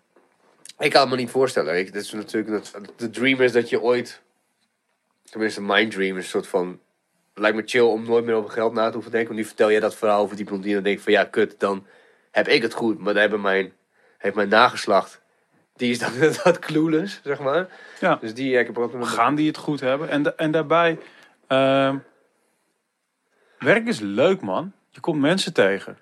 [0.78, 1.78] Ik kan het me niet voorstellen.
[1.78, 4.22] Ik, dat is natuurlijk dat, de dream is dat je ooit,
[5.30, 6.80] tenminste mijn dream is een soort van,
[7.34, 9.28] lijkt me chill om nooit meer over geld na te hoeven denken.
[9.28, 11.60] Want nu vertel jij dat verhaal over die blondine dan denk ik van ja kut,
[11.60, 11.86] dan
[12.30, 12.98] heb ik het goed.
[12.98, 13.72] Maar dan hebben mijn,
[14.18, 15.20] heeft mijn nageslacht,
[15.76, 16.10] die is dan
[16.44, 17.68] dat clueless, zeg maar.
[18.00, 18.18] Ja.
[18.20, 20.08] Dus die, ik heb ook nog Gaan die het goed hebben?
[20.08, 20.98] En, da- en daarbij,
[21.46, 21.96] ehm,
[23.58, 24.72] werk is leuk, man.
[24.90, 25.98] Je komt mensen tegen.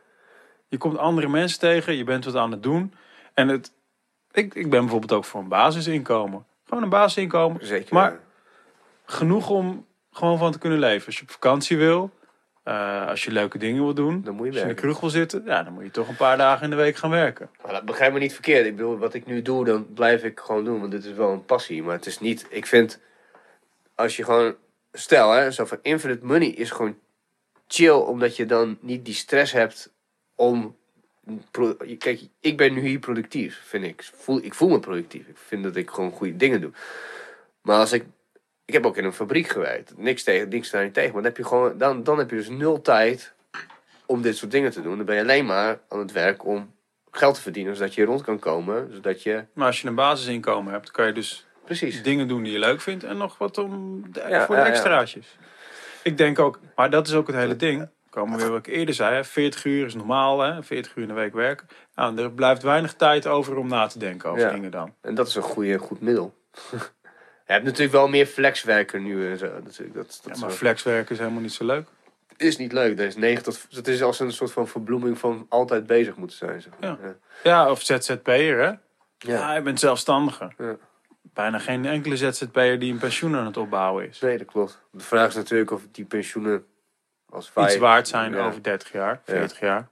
[0.68, 2.94] Je komt andere mensen tegen, je bent wat aan het doen.
[3.34, 3.72] En het,
[4.32, 6.46] ik, ik ben bijvoorbeeld ook voor een basisinkomen.
[6.64, 7.66] Gewoon een basisinkomen.
[7.66, 7.94] Zeker.
[7.94, 8.20] Maar
[9.04, 11.06] genoeg om gewoon van te kunnen leven.
[11.06, 12.10] Als je op vakantie wil,
[12.62, 15.00] eh, als je leuke dingen wil doen, Dan moet je als je in de kroeg
[15.00, 17.50] wil zitten, ja, dan moet je toch een paar dagen in de week gaan werken.
[17.62, 18.66] Maar dat begrijp me niet verkeerd.
[18.66, 20.80] Ik bedoel, wat ik nu doe, dan blijf ik gewoon doen.
[20.80, 21.82] Want dit is wel een passie.
[21.82, 22.46] Maar het is niet...
[22.50, 23.00] Ik vind...
[23.94, 24.54] Als je gewoon...
[24.92, 25.50] Stel, hè.
[25.50, 26.98] Zo van infinite money is gewoon
[27.66, 27.90] chill.
[27.90, 29.92] Omdat je dan niet die stress hebt
[30.34, 30.76] om...
[31.98, 34.10] Kijk, ik ben nu hier productief, vind ik.
[34.14, 35.28] Voel, ik voel me productief.
[35.28, 36.72] Ik vind dat ik gewoon goede dingen doe.
[37.62, 38.04] Maar als ik...
[38.64, 39.92] Ik heb ook in een fabriek gewerkt.
[39.96, 41.12] Niks tegen, niks daar niet tegen.
[41.12, 41.78] Maar dan heb je gewoon...
[41.78, 43.32] Dan, dan heb je dus nul tijd
[44.06, 44.96] om dit soort dingen te doen.
[44.96, 46.74] Dan ben je alleen maar aan het werk om
[47.10, 48.90] geld te verdienen, zodat je rond kan komen.
[48.92, 49.44] Zodat je.
[49.52, 52.02] Maar als je een basisinkomen hebt, kan je dus Precies.
[52.02, 54.66] dingen doen die je leuk vindt en nog wat om de, Ja, voor de ja,
[54.66, 54.72] ja.
[54.72, 55.38] extraatjes.
[56.02, 57.88] Ik denk ook, maar dat is ook het hele ding.
[58.10, 61.02] Komen we weer wat ik eerder zei, hè, 40 uur is normaal, hè, 40 uur
[61.02, 61.66] in de week werken.
[61.94, 64.94] Nou, er blijft weinig tijd over om na te denken over dingen dan.
[65.00, 66.34] En dat is een goede, goed middel.
[67.46, 69.46] je hebt natuurlijk wel meer flexwerken nu en zo.
[69.64, 69.94] Natuurlijk.
[69.94, 71.88] Dat, dat Ja, maar flexwerken is helemaal niet zo leuk.
[72.36, 72.96] is niet leuk.
[72.96, 76.36] Dat is, 9 tot, dat is als een soort van verbloeming van altijd bezig moeten
[76.36, 76.62] zijn.
[76.62, 76.90] Zeg maar.
[76.90, 76.98] Ja.
[77.02, 77.14] ja.
[77.42, 78.66] Ja, of ZZP'er, hè?
[78.66, 78.78] Ja.
[79.18, 80.52] Ja, je bent zelfstandige.
[80.58, 80.76] Ja.
[81.22, 84.20] Bijna geen enkele ZZP'er die een pensioen aan het opbouwen is.
[84.20, 84.82] Nee, dat klopt.
[84.90, 86.66] De vraag is natuurlijk of die pensioenen
[87.28, 89.88] als wij, Iets waard zijn over 30 jaar, 40 jaar.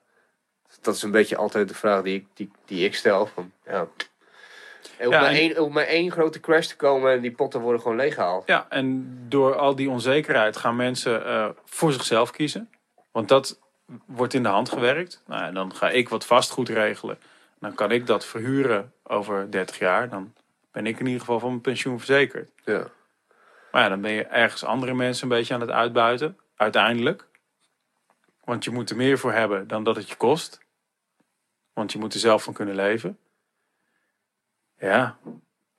[0.81, 3.27] Dat is een beetje altijd de vraag die ik, die, die ik stel.
[3.27, 3.87] Van, ja.
[4.99, 7.61] Er hoeft Ja, maar, één, hoeft maar één grote crash te komen en die potten
[7.61, 8.47] worden gewoon leeggehaald.
[8.47, 12.71] Ja, en door al die onzekerheid gaan mensen eh, voor zichzelf kiezen.
[13.11, 13.59] Want dat
[14.07, 15.23] wordt in de hand gewerkt.
[15.27, 17.19] Nou, dan ga ik wat vastgoed regelen.
[17.61, 20.09] Dan kan ik dat verhuren over 30 jaar.
[20.09, 20.33] Dan
[20.73, 22.51] ben ik in ieder geval van mijn pensioen verzekerd.
[22.65, 22.87] Ja.
[23.73, 26.39] Maar ja, dan ben je ergens andere mensen een beetje aan het uitbuiten.
[26.57, 27.27] Uiteindelijk.
[28.45, 30.61] Want je moet er meer voor hebben dan dat het je kost.
[31.73, 33.19] Want je moet er zelf van kunnen leven.
[34.83, 35.17] Ja,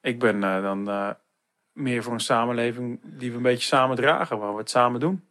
[0.02, 1.10] ik ben eh, dan eh,
[1.72, 4.40] meer voor een samenleving die we een beetje samen dragen.
[4.40, 5.24] Waar we het samen doen.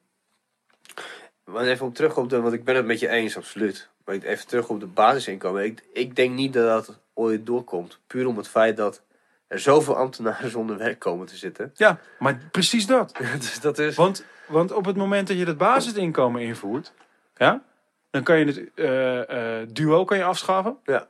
[1.44, 3.88] Maar even op terug op de, want ik ben het met je eens, absoluut.
[4.04, 5.64] Maar even terug op de basisinkomen.
[5.64, 7.98] Ik, ik denk niet dat dat ooit doorkomt.
[8.06, 9.02] Puur om het feit dat
[9.46, 11.70] er zoveel ambtenaren zonder werk komen te zitten.
[11.74, 13.16] Ja, maar precies dat.
[13.38, 13.96] dus dat is...
[13.96, 16.92] Want, want op het moment dat je dat basisinkomen invoert,
[17.36, 17.62] ja,
[18.10, 20.76] Dan kan je het eh, duo kan je afschaffen.
[20.84, 21.08] Ja.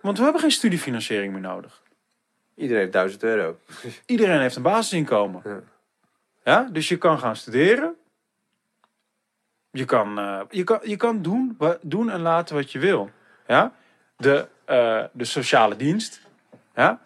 [0.00, 1.86] Want we hebben geen studiefinanciering meer nodig.
[2.58, 3.58] Iedereen heeft 1000 euro.
[4.06, 5.42] Iedereen heeft een basisinkomen.
[5.44, 5.60] Ja.
[6.44, 7.94] Ja, dus je kan gaan studeren.
[9.70, 13.10] Je kan, eh, je kan, je kan doen, doen en laten wat je wil.
[13.46, 13.72] Ja?
[14.16, 16.20] De, eh, de sociale dienst.
[16.74, 17.00] Ja?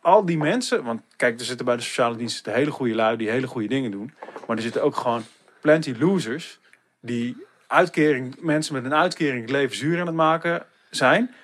[0.00, 3.16] Al die mensen, want kijk, er zitten bij de sociale dienst de hele goede lui
[3.16, 4.14] die hele goede dingen doen.
[4.46, 5.22] Maar er zitten ook gewoon
[5.60, 6.60] plenty losers
[7.00, 11.34] die uitkering, mensen met een uitkering het leven zuur aan het maken zijn.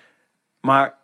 [0.60, 0.94] Maar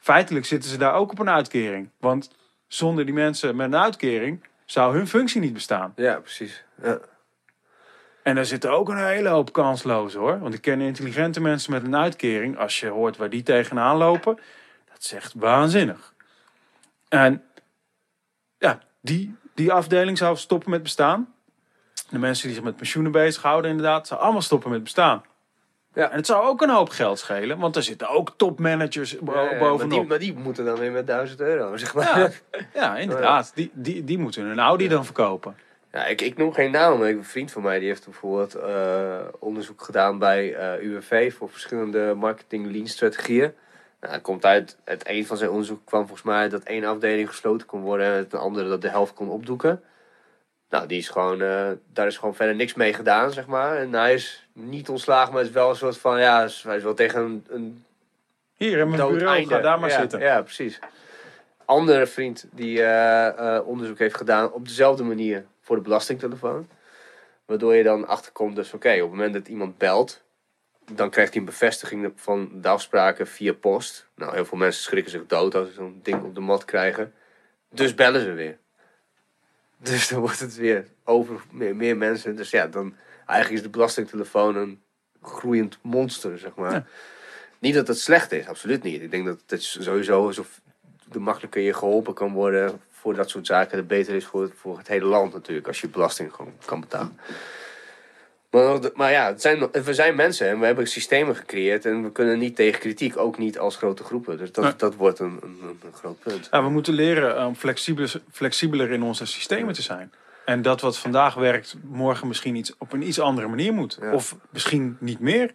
[0.00, 1.90] feitelijk zitten ze daar ook op een uitkering.
[1.98, 2.30] Want
[2.66, 5.92] zonder die mensen met een uitkering zou hun functie niet bestaan.
[5.96, 6.64] Ja, precies.
[6.82, 6.98] Ja.
[8.22, 10.38] En daar zitten ook een hele hoop kanslozen hoor.
[10.38, 12.58] Want ik ken intelligente mensen met een uitkering.
[12.58, 14.38] Als je hoort waar die tegenaan lopen.
[14.84, 16.14] Dat is echt waanzinnig.
[17.08, 17.44] En
[18.58, 21.34] ja, die, die afdeling zou stoppen met bestaan.
[22.10, 24.06] De mensen die zich met pensioenen bezighouden inderdaad.
[24.06, 25.22] Zou allemaal stoppen met bestaan.
[25.94, 26.10] Ja.
[26.10, 27.58] En het zou ook een hoop geld schelen.
[27.58, 29.90] Want er zitten ook topmanagers bo- Ja, ja, maar, bovenop.
[29.90, 32.18] die, maar die moeten dan weer met 1000 euro, zeg maar.
[32.18, 32.30] Ja,
[32.74, 33.52] ja, inderdaad.
[33.54, 35.56] Die, die, die moeten hun Audi dan verkopen.
[35.92, 39.18] Ja, ik, ik noem geen naam, maar een vriend van mij die heeft bijvoorbeeld eh,
[39.38, 43.52] onderzoek gedaan bij eh UWV voor verschillende marketing lean strategieën.
[44.00, 47.28] Nou, het komt uit, uit een van zijn onderzoeken kwam volgens mij dat één afdeling
[47.28, 49.82] gesloten kon worden en het andere dat de helft kon opdoeken.
[50.70, 53.76] Nou, die is gewoon, eh, daar is gewoon verder niks mee gedaan, zeg maar.
[53.76, 56.82] En hij is niet ontslagen, maar het is wel een soort van, ja, hij is
[56.82, 57.84] wel tegen een, een
[58.54, 59.54] Hier in mijn bureau, einde.
[59.54, 60.20] ga daar maar ja, zitten.
[60.20, 60.78] Ja, precies.
[61.64, 66.68] Andere vriend die eh, eh, onderzoek heeft gedaan op dezelfde manier voor de belastingtelefoon.
[67.44, 70.22] Waardoor je dan achterkomt, dus oké, op het moment dat iemand belt,
[70.92, 74.08] dan krijgt hij een bevestiging van de afspraken via post.
[74.14, 77.14] Nou, heel veel mensen schrikken zich dood als ze zo'n ding op de mat krijgen.
[77.70, 78.58] Dus bellen ze weer.
[79.82, 82.36] Dus dan wordt het weer over meer, meer mensen.
[82.36, 82.94] Dus ja, dan
[83.26, 84.80] eigenlijk is de belastingtelefoon een
[85.22, 86.72] groeiend monster, zeg maar.
[86.72, 86.86] Ja.
[87.58, 89.02] Niet dat het slecht is, absoluut niet.
[89.02, 90.44] Ik denk dat het sowieso zo
[91.10, 94.78] de makkelijker je geholpen kan worden voor dat soort zaken, de beter is voor, voor
[94.78, 97.18] het hele land natuurlijk, als je belasting gewoon kan betalen.
[98.50, 102.12] Maar, maar ja, het zijn, we zijn mensen en we hebben systemen gecreëerd en we
[102.12, 104.38] kunnen niet tegen kritiek, ook niet als grote groepen.
[104.38, 104.76] Dus dat, Nee.
[104.76, 106.48] dat wordt een, een, een groot punt.
[106.50, 110.12] Ja, we moeten leren om flexibeler, flexibeler in onze systemen te zijn.
[110.44, 113.98] En dat wat vandaag werkt, morgen misschien iets, op een iets andere manier moet.
[114.00, 114.12] Ja.
[114.12, 115.52] Of misschien niet meer.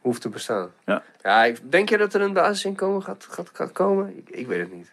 [0.00, 0.70] Hoeft te bestaan.
[0.84, 1.02] Ja.
[1.22, 4.16] ja denk je dat er een basisinkomen gaat, gaat, gaat komen?
[4.16, 4.92] Ik, ik weet het niet.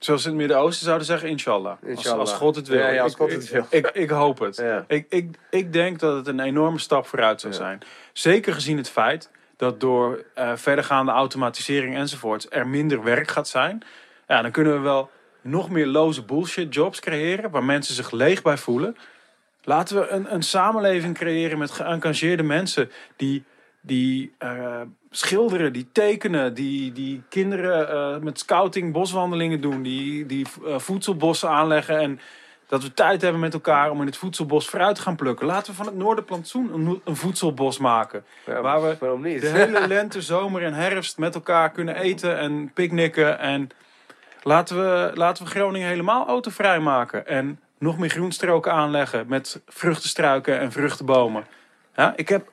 [0.00, 1.76] Zoals in het Midden-Oosten zouden zeggen, inshallah.
[1.82, 2.20] Inshallah.
[2.20, 2.78] Als, als God het wil.
[2.78, 3.66] Ja, ja, als Ik- God het wil.
[3.70, 4.56] Ik, ik, ik hoop het.
[4.56, 4.84] Ja.
[4.88, 7.80] Ik, ik, ik denk dat het een enorme stap vooruit zou zijn.
[8.12, 13.82] Zeker gezien het feit dat door eh, verdergaande automatisering enzovoorts er minder werk gaat zijn.
[14.28, 15.10] Ja, dan kunnen we wel
[15.40, 18.96] nog meer loze bullshit jobs creëren waar mensen zich leeg bij voelen.
[19.62, 23.44] Laten we een, een samenleving creëren met geëngageerde mensen die,
[23.80, 24.80] die eh,
[25.10, 31.48] schilderen, die tekenen, die, die kinderen eh, met scouting boswandelingen doen, die, die eh, voedselbossen
[31.48, 32.20] aanleggen en
[32.66, 35.46] dat we tijd hebben met elkaar om in het voedselbos fruit te gaan plukken.
[35.46, 38.24] Laten we van het Noorderplantsoen een, een voedselbos maken.
[38.46, 39.40] Ja, Waar we niet?
[39.40, 43.38] De hele lente, zomer en herfst met elkaar kunnen eten en picknicken.
[43.38, 43.68] En
[44.42, 47.26] laten we, laten we Groningen helemaal autovrij maken.
[47.26, 51.44] En nog meer groenstroken aanleggen met vruchtenstruiken en vruchtenbomen.
[51.94, 52.50] Ja, ik heb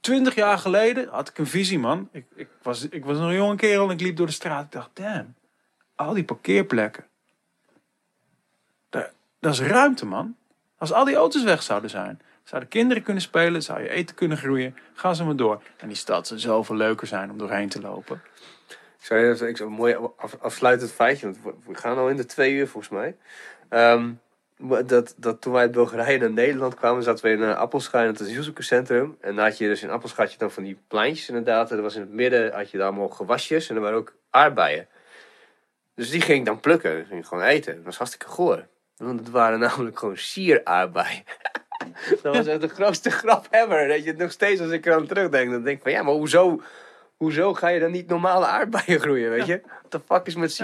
[0.00, 2.08] twintig jaar geleden had ik een visie, man.
[2.12, 4.64] Ik, ik, was, ik was een jonge kerel en ik liep door de straat.
[4.64, 5.34] Ik dacht, damn,
[5.94, 7.04] al die parkeerplekken.
[9.40, 10.36] Dat is ruimte, man.
[10.78, 14.38] Als al die auto's weg zouden zijn, zouden kinderen kunnen spelen, zou je eten kunnen
[14.38, 14.76] groeien.
[14.94, 15.62] Ga ze maar door.
[15.76, 18.22] En die stad zou zoveel leuker zijn om doorheen te lopen.
[18.68, 22.52] Ik zou ik een mooi af, afsluitend feitje, want we- gaan al in de twee
[22.52, 23.16] uur volgens mij.
[23.70, 23.98] Maar
[24.86, 28.06] dat, dat toen wij uit Bulgarije naar Nederland kwamen, zaten we in een Appelscha in
[28.06, 29.16] het asielzoekerscentrum.
[29.20, 31.70] En dan had je dus in Appelscha had je dan van die pleintjes inderdaad.
[31.70, 34.14] En er was in het midden had je daar allemaal gewasjes en er waren ook
[34.30, 34.88] aardbeien.
[35.94, 37.74] Dus die ging ik dan plukken, die ging ik gewoon eten.
[37.76, 38.66] Dat was hartstikke goor.
[38.96, 41.24] Want het waren namelijk gewoon sieraardbeien.
[42.22, 43.88] dat was echt de grootste grap ever.
[43.88, 46.60] Dat je nog steeds als ik eraan terugdenk, dan denk ik van ja, maar hoezo...
[47.16, 49.60] Hoezo ga je dan niet normale aardbeien groeien, weet je?
[49.64, 50.58] What the fuck is met?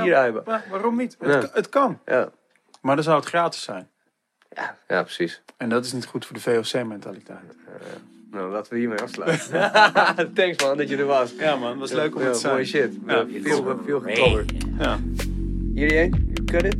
[0.45, 1.17] Maar waarom niet?
[1.21, 1.51] Het, Ja.
[1.53, 2.01] het kan.
[2.07, 2.31] Ja.
[2.87, 3.89] Maar dan zou het gratis zijn.
[4.55, 5.43] Ja, ja, precies.
[5.57, 7.57] En dat is niet goed voor de VOC-mentaliteit.
[8.31, 9.73] Nou, laten we hiermee afsluiten.
[10.35, 11.33] Thanks man, dat je er was.
[11.39, 12.53] Ja man, was leuk om te zijn.
[12.53, 12.93] Mooie shit.
[13.07, 13.15] Ja.
[13.15, 14.53] Ja, veel, veel gecoverd.
[14.79, 14.99] Ja,
[15.75, 16.77] Iedereen, you cut it?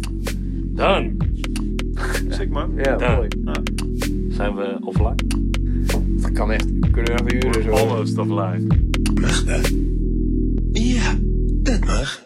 [0.77, 1.17] Dan
[2.29, 2.73] sick man.
[2.77, 3.29] Ja, mooi.
[4.29, 5.17] zijn we offline.
[6.21, 6.65] Dat kan echt.
[6.81, 7.71] We kunnen echt uren zo.
[7.71, 8.67] Almost offline.
[9.21, 9.73] Mag dat?
[10.73, 11.15] Ja,
[11.63, 12.25] dat mag.